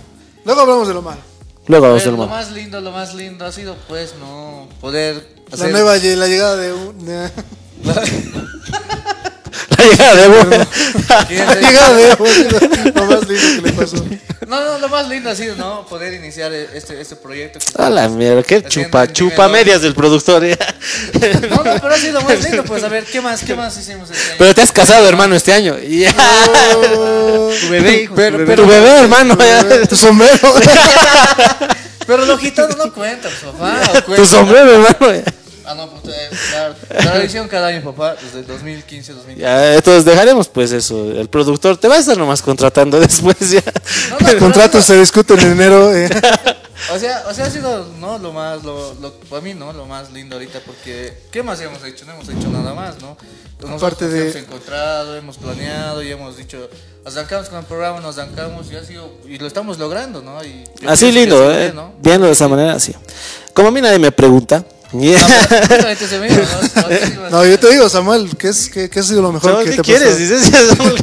Luego 0.47 0.63
hablamos 0.63 0.89
de 0.89 0.95
lo 0.95 1.03
malo. 1.03 1.21
Luego 1.67 1.87
vamos 1.89 2.01
a 2.01 2.05
Pero 2.05 2.15
hacer 2.15 2.19
lo 2.19 2.25
lo 2.25 2.31
más 2.31 2.53
lindo, 2.53 2.81
lo 2.81 2.91
más 2.93 3.15
lindo 3.15 3.45
ha 3.45 3.53
sido 3.53 3.77
pues 3.89 4.15
no 4.19 4.69
poder 4.81 5.29
La 5.51 5.55
hacer 5.55 5.73
nueva 5.73 5.97
lle- 5.99 6.15
la 6.17 6.27
llegada 6.29 6.57
de 6.57 6.73
un, 6.73 7.05
de- 7.05 7.31
La 9.69 9.85
llegada 9.85 10.15
de 10.15 10.25
Evo. 10.25 10.37
la 11.09 11.55
llegada 11.55 11.95
de 11.95 12.11
Evo, 12.11 12.27
es 12.27 12.95
lo 12.95 13.05
más 13.07 13.29
lindo 13.29 13.47
que 13.57 13.63
le 13.63 13.73
pasó. 13.81 13.97
No, 14.47 14.65
no, 14.65 14.79
lo 14.79 14.89
más 14.89 15.09
lindo 15.09 15.29
ha 15.31 15.35
sido, 15.35 15.57
¿no? 15.57 15.85
Poder 15.87 16.15
iniciar 16.15 16.53
este, 16.53 17.01
este 17.01 17.17
proyecto. 17.17 17.59
que 17.59 17.83
A 17.83 17.91
la 17.91 18.09
mierda, 18.09 18.43
qué 18.45 18.63
chupa, 18.63 19.11
chupa 19.13 19.49
medias 19.49 19.83
del 19.83 19.95
productor. 19.95 20.47
ya. 20.47 20.57
No, 21.51 21.57
no, 21.65 21.81
pero 21.81 21.95
ha 21.95 21.99
sido 21.99 22.21
más 22.23 22.45
lindo, 22.45 22.65
pues 22.65 22.85
a 22.85 22.89
ver, 22.89 23.05
¿qué 23.05 23.21
más, 23.21 23.43
qué 23.43 23.55
más 23.57 23.77
hicimos 23.77 24.09
este 24.11 24.23
año? 24.29 24.37
Pero 24.39 24.55
te 24.55 24.63
has 24.63 24.71
casado, 24.71 25.09
hermano, 25.09 25.35
este 25.35 25.53
año. 25.53 25.77
Ya. 25.79 26.15
Tu 27.61 27.69
bebé, 27.71 28.03
hijo. 28.03 28.15
Pero, 28.15 28.39
tu 28.39 28.45
bebé. 28.45 28.47
pero 28.47 28.63
tu 28.63 28.69
bebé, 28.69 29.01
hermano. 29.01 29.37
Tu 29.89 29.97
sombrero. 29.97 30.55
Pero 32.07 32.25
los 32.25 32.39
gitanos 32.39 32.77
no 32.77 32.93
cuentan, 32.93 33.33
pues, 33.41 33.53
papá. 33.53 34.03
Tu 34.15 34.27
sombrero, 34.27 34.75
hermano. 34.75 35.23
Ah, 35.67 35.75
no, 35.75 35.89
pues 35.91 36.15
eh, 36.15 36.31
la 36.91 37.01
tradición 37.01 37.49
cada 37.49 37.67
año, 37.69 37.83
papá, 37.83 38.15
desde 38.23 38.41
el 38.41 38.47
2015, 38.47 39.13
2015. 39.15 39.41
Ya, 39.43 39.75
entonces 39.75 40.05
dejaremos 40.05 40.49
pues 40.49 40.71
eso. 40.73 41.11
El 41.11 41.29
productor 41.29 41.77
te 41.77 41.89
va 41.89 41.97
a 41.97 41.99
estar 41.99 42.17
nomás 42.17 42.41
contratando 42.41 43.01
después 43.01 43.37
ya. 43.51 43.63
No, 44.11 44.19
no, 44.21 44.29
El 44.29 44.39
contrato 44.39 44.79
no, 44.79 44.85
se 44.85 44.97
discute 44.99 45.35
en 45.35 45.41
enero. 45.53 45.95
eh. 45.95 46.09
O 46.95 46.99
sea, 46.99 47.25
o 47.29 47.33
sea, 47.33 47.47
ha 47.47 47.51
sido, 47.51 47.87
¿no? 47.99 48.19
Lo 48.19 48.33
más, 48.33 48.63
lo, 48.63 48.95
lo, 49.01 49.13
para 49.31 49.41
mí, 49.43 49.55
¿no? 49.55 49.73
Lo 49.73 49.87
más 49.87 50.13
lindo 50.13 50.37
ahorita, 50.37 50.61
porque 50.65 51.17
¿qué 51.33 51.43
más 51.43 51.59
hemos 51.63 51.83
hecho? 51.83 52.05
No 52.05 52.13
hemos 52.13 52.29
hecho 52.29 52.49
nada 52.49 52.75
más, 52.75 53.01
¿no? 53.01 53.17
Nosotros 53.61 53.83
Aparte 53.83 54.09
de- 54.09 54.23
hemos 54.25 54.37
encontrado, 54.37 55.17
hemos 55.17 55.39
planeado 55.39 56.03
y 56.03 56.13
hemos 56.13 56.37
dicho, 56.37 56.69
arrancamos 57.05 57.49
con 57.49 57.59
el 57.61 57.65
programa, 57.65 58.01
nos 58.01 58.19
arrancamos 58.19 58.71
y 58.71 58.77
ha 58.77 58.85
sido, 58.85 59.11
y 59.27 59.39
lo 59.39 59.47
estamos 59.47 59.79
logrando, 59.79 60.21
¿no? 60.21 60.45
Y 60.45 60.65
Así 60.87 61.11
lindo, 61.11 61.49
así 61.49 61.59
eh. 61.61 61.73
¿no? 61.75 61.95
Viendo 62.03 62.27
de 62.27 62.35
esa 62.35 62.47
manera, 62.47 62.79
sí. 62.79 62.95
Como 63.55 63.69
a 63.69 63.71
mí 63.73 63.81
nadie 63.81 63.99
me 63.99 64.13
pregunta. 64.13 64.63
Ya. 64.93 65.27
No, 67.31 67.45
yo 67.45 67.59
te 67.59 67.71
digo, 67.71 67.89
Samuel, 67.89 68.31
¿qué, 68.39 68.49
es, 68.49 68.69
qué, 68.69 68.89
qué 68.89 69.01
ha 69.01 69.03
sido 69.03 69.23
lo 69.23 69.33
mejor 69.33 69.51
Samuel, 69.51 69.71
que 69.71 69.71
¿Qué 69.71 69.77
te 69.77 69.81
ha 69.81 69.85
quieres? 69.85 70.19
Dices, 70.19 70.51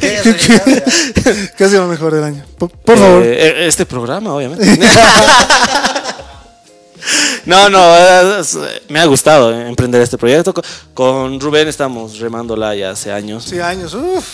¿Qué? 0.00 1.52
¿Qué 1.56 1.64
ha 1.64 1.68
sido 1.68 1.82
lo 1.82 1.88
mejor 1.88 2.14
del 2.14 2.24
año? 2.24 2.44
Por, 2.58 2.70
por 2.70 2.98
favor. 2.98 3.22
Eh, 3.24 3.66
este 3.66 3.84
programa, 3.86 4.34
obviamente. 4.34 4.64
no, 7.46 7.68
no, 7.68 7.96
es- 8.40 8.56
me 8.88 9.00
ha 9.00 9.04
gustado 9.06 9.52
eh, 9.52 9.68
emprender 9.68 10.00
este 10.00 10.16
proyecto. 10.18 10.54
Con- 10.94 11.38
Rubén 11.40 11.68
estamos 11.68 12.18
remándola 12.18 12.74
ya 12.74 12.90
hace 12.92 13.12
años. 13.12 13.44
Sí, 13.44 13.60
años. 13.60 13.94
Uf, 13.94 14.24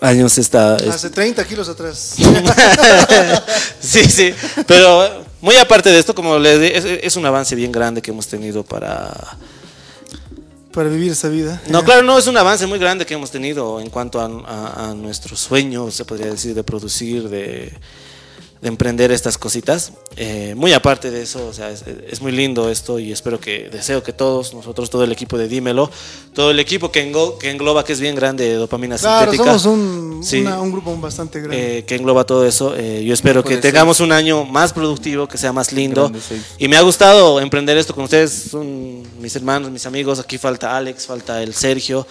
Años 0.00 0.36
está. 0.38 0.76
es- 0.76 0.88
hace 0.88 1.10
30 1.10 1.44
kilos 1.44 1.68
atrás. 1.68 2.14
sí, 3.80 4.04
sí. 4.04 4.34
Pero 4.66 5.04
eh, 5.04 5.10
muy 5.42 5.56
aparte 5.56 5.90
de 5.90 5.98
esto, 5.98 6.14
como 6.14 6.38
les 6.38 6.58
di- 6.58 6.68
es, 6.68 6.84
es 6.86 7.16
un 7.16 7.26
avance 7.26 7.54
bien 7.54 7.70
grande 7.70 8.00
que 8.00 8.10
hemos 8.12 8.26
tenido 8.26 8.62
para. 8.64 9.36
Para 10.72 10.88
vivir 10.88 11.12
esa 11.12 11.28
vida. 11.28 11.60
No, 11.68 11.84
claro, 11.84 12.02
no, 12.02 12.16
es 12.16 12.26
un 12.26 12.36
avance 12.38 12.66
muy 12.66 12.78
grande 12.78 13.04
que 13.04 13.12
hemos 13.12 13.30
tenido 13.30 13.78
en 13.78 13.90
cuanto 13.90 14.18
a, 14.20 14.24
a- 14.24 14.90
a 14.90 14.94
nuestro 14.94 15.36
sueño, 15.36 15.90
se 15.90 16.06
podría 16.06 16.28
decir, 16.30 16.54
de 16.54 16.64
producir, 16.64 17.28
de, 17.28 17.74
de 18.62 18.68
emprender 18.68 19.10
estas 19.12 19.36
cositas. 19.38 19.92
Eh, 20.16 20.54
muy 20.56 20.72
aparte 20.72 21.10
de 21.10 21.22
eso, 21.22 21.46
o 21.48 21.52
sea, 21.52 21.70
es, 21.70 21.84
es 22.08 22.22
muy 22.22 22.30
lindo 22.32 22.70
esto 22.70 22.98
y 23.00 23.10
espero 23.10 23.40
que, 23.40 23.68
deseo 23.70 24.02
que 24.04 24.12
todos, 24.12 24.54
nosotros, 24.54 24.88
todo 24.88 25.02
el 25.02 25.10
equipo 25.10 25.36
de 25.36 25.48
Dímelo, 25.48 25.90
todo 26.32 26.52
el 26.52 26.60
equipo 26.60 26.92
que, 26.92 27.02
engo- 27.12 27.36
que 27.38 27.50
engloba, 27.50 27.84
que 27.84 27.92
es 27.92 28.00
bien 28.00 28.14
grande, 28.14 28.44
de 28.48 28.54
dopamina 28.54 28.96
Claro, 28.96 29.32
sintética. 29.32 29.58
somos 29.58 29.78
un, 29.78 30.24
Sí. 30.24 30.40
una- 30.42 30.60
un 30.60 30.70
grupo 30.70 30.96
bastante 30.96 31.40
grande. 31.40 31.78
eh, 31.78 31.84
que 31.84 31.96
engloba 31.96 32.24
todo 32.24 32.46
eso. 32.46 32.74
Eh, 32.76 33.02
yo 33.04 33.12
espero 33.12 33.42
que 33.42 33.50
Puede 33.56 33.62
tengamos 33.62 33.98
un 33.98 34.12
año 34.12 34.44
más 34.44 34.72
productivo, 34.72 35.26
que 35.26 35.36
sea 35.38 35.52
más 35.52 35.72
lindo. 35.72 36.02
Grande, 36.02 36.20
sí. 36.20 36.40
Y 36.58 36.68
me 36.68 36.76
ha 36.76 36.82
gustado 36.82 37.40
emprender 37.40 37.76
esto 37.76 37.92
con 37.94 38.04
ustedes. 38.04 38.30
Son 38.50 39.02
mis 39.20 39.34
hermanos, 39.34 39.72
mis 39.72 39.84
amigos. 39.86 40.20
Aquí 40.20 40.38
falta 40.38 40.76
Alex, 40.76 41.06
falta 41.06 41.42
el 41.42 41.52
Sergio, 41.52 42.06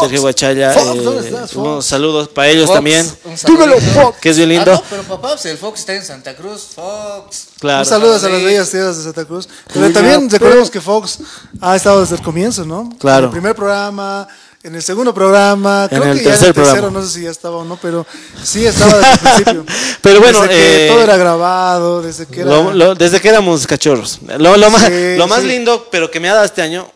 Sergio 0.00 0.20
Guachaya. 0.22 0.72
Fox, 0.72 0.86
eh, 0.98 1.02
¿dónde 1.02 1.28
estás, 1.28 1.52
Fox? 1.52 1.56
unos 1.56 1.86
saludos 1.86 2.28
para 2.28 2.48
ellos 2.48 2.66
Fox, 2.66 2.74
también. 2.76 3.12
un 3.24 3.36
saludito. 3.38 4.14
Que 4.20 4.30
es 4.30 4.36
bien 4.36 4.48
lindo. 4.48 4.72
Ah, 4.72 4.76
no, 4.76 4.82
pero 4.90 5.02
papá, 5.04 5.28
pues 5.32 5.46
el 5.46 5.58
Fox 5.58 5.80
está 5.80 5.94
en 5.94 6.04
Santa 6.04 6.34
Cruz, 6.36 6.68
Fox. 6.74 7.46
Claro. 7.60 7.80
Un 7.80 7.86
saludo 7.86 8.14
a 8.16 8.28
las 8.28 8.42
bellas 8.42 8.70
tierras 8.70 8.96
de 8.98 9.04
Santa 9.04 9.24
Cruz. 9.24 9.48
Pero 9.72 9.92
también 9.92 10.28
recordemos 10.30 10.70
que 10.70 10.80
Fox 10.80 11.18
ha 11.60 11.76
estado 11.76 12.00
desde 12.00 12.16
el 12.16 12.22
comienzo, 12.22 12.64
¿no? 12.64 12.90
Claro. 12.98 13.18
En 13.18 13.24
el 13.24 13.30
primer 13.30 13.54
programa, 13.54 14.26
en 14.62 14.74
el 14.74 14.82
segundo 14.82 15.14
programa, 15.14 15.86
creo 15.88 16.02
el 16.04 16.18
que 16.18 16.24
ya 16.24 16.30
en 16.30 16.30
tercer 16.32 16.48
el 16.48 16.54
tercero, 16.54 16.74
programa. 16.74 16.98
no 17.00 17.06
sé 17.06 17.12
si 17.18 17.22
ya 17.24 17.30
estaba 17.30 17.56
o 17.58 17.64
no, 17.64 17.78
pero 17.80 18.04
sí 18.42 18.66
estaba 18.66 18.92
desde 18.96 19.10
el 19.12 19.18
principio. 19.18 19.66
Pero 20.02 20.20
bueno, 20.20 20.40
desde 20.42 20.54
que 20.54 20.86
eh, 20.86 20.88
todo 20.88 21.02
era 21.02 21.16
grabado, 21.16 22.02
desde 22.02 22.26
que 22.26 22.40
era... 22.42 22.50
Lo- 22.50 22.72
lo- 22.72 22.94
desde 22.94 23.20
que 23.20 23.28
éramos 23.28 23.66
cachorros. 23.66 24.18
Lo, 24.38 24.56
lo 24.56 24.70
más, 24.70 24.84
Sí, 24.86 25.16
lo 25.16 25.26
más 25.28 25.40
sí. 25.42 25.48
lindo, 25.48 25.88
pero 25.90 26.10
que 26.10 26.18
me 26.20 26.28
ha 26.30 26.34
dado 26.34 26.44
este 26.46 26.62
año, 26.62 26.86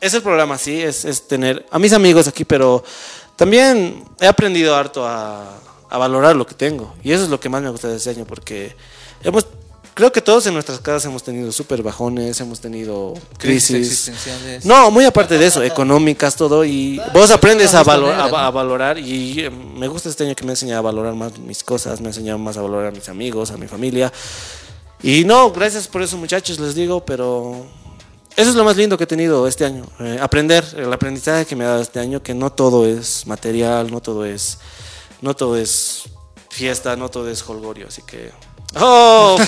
es 0.00 0.14
el 0.14 0.22
programa, 0.22 0.58
sí, 0.58 0.80
es, 0.80 1.04
es 1.04 1.26
tener 1.26 1.66
a 1.70 1.78
mis 1.78 1.92
amigos 1.92 2.28
aquí, 2.28 2.44
pero 2.44 2.82
también 3.36 4.04
he 4.20 4.26
aprendido 4.26 4.74
harto 4.74 5.06
a, 5.06 5.58
a 5.90 5.98
valorar 5.98 6.36
lo 6.36 6.46
que 6.46 6.54
tengo. 6.54 6.94
Y 7.02 7.12
eso 7.12 7.24
es 7.24 7.30
lo 7.30 7.38
que 7.40 7.48
más 7.48 7.62
me 7.62 7.70
gusta 7.70 7.88
de 7.88 7.96
este 7.96 8.10
año, 8.10 8.24
porque 8.24 8.74
hemos, 9.22 9.46
creo 9.94 10.12
que 10.12 10.20
todos 10.20 10.46
en 10.46 10.54
nuestras 10.54 10.78
casas 10.80 11.04
hemos 11.06 11.22
tenido 11.22 11.50
súper 11.50 11.82
bajones, 11.82 12.40
hemos 12.40 12.60
tenido 12.60 13.14
Crisis 13.38 13.76
crisis. 13.76 14.08
existenciales. 14.08 14.64
No, 14.64 14.90
muy 14.90 15.04
aparte 15.04 15.38
de 15.38 15.46
eso, 15.46 15.62
económicas, 15.62 16.36
todo, 16.36 16.64
y 16.64 17.00
vos 17.12 17.30
aprendes 17.30 17.74
a, 17.74 17.82
valor- 17.82 18.14
a, 18.14 18.46
a 18.46 18.50
valorar, 18.50 18.98
y 18.98 19.48
me 19.76 19.88
gusta 19.88 20.08
este 20.08 20.24
año 20.24 20.34
que 20.36 20.44
me 20.44 20.50
ha 20.50 20.54
enseñado 20.54 20.78
a 20.80 20.82
valorar 20.82 21.14
más 21.14 21.38
mis 21.38 21.64
cosas, 21.64 22.00
me 22.00 22.06
ha 22.06 22.10
enseñado 22.10 22.38
más 22.38 22.56
a 22.56 22.62
valorar 22.62 22.88
a 22.88 22.92
mis 22.92 23.08
amigos, 23.08 23.50
a 23.50 23.56
mi 23.56 23.66
familia. 23.66 24.12
Y 25.02 25.24
no, 25.24 25.52
gracias 25.52 25.86
por 25.86 26.02
eso 26.02 26.16
muchachos, 26.16 26.58
les 26.58 26.74
digo, 26.74 27.04
pero 27.04 27.66
eso 28.38 28.50
es 28.50 28.54
lo 28.54 28.62
más 28.62 28.76
lindo 28.76 28.96
que 28.96 29.02
he 29.02 29.06
tenido 29.08 29.48
este 29.48 29.64
año, 29.64 29.84
eh, 29.98 30.16
aprender, 30.22 30.64
el 30.76 30.92
aprendizaje 30.92 31.44
que 31.44 31.56
me 31.56 31.64
ha 31.64 31.70
dado 31.70 31.82
este 31.82 31.98
año, 31.98 32.22
que 32.22 32.34
no 32.34 32.52
todo 32.52 32.86
es 32.86 33.26
material, 33.26 33.90
no 33.90 34.00
todo 34.00 34.24
es, 34.24 34.58
no 35.20 35.34
todo 35.34 35.56
es 35.56 36.04
fiesta, 36.48 36.94
no 36.94 37.08
todo 37.08 37.28
es 37.28 37.42
holgorio, 37.42 37.88
así 37.88 38.02
que... 38.02 38.30
¡Oh! 38.76 39.36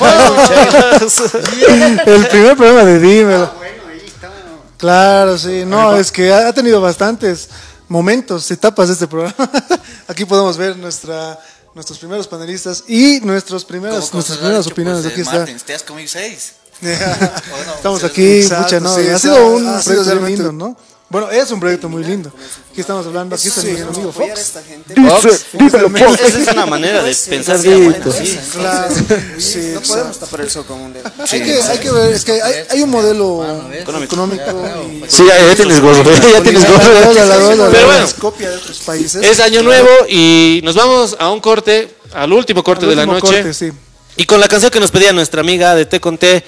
El 2.04 2.26
primer 2.26 2.56
programa 2.56 2.84
de 2.84 2.98
Dímelo. 2.98 3.52
Bueno, 3.58 3.82
ahí 3.92 4.02
está. 4.04 4.28
Claro, 4.76 5.38
sí. 5.38 5.62
No, 5.64 5.94
es 5.94 6.10
que 6.10 6.32
ha 6.32 6.52
tenido 6.52 6.80
bastantes 6.80 7.48
momentos, 7.86 8.50
etapas 8.50 8.88
de 8.88 8.94
este 8.94 9.06
programa. 9.06 9.36
Aquí 10.08 10.24
podemos 10.24 10.56
ver 10.56 10.76
nuestra, 10.76 11.38
nuestros 11.76 11.96
primeros 11.96 12.26
panelistas 12.26 12.82
y 12.88 13.20
nuestras 13.20 13.64
primeras, 13.64 14.12
nuestras 14.12 14.38
primeras 14.38 14.66
opiniones. 14.66 15.06
Aquí 15.06 15.20
está. 15.20 15.44
te 15.44 15.74
has 15.74 15.84
comido 15.84 16.08
seis. 16.08 16.54
Estamos 16.82 18.04
aquí, 18.04 18.40
exacto, 18.40 18.64
mucha, 18.64 18.80
¿no? 18.80 18.96
sí, 18.96 19.08
ha 19.08 19.18
sido 19.18 19.46
un 19.48 19.66
ha 19.68 19.82
sido 19.82 20.02
proyecto 20.02 20.20
muy 20.20 20.30
lindo, 20.36 20.52
¿no? 20.52 20.76
Bueno, 21.10 21.28
es 21.28 21.50
un 21.50 21.58
proyecto 21.58 21.88
muy 21.88 22.04
lindo. 22.04 22.32
Aquí 22.70 22.82
estamos 22.82 23.04
hablando, 23.04 23.34
aquí 23.34 23.48
está 23.48 23.62
Sí, 23.62 23.72
mi 23.72 23.80
amigo 23.80 24.12
Fox. 24.12 24.52
Fox, 24.94 25.46
dímelo, 25.54 25.90
Fox. 25.90 26.20
Esa 26.20 26.38
es 26.38 26.48
una 26.52 26.66
manera 26.66 27.02
de 27.02 27.12
pensar. 27.28 27.58
Claro. 27.60 28.94
Sí, 29.36 29.72
no 29.74 29.80
podemos 29.80 30.18
tapar 30.20 30.42
el 30.42 30.50
sol 30.50 30.64
con 30.66 30.78
un 30.80 30.92
dedo. 30.92 31.10
Hay 31.32 31.42
que, 31.42 31.60
hay 31.60 31.78
que 31.78 31.90
ver, 31.90 32.12
es 32.12 32.24
que 32.24 32.40
hay, 32.40 32.64
hay 32.70 32.82
un 32.82 32.90
modelo 32.90 33.44
Económico. 33.72 34.14
económico 34.14 34.44
Ya, 34.46 34.82
y 34.82 35.10
Sí, 35.10 35.24
ya, 35.26 35.48
ya 35.48 35.56
tienes 35.56 35.80
gorro, 35.80 36.04
ya 36.04 36.42
tienes 36.42 36.64
gorro. 36.64 37.70
Pero 37.72 37.86
bueno, 37.86 38.04
es 38.04 38.14
copia 38.14 38.48
de 38.50 38.56
otros 38.58 38.78
países. 38.78 39.20
es 39.24 39.40
año 39.40 39.64
nuevo 39.64 39.88
y 40.08 40.60
nos 40.62 40.76
vamos 40.76 41.16
a 41.18 41.28
un 41.30 41.40
corte, 41.40 41.92
al 42.12 42.32
último 42.32 42.62
corte 42.62 42.84
Al 42.84 42.90
de 42.90 42.96
la 42.96 43.06
noche. 43.06 43.20
corte, 43.20 43.52
sí. 43.52 43.72
Y 44.16 44.26
con 44.26 44.38
la 44.38 44.46
canción 44.46 44.70
que 44.70 44.78
nos 44.78 44.92
pedía 44.92 45.12
nuestra 45.12 45.40
amiga 45.40 45.74
de 45.74 45.86
Té 45.86 45.98
con 46.00 46.18
Té, 46.18 46.44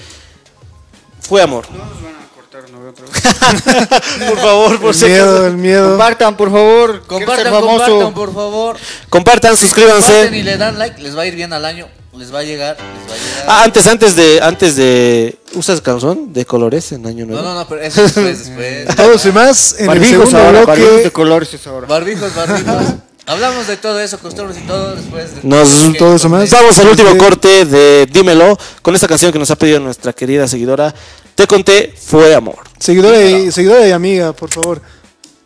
Fue 1.22 1.42
Amor. 1.42 1.64
No 1.70 1.78
nos 1.84 2.02
van 2.02 2.14
a 2.16 2.34
cortar, 2.34 2.70
¿no? 2.70 2.88
Otra 2.88 3.06
vez. 3.06 4.28
por 4.28 4.38
favor, 4.38 4.80
por 4.80 4.88
El 4.90 4.94
si 4.94 5.04
miedo, 5.06 5.46
el 5.46 5.56
miedo. 5.56 5.88
Compartan, 5.90 6.36
por 6.36 6.50
favor. 6.50 7.02
Compartan, 7.06 7.52
compartan, 7.60 8.14
por 8.14 8.34
favor. 8.34 8.76
Compartan, 8.76 9.08
Comparten 9.08 9.56
suscríbanse. 9.56 10.30
y 10.36 10.42
le 10.42 10.56
dan 10.56 10.78
like, 10.78 11.00
les 11.00 11.16
va 11.16 11.22
a 11.22 11.26
ir 11.26 11.34
bien 11.34 11.52
al 11.52 11.64
año. 11.64 11.88
Les 12.14 12.32
va 12.34 12.40
a 12.40 12.42
llegar, 12.42 12.76
les 12.76 13.10
va 13.10 13.14
a 13.14 13.18
llegar. 13.18 13.44
Ah, 13.48 13.62
antes, 13.64 13.86
antes 13.86 14.14
de, 14.14 14.38
antes 14.42 14.76
de, 14.76 15.38
¿usas 15.54 15.80
calzón 15.80 16.34
de 16.34 16.44
colores 16.44 16.92
en 16.92 17.06
año 17.06 17.24
nuevo? 17.24 17.40
no, 17.40 17.54
no, 17.54 17.60
no, 17.60 17.66
pero 17.66 17.80
eso 17.80 18.02
después, 18.02 18.48
después. 18.54 18.94
Todos 18.96 19.24
y 19.24 19.32
más 19.32 19.72
en 19.78 19.80
el 19.80 19.86
Barbijos 19.88 20.28
segundo 20.28 20.38
ahora, 20.38 20.64
barbijos 20.66 20.90
de 20.90 20.96
bloque. 20.96 21.10
colores 21.12 21.54
es 21.54 21.66
ahora. 21.66 21.86
Barbijos, 21.86 22.34
barbijos. 22.34 22.82
Hablamos 23.26 23.68
de 23.68 23.76
todo 23.76 24.00
eso, 24.00 24.18
costumbres 24.18 24.58
y 24.58 24.66
todo 24.66 24.96
después. 24.96 25.36
de- 25.36 25.48
Nos- 25.48 25.96
todo 25.96 26.16
eso 26.16 26.28
más. 26.28 26.50
Vamos 26.50 26.78
al 26.78 26.88
último 26.88 27.12
Sí. 27.12 27.18
corte 27.18 27.64
de 27.64 28.06
Dímelo 28.06 28.58
con 28.82 28.94
esta 28.94 29.06
canción 29.06 29.30
que 29.32 29.38
nos 29.38 29.50
ha 29.50 29.56
pedido 29.56 29.78
nuestra 29.80 30.12
querida 30.12 30.48
seguidora. 30.48 30.92
Te 31.34 31.46
conté, 31.46 31.94
fue 31.96 32.34
amor. 32.34 32.56
Seguidora 32.78 33.20
y, 33.22 33.52
seguidora 33.52 33.86
y 33.86 33.92
amiga, 33.92 34.32
por 34.32 34.50
favor. 34.50 34.82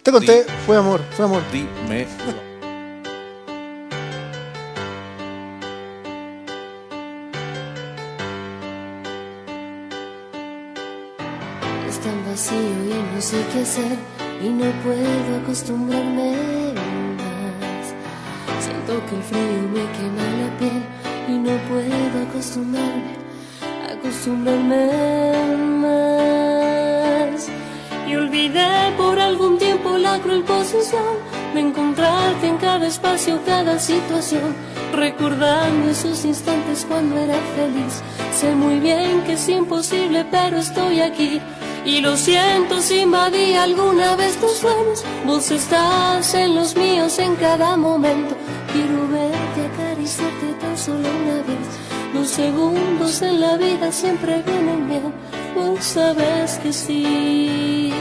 Te 0.03 0.11
conté, 0.11 0.47
fue 0.65 0.77
amor, 0.77 1.01
fue 1.17 1.25
amor. 1.27 1.43
Dime. 1.53 2.07
Es 11.89 11.99
tan 12.01 12.25
vacío 12.27 12.59
y 12.59 13.15
no 13.15 13.21
sé 13.21 13.37
qué 13.53 13.61
hacer 13.61 13.97
y 14.45 14.49
no 14.49 14.67
puedo 14.83 15.37
acostumbrarme. 15.43 16.35
Que 18.87 19.17
el 19.17 19.23
frío 19.23 19.63
me 19.75 19.85
quema 19.97 20.27
la 20.41 20.49
piel 20.59 20.83
y 21.29 21.33
no 21.33 21.55
puedo 21.69 22.23
acostumbrarme, 22.29 23.15
acostumbrarme 23.93 24.85
más. 25.83 27.49
Y 28.09 28.15
olvidé 28.15 28.93
por 28.97 29.19
algún 29.19 29.59
tiempo 29.59 29.99
la 29.99 30.21
cruel 30.21 30.45
posición 30.45 31.03
de 31.53 31.61
encontrarte 31.63 32.47
en 32.47 32.59
cada 32.59 32.87
espacio, 32.87 33.41
cada 33.45 33.81
situación, 33.81 34.55
recordando 34.95 35.91
esos 35.91 36.25
instantes 36.25 36.87
cuando 36.89 37.19
era 37.19 37.41
feliz. 37.57 38.03
Sé 38.33 38.55
muy 38.55 38.79
bien 38.79 39.25
que 39.25 39.33
es 39.33 39.49
imposible, 39.49 40.25
pero 40.31 40.59
estoy 40.59 41.01
aquí. 41.01 41.41
Y 41.87 42.01
lo 42.01 42.17
siento 42.17 42.83
si 42.83 43.03
invadí 43.03 43.55
alguna 43.55 44.17
vez 44.17 44.35
tus 44.41 44.57
sueños. 44.59 45.05
Vos 45.25 45.53
estás 45.53 46.35
en 46.35 46.57
los 46.57 46.75
míos 46.75 47.17
en 47.21 47.37
cada 47.37 47.77
momento. 47.77 48.35
Quiero 48.73 49.07
verte, 49.07 49.73
acariciarte 49.73 50.47
tan 50.61 50.77
solo 50.77 51.09
una 51.09 51.37
vez. 51.47 51.69
Los 52.13 52.29
segundos 52.29 53.23
en 53.23 53.41
la 53.41 53.57
vida 53.57 53.93
siempre 53.93 54.43
vienen 54.43 54.89
bien. 54.89 55.15
Vos 55.55 55.85
sabes 55.85 56.59
que 56.61 56.73
sí. 56.73 57.93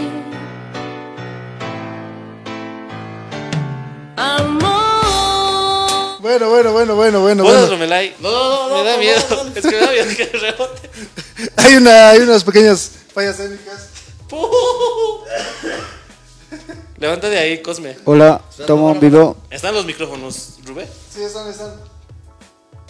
Amor. 4.17 6.21
Bueno, 6.21 6.49
bueno, 6.49 6.71
bueno, 6.71 6.95
bueno, 6.95 7.21
bueno. 7.21 7.43
¿Puedo, 7.43 7.77
bueno. 7.77 7.95
No, 8.19 8.31
no, 8.31 8.69
no, 8.69 8.83
Me 8.83 8.83
da 8.83 8.93
no, 8.93 8.97
miedo. 8.99 9.21
no, 9.29 9.43
no. 9.43 9.51
Es 9.55 9.61
que 9.61 9.71
me 9.71 9.77
da 9.77 9.91
miedo 9.91 10.07
que 10.17 10.25
rebote. 10.25 10.89
Hay, 11.57 11.75
una, 11.75 12.09
hay 12.09 12.19
unas 12.19 12.43
pequeñas 12.43 12.91
fallas 13.15 13.37
técnicas. 13.37 13.87
Levanta 16.97 17.29
de 17.29 17.37
ahí, 17.39 17.61
Cosme. 17.61 17.97
Hola, 18.03 18.41
tomo 18.67 18.91
un 18.91 18.99
video. 18.99 19.37
¿Están 19.49 19.73
los 19.73 19.85
micrófonos, 19.85 20.55
Rubén? 20.65 20.89
Sí, 21.13 21.23
están, 21.23 21.47
están. 21.47 21.73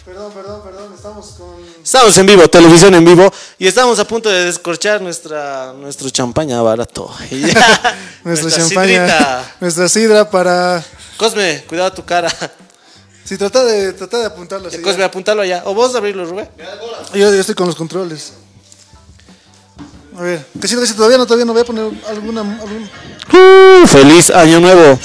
Perdón, 0.04 0.32
perdón, 0.32 0.62
perdón. 0.64 0.92
Estamos 0.94 1.26
con. 1.38 1.54
Estamos 1.82 2.18
en 2.18 2.26
vivo, 2.26 2.48
televisión 2.48 2.94
en 2.96 3.04
vivo, 3.04 3.32
y 3.58 3.68
estamos 3.68 3.98
a 4.00 4.04
punto 4.06 4.28
de 4.28 4.46
descorchar 4.46 5.00
nuestra, 5.00 5.72
nuestro 5.74 6.10
champaña 6.10 6.60
barato. 6.60 7.08
Y 7.30 7.42
ya, 7.42 7.96
Nuestra, 8.24 8.48
nuestra 8.48 8.50
champaña. 8.50 9.06
sidrita. 9.06 9.56
Nuestra 9.60 9.88
sidra 9.88 10.28
para. 10.30 10.84
Cosme, 11.16 11.64
cuidado 11.68 11.92
tu 11.92 12.04
cara. 12.04 12.28
Sí, 13.24 13.36
trata 13.38 13.64
de, 13.64 13.92
trata 13.92 14.18
de 14.18 14.26
apuntarlo 14.26 14.68
así. 14.68 14.80
Cosme, 14.82 15.04
apuntalo 15.04 15.42
allá. 15.42 15.62
O 15.66 15.74
vos 15.74 15.94
abrirlo, 15.94 16.24
Rubén. 16.24 16.48
Yo, 17.12 17.32
yo 17.32 17.40
estoy 17.40 17.54
con 17.54 17.66
los 17.66 17.74
controles. 17.76 18.32
A 20.16 20.22
ver, 20.22 20.44
que 20.60 20.66
sí, 20.68 20.76
que 20.76 20.86
sí, 20.86 20.94
todavía 20.94 21.18
no, 21.18 21.26
todavía 21.26 21.44
no 21.44 21.52
voy 21.52 21.62
a 21.62 21.64
poner 21.64 21.90
alguna. 22.08 22.40
algún- 22.40 22.90
Uh, 23.32 23.86
feliz 23.86 24.30
año 24.30 24.60
nuevo. 24.60 24.98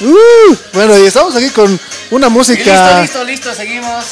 Uh, 0.00 0.54
bueno, 0.72 0.98
y 0.98 1.06
estamos 1.06 1.34
aquí 1.36 1.48
con 1.50 1.78
una 2.10 2.26
Y 2.26 2.30
música. 2.30 3.00
listo, 3.00 3.24
listo, 3.24 3.50
listo, 3.50 3.54
seguimos. 3.54 4.04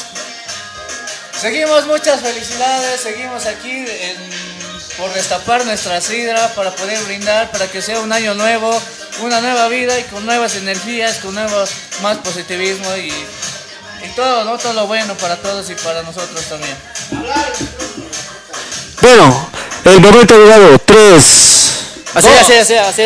Seguimos, 1.39 1.85
muchas 1.87 2.21
felicidades, 2.21 3.01
seguimos 3.01 3.45
aquí 3.45 3.69
en- 3.69 4.33
por 4.97 5.11
destapar 5.13 5.65
nuestra 5.65 5.99
sidra 6.01 6.53
para 6.55 6.71
poder 6.71 7.03
brindar, 7.03 7.51
para 7.51 7.67
que 7.69 7.81
sea 7.81 7.99
un 7.99 8.13
año 8.13 8.33
nuevo, 8.33 8.79
una 9.21 9.41
nueva 9.41 9.67
vida 9.67 9.99
y 9.99 10.03
con 10.03 10.25
nuevas 10.25 10.55
energías, 10.55 11.17
con 11.17 11.33
nuevo 11.35 11.63
más 12.01 12.17
positivismo 12.19 12.95
y, 12.95 13.07
y 13.09 14.09
todo, 14.15 14.45
¿no? 14.45 14.57
Todo 14.57 14.73
lo 14.73 14.87
bueno 14.87 15.15
para 15.15 15.35
todos 15.35 15.69
y 15.69 15.75
para 15.75 16.01
nosotros 16.03 16.41
también. 16.45 16.77
Bueno, 19.03 19.49
el 19.83 19.99
momento 19.99 20.33
ha 20.33 20.37
llegado. 20.37 20.79
Tres. 20.79 21.73
Así, 22.13 22.27
Dos. 22.29 22.39
así, 22.39 22.53
así, 22.53 22.73
así. 22.75 23.03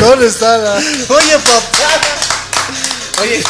¿Dónde 0.00 0.26
está 0.26 0.58
la.? 0.58 0.74
Oye, 0.74 1.38
papá. 1.38 2.00
Oye, 3.22 3.44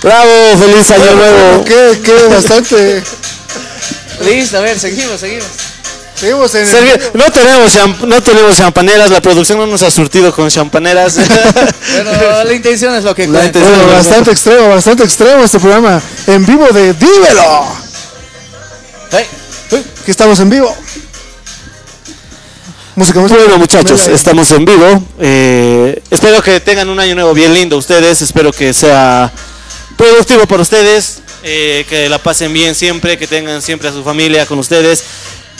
Bravo, 0.00 0.58
feliz 0.58 0.90
año 0.92 1.14
nuevo. 1.16 1.64
¿Qué, 1.64 2.00
qué? 2.04 2.26
Bastante. 2.28 3.02
listo, 4.20 4.58
a 4.58 4.60
ver, 4.60 4.78
seguimos, 4.78 5.18
seguimos. 5.18 5.48
Seguimos 6.20 6.54
en. 6.54 6.62
el- 6.62 6.68
Servi- 6.68 7.10
No 7.14 7.24
tenemos, 7.32 7.72
no 8.02 8.22
tenemos 8.22 8.56
champaneras, 8.56 9.10
la 9.10 9.20
producción 9.22 9.58
no 9.58 9.66
nos 9.66 9.82
ha 9.82 9.90
surtido 9.90 10.32
con 10.34 10.48
champaneras. 10.50 11.16
Pero 11.92 12.44
la 12.44 12.52
intención 12.52 12.94
es 12.94 13.04
lo 13.04 13.14
que 13.14 13.26
La 13.26 13.40
cuenta. 13.40 13.58
intención- 13.58 13.78
Bueno, 13.86 13.92
bastante 13.98 14.30
extremo, 14.30 14.68
bastante 14.68 15.04
extremo 15.04 15.42
este 15.44 15.58
programa. 15.58 16.00
En 16.26 16.44
vivo 16.44 16.66
de 16.68 16.92
Dímelo. 16.92 17.64
Hey. 19.12 19.24
Aquí 20.02 20.10
estamos 20.10 20.38
en 20.40 20.50
vivo. 20.50 20.76
Música, 22.96 23.20
música. 23.20 23.40
Bueno 23.40 23.58
muchachos, 23.58 24.06
estamos 24.08 24.50
en 24.50 24.64
vivo. 24.64 25.02
Eh, 25.20 26.02
espero 26.10 26.42
que 26.42 26.60
tengan 26.60 26.88
un 26.90 27.00
año 27.00 27.14
nuevo 27.14 27.32
bien 27.32 27.54
lindo 27.54 27.76
ustedes. 27.78 28.20
Espero 28.20 28.52
que 28.52 28.74
sea 28.74 29.32
productivo 29.96 30.46
para 30.46 30.62
ustedes. 30.62 31.18
eh, 31.42 31.86
que 31.88 32.06
la 32.10 32.18
pasen 32.18 32.52
bien 32.52 32.74
siempre, 32.74 33.16
que 33.16 33.26
tengan 33.26 33.62
siempre 33.62 33.88
a 33.88 33.92
su 33.92 34.04
familia 34.04 34.44
con 34.44 34.58
ustedes. 34.58 35.02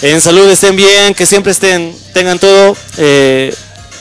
En 0.03 0.19
salud 0.23 0.49
estén 0.49 0.77
bien, 0.77 1.15
que 1.15 1.27
siempre 1.27 1.53
estén, 1.53 1.95
tengan 2.15 2.39
todo. 2.39 2.75
eh, 2.97 3.55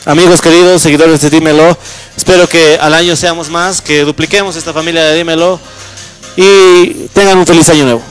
amigos 0.06 0.42
queridos, 0.42 0.82
seguidores 0.82 1.20
de 1.20 1.30
Dímelo. 1.30 1.78
Espero 2.16 2.48
que 2.48 2.78
al 2.80 2.94
año 2.94 3.18
seamos 3.18 3.50
más, 3.50 3.82
que 3.82 4.04
dupliquemos 4.06 4.56
esta 4.56 4.72
familia 4.72 5.04
de 5.04 5.18
Dímelo. 5.18 5.60
Y 6.38 7.08
tengan 7.14 7.38
un 7.38 7.46
feliz 7.46 7.68
año 7.68 7.84
nuevo. 7.84 8.02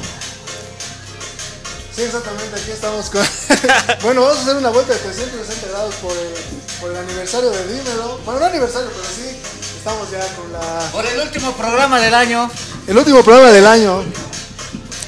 Sí, 1.96 2.02
exactamente, 2.02 2.60
aquí 2.60 2.70
estamos 2.72 3.06
con... 3.08 3.26
bueno, 4.02 4.20
vamos 4.20 4.36
a 4.36 4.42
hacer 4.42 4.56
una 4.56 4.68
vuelta 4.68 4.92
de 4.92 4.98
360 4.98 5.68
grados 5.68 5.94
por 5.94 6.12
el, 6.12 6.28
por 6.82 6.90
el 6.90 6.96
aniversario 6.98 7.48
de 7.48 7.72
Dímelo. 7.72 8.20
Bueno, 8.26 8.40
no 8.40 8.46
aniversario, 8.46 8.90
pero 8.90 9.08
sí, 9.16 9.34
estamos 9.78 10.10
ya 10.10 10.20
con 10.36 10.52
la... 10.52 10.90
Por 10.92 11.06
el 11.06 11.20
último 11.20 11.52
programa 11.52 11.98
del 11.98 12.12
año. 12.12 12.50
El 12.86 12.98
último 12.98 13.22
programa 13.24 13.50
del 13.50 13.66
año. 13.66 14.04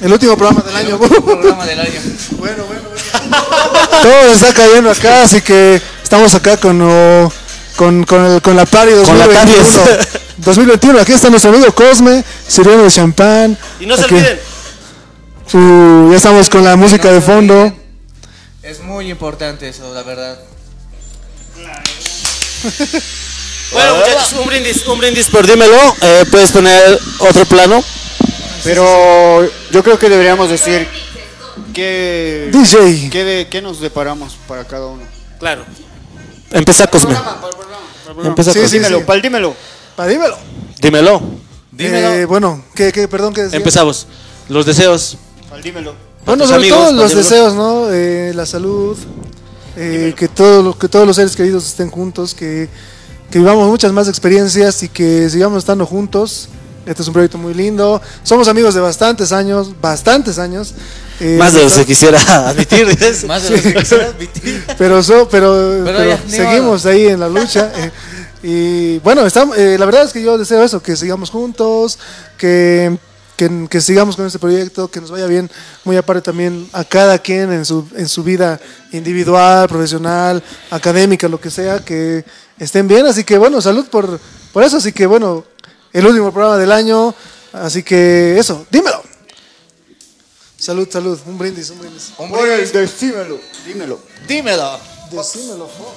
El 0.01 0.13
último 0.13 0.37
programa 0.37 0.63
del 0.63 0.77
año. 0.77 0.99
programa 1.25 1.67
del 1.67 1.81
año. 1.81 2.01
bueno, 2.39 2.65
bueno, 2.65 2.83
bueno. 2.89 3.47
Todo 4.03 4.33
está 4.33 4.55
cayendo 4.55 4.91
acá, 4.91 5.25
así 5.25 5.41
que 5.43 5.81
estamos 6.03 6.35
acá 6.35 6.57
con, 6.57 6.81
oh, 6.83 7.33
con, 7.77 8.05
con, 8.05 8.25
el- 8.25 8.43
con 8.43 8.57
la 8.57 8.65
Party 8.67 8.93
Con 9.05 9.19
la 9.19 9.27
2021. 9.27 9.83
Taries. 9.85 10.09
2021, 10.39 11.01
aquí 11.01 11.13
está 11.13 11.29
nuestro 11.29 11.51
amigo 11.53 11.71
Cosme, 11.75 12.25
sirviendo 12.49 12.85
de 12.85 12.91
champán. 12.91 13.59
Y 13.79 13.87
no 13.87 13.97
se 13.97 14.05
Aquí. 14.05 14.15
olviden. 14.15 14.41
Uh, 15.53 16.11
ya 16.13 16.17
estamos 16.17 16.49
con 16.49 16.65
la 16.65 16.77
música 16.77 17.11
de 17.13 17.21
fondo. 17.21 17.73
Es 18.63 18.81
muy 18.81 19.11
importante 19.11 19.69
eso, 19.69 19.93
la 19.93 20.03
verdad. 20.03 20.39
Bueno, 23.73 23.97
muchachos, 23.97 24.33
un 24.39 24.47
brindis, 24.47 24.87
un 24.87 24.99
brindis 24.99 25.27
por 25.29 25.47
dímelo. 25.47 25.77
Eh, 26.01 26.25
Puedes 26.31 26.51
poner 26.53 26.99
otro 27.19 27.45
plano. 27.47 27.83
Pero 28.65 29.45
yo 29.71 29.83
creo 29.83 29.99
que 29.99 30.09
deberíamos 30.09 30.51
decir 30.51 30.87
qué, 31.75 32.49
DJ. 32.53 33.11
qué, 33.11 33.25
de- 33.25 33.49
qué 33.49 33.63
nos 33.63 33.81
deparamos 33.81 34.37
para 34.47 34.65
cada 34.65 34.87
uno. 34.87 35.03
Claro. 35.39 35.65
Empieza 36.51 36.87
Cosme. 36.87 37.15
Empieza 38.25 38.53
Sí, 38.53 38.59
Cosme. 38.59 38.69
sí, 38.69 38.79
dímelo, 38.79 38.99
sí. 38.99 39.05
pal, 39.05 39.23
dímelo. 39.23 39.55
Pa, 39.97 40.07
dímelo. 40.07 40.37
Dímelo. 40.81 41.23
Eh, 41.79 42.25
bueno, 42.27 42.65
¿qué, 42.75 42.93
qué, 42.93 43.07
perdón, 43.09 43.33
¿qué 43.33 43.43
decía? 43.43 43.57
Empezamos. 43.57 44.07
Los 44.49 44.67
deseos. 44.67 45.17
Pal, 45.49 45.63
dímelo. 45.63 45.95
Bueno, 46.27 46.43
tus 46.43 46.51
sobre 46.51 46.69
amigos, 46.69 46.79
todo 46.91 46.93
los 46.93 47.15
deseos, 47.15 47.55
¿no? 47.55 47.91
Eh, 47.91 48.33
la 48.35 48.45
salud, 48.45 48.97
eh, 49.77 50.13
que, 50.17 50.29
todo, 50.29 50.63
lo- 50.63 50.79
que 50.79 50.89
todos 50.89 51.07
los 51.07 51.17
seres 51.17 51.35
queridos 51.37 51.65
estén 51.67 51.91
juntos, 51.91 52.35
que, 52.35 52.69
que 53.31 53.39
vivamos 53.39 53.69
muchas 53.69 53.93
más 53.93 54.09
experiencias 54.09 54.83
y 54.83 54.89
que 54.89 55.31
sigamos 55.31 55.59
estando 55.59 55.87
juntos. 55.87 56.49
Este 56.87 57.03
es 57.03 57.09
un 57.09 57.13
proyecto 57.15 57.37
muy 57.39 57.53
lindo. 57.55 58.01
Somos 58.23 58.49
amigos 58.49 58.75
de 58.75 58.81
bastantes 58.81 59.33
años, 59.33 59.73
bastantes 59.81 60.39
años. 60.39 60.75
Eh, 61.21 61.37
Más 61.39 61.53
de 61.53 61.63
los 61.63 61.75
que 61.75 61.85
quisiera 61.85 62.19
admitir. 62.49 62.87
Más 63.27 63.43
de 63.43 63.51
lo 63.57 63.63
que 63.63 63.75
quisiera 63.75 64.07
admitir. 64.07 64.65
pero, 64.79 65.03
so- 65.03 65.29
pero, 65.29 65.53
Pero 65.53 65.85
pero 65.85 66.05
ya, 66.09 66.21
ni 66.27 66.33
seguimos 66.33 66.87
ahí 66.87 67.07
en 67.09 67.21
la 67.21 67.29
lucha. 67.29 67.71
eh, 67.77 67.91
y 68.43 68.99
bueno, 69.01 69.27
estamos, 69.27 69.57
eh, 69.59 69.77
la 69.79 69.85
verdad 69.85 70.05
es 70.05 70.13
que 70.15 70.23
yo 70.23 70.39
deseo 70.39 70.65
eso, 70.65 70.83
que 70.83 70.97
sigamos 70.97 71.29
juntos, 71.29 71.99
que, 72.39 72.97
que, 73.37 73.67
que 73.69 73.81
sigamos 73.83 74.17
con 74.17 74.27
este 74.27 74.39
proyecto, 74.39 74.91
que 74.91 75.03
nos 75.03 75.11
vaya 75.11 75.27
bien, 75.27 75.51
muy 75.85 75.99
aparte 75.99 76.23
también 76.23 76.67
a 76.73 76.83
cada 76.83 77.19
quien 77.19 77.53
en 77.53 77.67
su, 77.67 77.87
en 77.95 78.09
su 78.09 78.25
vida 78.25 78.59
individual, 78.93 79.69
profesional, 79.69 80.43
académica, 80.71 81.29
lo 81.29 81.39
que 81.39 81.51
sea, 81.51 81.85
que 81.85 82.25
estén 82.59 82.89
bien. 82.89 83.05
Así 83.05 83.23
que 83.25 83.37
bueno, 83.37 83.61
salud 83.61 83.85
por, 83.91 84.19
por 84.55 84.65
eso. 84.65 84.79
Así 84.79 84.91
que 84.93 85.05
bueno, 85.05 85.45
el 85.93 86.07
último 86.07 86.33
programa 86.33 86.57
del 86.59 86.73
año. 86.73 87.15
Así 87.53 87.83
que 87.83 88.39
eso, 88.39 88.67
dímelo. 88.71 89.03
Salud, 90.59 90.89
salud, 90.91 91.19
un 91.27 91.39
brindis, 91.39 91.71
un 91.71 91.79
brindis. 91.79 92.11
Un 92.19 92.31
brindis. 92.31 92.73
Decímelo, 92.73 93.41
dímelo. 93.67 93.99
Dímelo. 94.29 94.79
Decímelo, 95.11 95.67
Fox. 95.69 95.97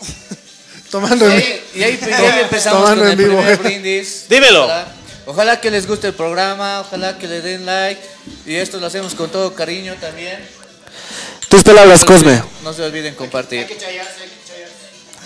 Tomando 0.90 1.26
Y 1.28 1.32
en 1.32 1.36
ahí, 1.38 1.64
y 1.74 1.82
ahí- 1.82 1.98
y 2.02 2.12
ahí 2.12 2.40
empezamos 2.40 2.80
Tomando 2.82 3.04
con 3.04 3.12
en 3.12 3.18
el 3.20 3.26
vivo. 3.28 3.38
primer 3.40 3.58
brindis. 3.58 4.26
Dímelo. 4.28 4.64
Ojalá, 4.64 4.94
ojalá 5.26 5.60
que 5.60 5.70
les 5.70 5.86
guste 5.86 6.08
el 6.08 6.14
programa, 6.14 6.80
ojalá 6.80 7.18
que 7.18 7.28
le 7.28 7.40
den 7.40 7.64
like. 7.66 8.00
Y 8.46 8.56
esto 8.56 8.78
lo 8.80 8.86
hacemos 8.86 9.14
con 9.14 9.30
todo 9.30 9.54
cariño 9.54 9.94
también. 10.00 10.38
Tus 11.48 11.62
palabras, 11.62 12.04
Cosme. 12.04 12.42
No 12.64 12.72
se 12.72 12.82
olviden 12.82 13.14
compartir. 13.14 13.66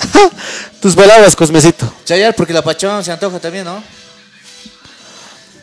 Tus 0.80 0.94
palabras, 0.94 1.34
Cosmecito. 1.36 1.92
Chayar, 2.04 2.34
porque 2.34 2.52
la 2.52 2.62
pachón 2.62 3.02
se 3.04 3.12
antoja 3.12 3.38
también, 3.38 3.64
¿no? 3.64 3.82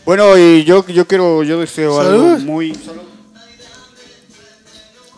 Bueno, 0.06 0.38
y 0.38 0.64
yo, 0.66 0.86
yo 0.88 1.08
quiero, 1.08 1.44
yo 1.44 1.60
deseo 1.60 2.00
algo 2.00 2.24
Salud. 2.34 2.40
muy... 2.44 2.78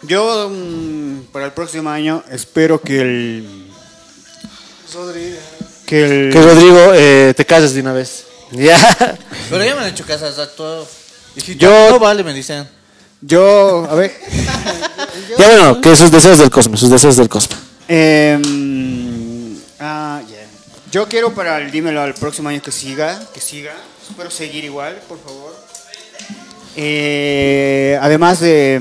Yo 0.04 0.50
mm, 0.50 1.32
para 1.32 1.46
el 1.48 1.52
próximo 1.54 1.90
año 1.90 2.24
espero 2.30 2.80
que 2.80 3.02
el 3.02 3.66
que 5.86 6.04
el 6.28 6.32
Que 6.34 6.42
Rodrigo 6.42 6.92
eh, 6.94 7.34
te 7.36 7.46
cases 7.46 7.74
de 7.74 7.82
una 7.82 7.94
vez. 7.94 8.26
Ya. 8.52 8.78
Pero 9.50 9.64
ya 9.66 9.74
me 9.76 9.82
han 9.82 9.88
hecho 9.88 10.06
casas 10.06 10.38
a 10.38 10.48
todo. 10.48 10.88
Si 11.36 11.56
Yo- 11.58 11.90
no 11.90 12.00
vale, 12.00 12.24
me 12.24 12.32
dicen. 12.34 12.68
yo 13.22 13.88
a 13.90 13.96
ver 13.96 14.16
Ya 15.40 15.48
bueno, 15.48 15.82
que 15.82 15.96
sus 15.96 16.12
deseos 16.12 16.38
del 16.38 16.52
cosmos, 16.52 16.80
sus 16.80 16.90
deseos 16.92 17.18
del 17.18 17.28
cosmos. 17.28 17.60
Em, 17.88 19.58
ah, 19.80 20.22
ya. 20.30 20.48
yo 20.92 21.08
quiero 21.08 21.34
para 21.34 21.60
el 21.60 21.72
dímelo 21.72 22.02
al 22.02 22.14
próximo 22.14 22.50
año 22.50 22.62
que 22.62 22.72
siga, 22.72 23.22
que 23.34 23.42
siga. 23.42 23.74
Espero 24.08 24.30
seguir 24.30 24.64
igual, 24.64 25.02
por 25.08 25.20
favor. 25.20 25.56
Eh, 26.76 27.98
además 28.02 28.40
de, 28.40 28.80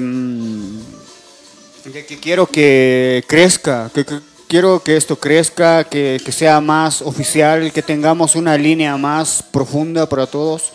de 1.85 2.07
que 2.07 2.19
quiero 2.19 2.47
que 2.47 3.25
crezca, 3.27 3.91
que, 3.95 4.05
quiero 4.49 4.83
que 4.83 4.97
esto 4.97 5.17
crezca, 5.17 5.85
que, 5.85 6.21
que 6.25 6.33
sea 6.33 6.61
más 6.61 7.03
oficial, 7.03 7.73
que 7.73 7.83
tengamos 7.83 8.35
una 8.35 8.57
línea 8.57 8.97
más 8.97 9.43
profunda 9.43 10.09
para 10.09 10.27
todos. 10.27 10.73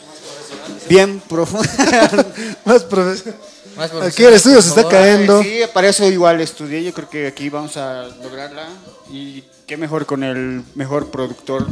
Bien 0.90 1.20
profunda. 1.20 1.70
Más 2.66 2.84
profesional. 2.84 3.40
Más 3.80 3.94
Aquí 3.94 4.26
el 4.26 4.34
estudio 4.34 4.62
se 4.62 4.70
está 4.70 4.90
cayendo. 4.90 5.42
Sí, 5.42 5.62
para 5.74 5.88
eso 5.88 6.06
igual 6.10 6.42
estudié. 6.42 6.84
Yo 6.84 6.94
creo 6.94 7.10
que 7.10 7.28
aquí 7.28 7.48
vamos 7.48 7.78
a 7.78 8.10
lograrla. 8.22 8.68
Y 9.10 9.42
qué 9.66 9.78
mejor 9.78 10.06
con 10.06 10.22
el 10.22 10.64
mejor 10.76 11.10
productor, 11.10 11.66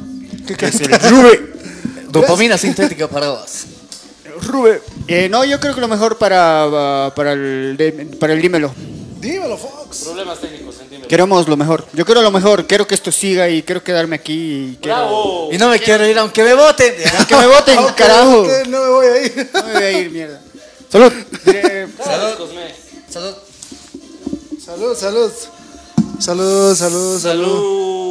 que 0.57 0.65
es 0.67 0.79
el 0.79 0.97
Rube. 1.09 1.53
Dopamina 2.09 2.57
sintética 2.57 3.09
para 3.09 3.31
vos. 3.31 3.65
Rube. 4.43 4.81
Eh, 5.09 5.27
no, 5.27 5.43
yo 5.43 5.59
creo 5.59 5.75
que 5.75 5.81
lo 5.81 5.89
mejor 5.89 6.17
para, 6.17 7.11
para, 7.13 7.33
el, 7.33 8.15
para 8.17 8.31
el 8.31 8.41
dímelo. 8.41 8.73
Dímelo, 9.19 9.57
Fox. 9.57 10.05
Problemas 10.05 10.39
técnicos. 10.39 10.75
Queremos 11.09 11.45
lo 11.45 11.57
mejor. 11.57 11.85
Yo 11.91 12.05
quiero 12.05 12.21
lo 12.21 12.31
mejor. 12.31 12.67
Quiero 12.67 12.87
que 12.87 12.95
esto 12.95 13.11
siga 13.11 13.49
y 13.49 13.63
quiero 13.63 13.83
quedarme 13.83 14.15
aquí. 14.15 14.71
Y 14.71 14.79
quiero... 14.81 15.49
Y 15.51 15.57
no 15.57 15.69
me 15.69 15.79
quiero 15.79 16.07
ir 16.07 16.17
aunque 16.17 16.41
me 16.41 16.53
voten. 16.53 16.93
Que 17.27 17.35
me 17.35 17.47
voten, 17.47 17.79
carajo. 17.97 18.47
No 18.69 18.81
me 18.81 18.89
voy 18.89 19.07
a 19.07 19.21
ir. 19.25 19.49
No 19.53 19.63
me 19.63 19.73
voy 19.73 19.83
a 19.83 19.91
ir, 19.91 20.11
mierda. 20.11 20.41
Salud. 20.91 21.13
Eh, 21.45 21.87
Salud. 22.03 22.49
Salud. 23.09 23.35
Salud, 24.65 24.95
salud. 24.95 25.31
Salud, 26.19 26.75
salud, 26.75 27.19
salud. 27.19 27.19
Salud. 27.21 28.07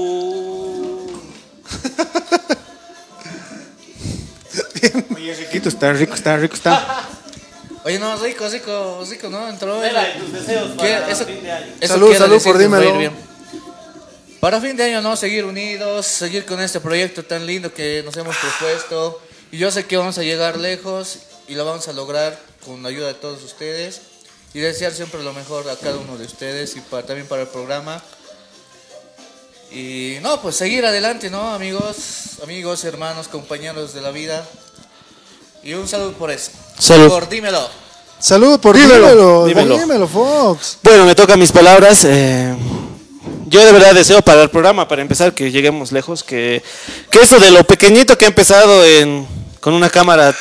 Oye, 5.15 5.35
riquito, 5.35 5.69
está 5.69 5.93
rico, 5.93 6.15
está 6.15 6.37
rico, 6.37 6.55
está. 6.55 7.05
Oye, 7.85 7.99
no, 7.99 8.17
rico, 8.19 8.49
rico, 8.49 9.05
rico, 9.09 9.29
¿no? 9.29 9.49
Entró. 9.49 9.79
Mela, 9.81 10.15
tus 10.19 10.33
deseos 10.33 10.71
¿Qué? 10.73 10.77
para 10.95 11.11
Eso- 11.11 11.25
fin 11.25 11.43
de 11.43 11.53
año. 11.53 11.73
eso 11.81 11.95
Salud, 11.95 12.15
salud 12.17 12.35
decir 12.35 12.53
por 12.53 12.61
dímelo. 12.61 12.99
bien. 12.99 13.13
Para 14.41 14.61
fin 14.61 14.77
de 14.77 14.85
año, 14.85 15.03
¿no? 15.03 15.17
Seguir 15.17 15.45
unidos, 15.45 16.07
seguir 16.07 16.45
con 16.45 16.61
este 16.61 16.81
proyecto 16.81 17.25
tan 17.25 17.47
lindo 17.47 17.73
que 17.73 18.03
nos 18.05 18.17
hemos 18.17 18.37
propuesto. 18.37 19.21
Y 19.51 19.59
yo 19.59 19.71
sé 19.71 19.85
que 19.87 19.97
vamos 19.97 20.19
a 20.19 20.23
llegar 20.23 20.59
lejos 20.59 21.19
y 21.49 21.55
lo 21.55 21.65
vamos 21.65 21.87
a 21.89 21.93
lograr 21.93 22.39
con 22.67 22.83
la 22.83 22.89
ayuda 22.91 23.07
de 23.07 23.15
todos 23.15 23.43
ustedes. 23.43 24.01
Y 24.53 24.61
desear 24.61 24.93
siempre 24.93 25.23
lo 25.23 25.33
mejor 25.33 25.69
a 25.69 25.77
cada 25.77 25.97
uno 25.97 26.17
de 26.19 26.25
ustedes 26.25 26.77
y 26.77 26.81
para, 26.81 27.07
también 27.07 27.29
para 27.29 27.43
el 27.43 27.49
programa. 27.49 28.03
Y 29.71 30.17
no, 30.23 30.41
pues 30.41 30.57
seguir 30.57 30.85
adelante, 30.87 31.31
¿no? 31.31 31.53
Amigos, 31.53 31.95
amigos, 32.43 32.85
hermanos, 32.85 33.29
compañeros 33.29 33.93
de 33.95 34.01
la 34.01 34.11
vida. 34.11 34.47
Y 35.63 35.75
un 35.75 35.87
saludo 35.89 36.13
por 36.13 36.31
eso. 36.31 36.53
Salud. 36.79 37.09
Por 37.09 37.29
dímelo. 37.29 37.69
Salud 38.19 38.59
por 38.61 38.77
Dímelo, 38.77 39.09
dímelo. 39.09 39.47
dímelo. 39.47 39.79
Dímelo, 39.79 40.09
Fox. 40.09 40.79
Bueno, 40.83 41.05
me 41.05 41.15
tocan 41.15 41.39
mis 41.39 41.53
palabras. 41.53 42.05
eh, 42.05 42.57
yo 43.49 43.65
de 43.65 43.73
verdad 43.73 43.95
deseo 43.95 44.23
para 44.23 44.43
el 44.43 44.51
programa, 44.51 44.89
para 44.89 45.03
empezar, 45.03 45.35
que 45.35 45.51
lleguemos 45.51 45.93
lejos, 45.93 46.25
que, 46.25 46.63
que 47.11 47.21
eso 47.21 47.39
de 47.39 47.51
lo 47.51 47.63
pequeñito 47.65 48.17
que 48.17 48.25
ha 48.25 48.29
empezado 48.29 48.85
en, 48.85 49.27
con 49.61 49.75
una 49.75 49.91
cámara 49.91 50.35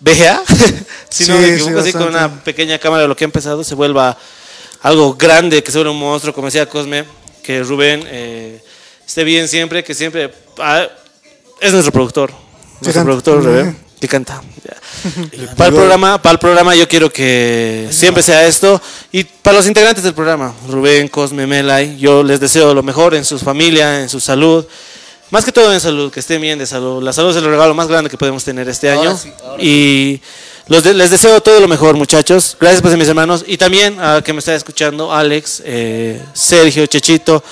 VGA, 0.00 0.42
si 1.10 1.26
no 1.26 1.36
Sí, 1.36 1.40
me 1.40 1.46
sí, 1.46 1.52
equivoco, 1.54 1.78
así 1.80 1.92
con 1.92 2.08
una 2.08 2.42
pequeña 2.42 2.78
cámara, 2.78 3.06
lo 3.06 3.16
que 3.16 3.24
ha 3.24 3.26
empezado 3.26 3.62
se 3.64 3.74
vuelva 3.74 4.16
algo 4.82 5.14
grande, 5.14 5.62
que 5.62 5.70
se 5.70 5.78
vuelva 5.78 5.92
un 5.92 5.98
monstruo, 5.98 6.34
como 6.34 6.46
decía 6.46 6.68
Cosme, 6.68 7.04
que 7.42 7.62
Rubén 7.62 8.02
eh, 8.06 8.62
esté 9.06 9.24
bien 9.24 9.48
siempre, 9.48 9.84
que 9.84 9.94
siempre... 9.94 10.32
ah, 10.58 10.86
es 11.60 11.72
nuestro 11.72 11.92
productor, 11.92 12.30
nuestro 12.80 12.92
canta. 12.92 13.04
productor, 13.04 13.44
Rubén, 13.44 13.76
que 14.00 14.08
canta. 14.08 14.40
ya. 14.64 14.76
Para 15.56 15.68
el 15.68 15.74
programa, 15.74 16.20
para 16.22 16.32
el 16.32 16.38
programa 16.38 16.74
yo 16.74 16.88
quiero 16.88 17.12
que 17.12 17.88
siempre 17.90 18.22
sea 18.22 18.46
esto 18.46 18.80
y 19.12 19.24
para 19.24 19.58
los 19.58 19.66
integrantes 19.66 20.02
del 20.04 20.14
programa, 20.14 20.54
Rubén, 20.68 21.08
Cosme, 21.08 21.46
Melay, 21.46 21.98
yo 21.98 22.22
les 22.22 22.40
deseo 22.40 22.72
lo 22.72 22.82
mejor 22.82 23.14
en 23.14 23.24
su 23.26 23.38
familia, 23.38 24.00
en 24.00 24.08
su 24.08 24.20
salud, 24.20 24.64
más 25.30 25.44
que 25.44 25.52
todo 25.52 25.72
en 25.72 25.80
salud, 25.80 26.10
que 26.12 26.20
estén 26.20 26.40
bien 26.40 26.58
de 26.58 26.66
salud. 26.66 27.02
La 27.02 27.12
salud 27.12 27.30
es 27.30 27.36
el 27.36 27.44
regalo 27.44 27.74
más 27.74 27.88
grande 27.88 28.10
que 28.10 28.16
podemos 28.18 28.42
tener 28.44 28.68
este 28.68 28.90
Ahora 28.90 29.10
año 29.10 29.18
sí, 29.18 29.32
y 29.58 30.20
los 30.68 30.82
de- 30.84 30.94
les 30.94 31.10
deseo 31.10 31.40
todo 31.40 31.60
lo 31.60 31.68
mejor, 31.68 31.96
muchachos. 31.96 32.56
Gracias 32.60 32.82
pues 32.82 32.94
a 32.94 32.96
mis 32.96 33.08
hermanos 33.08 33.44
y 33.46 33.56
también 33.56 33.98
a 34.00 34.22
que 34.22 34.32
me 34.32 34.38
está 34.40 34.54
escuchando 34.54 35.12
Alex, 35.12 35.62
eh, 35.64 36.20
Sergio, 36.32 36.86
Chechito, 36.86 37.42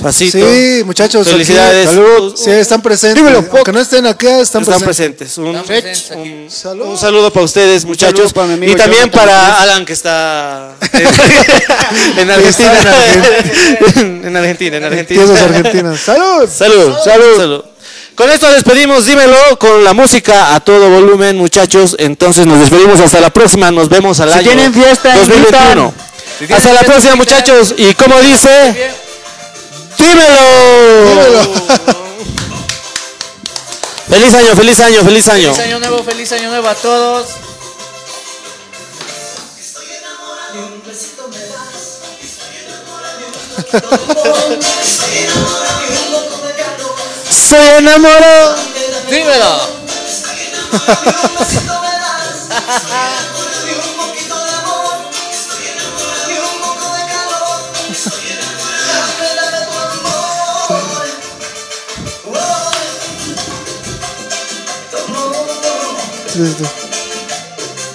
Facito. 0.00 0.38
Sí, 0.38 0.82
muchachos. 0.84 1.22
aquí- 1.26 1.32
Felicidades. 1.32 1.86
Salud. 1.90 2.34
Sí, 2.36 2.50
están 2.50 2.80
presentes. 2.80 3.16
Dímelo. 3.22 3.44
Aunque 3.52 3.72
no 3.72 3.80
estén 3.80 4.06
acá, 4.06 4.40
están, 4.40 4.62
están 4.62 4.80
presentes. 4.80 5.34
presentes. 5.34 5.38
Un, 5.38 5.48
Están 5.48 5.64
presentes 5.66 6.10
un- 6.16 6.50
Salud. 6.50 6.86
un 6.86 6.98
saludo 6.98 7.32
para 7.32 7.44
ustedes, 7.44 7.84
muchachos. 7.84 8.32
para 8.32 8.52
amigo 8.54 8.72
y 8.72 8.76
también 8.76 9.10
para. 9.10 9.60
Alan, 9.62 9.84
que 9.84 9.92
está 9.92 10.74
en, 10.92 12.18
en 12.18 12.30
Argentina. 12.30 12.72
en 13.96 14.36
Argentina, 14.36 14.76
en 14.76 14.84
Argentina. 14.84 15.24
Tierras 15.24 15.42
argentinas. 15.42 16.00
Salud. 16.00 16.48
Salud, 16.48 16.94
salud, 17.04 17.36
salud. 17.36 17.64
Con 18.14 18.30
esto 18.30 18.50
despedimos, 18.52 19.06
dímelo, 19.06 19.58
con 19.58 19.82
la 19.82 19.92
música 19.94 20.54
a 20.54 20.60
todo 20.60 20.88
volumen, 20.90 21.36
muchachos. 21.36 21.96
Entonces 21.98 22.46
nos 22.46 22.60
despedimos 22.60 23.00
hasta 23.00 23.18
la 23.20 23.30
próxima. 23.30 23.70
Nos 23.70 23.88
vemos 23.88 24.20
al 24.20 24.30
Si 24.32 24.38
año 24.38 24.46
tienen 24.50 24.74
fiesta, 24.74 25.14
2021. 25.16 25.92
Si 26.38 26.46
tienen 26.46 26.56
Hasta 26.56 26.72
la 26.74 26.80
próxima, 26.82 27.16
muchachos. 27.16 27.74
Y 27.78 27.94
como 27.94 28.18
dice, 28.20 28.90
Bien. 29.98 30.10
dímelo. 30.10 32.00
Feliz 34.10 34.34
año, 34.34 34.56
feliz 34.56 34.80
año, 34.80 35.04
feliz 35.04 35.28
año. 35.28 35.54
Feliz 35.54 35.66
año 35.66 35.78
nuevo, 35.78 36.02
feliz 36.02 36.32
año 36.32 36.50
nuevo 36.50 36.68
a 36.68 36.74
todos. 36.74 37.28
Soy 47.30 47.68
enamorado. 47.78 48.56
Dímelo. 49.08 49.80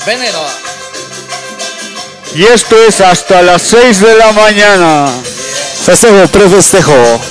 Veneno. 0.05 0.39
Y 2.35 2.43
esto 2.43 2.75
es 2.87 3.01
hasta 3.01 3.41
las 3.41 3.61
6 3.63 4.01
de 4.01 4.17
la 4.17 4.31
mañana. 4.33 5.09
Festejo, 5.85 6.27
prefestejo. 6.27 7.21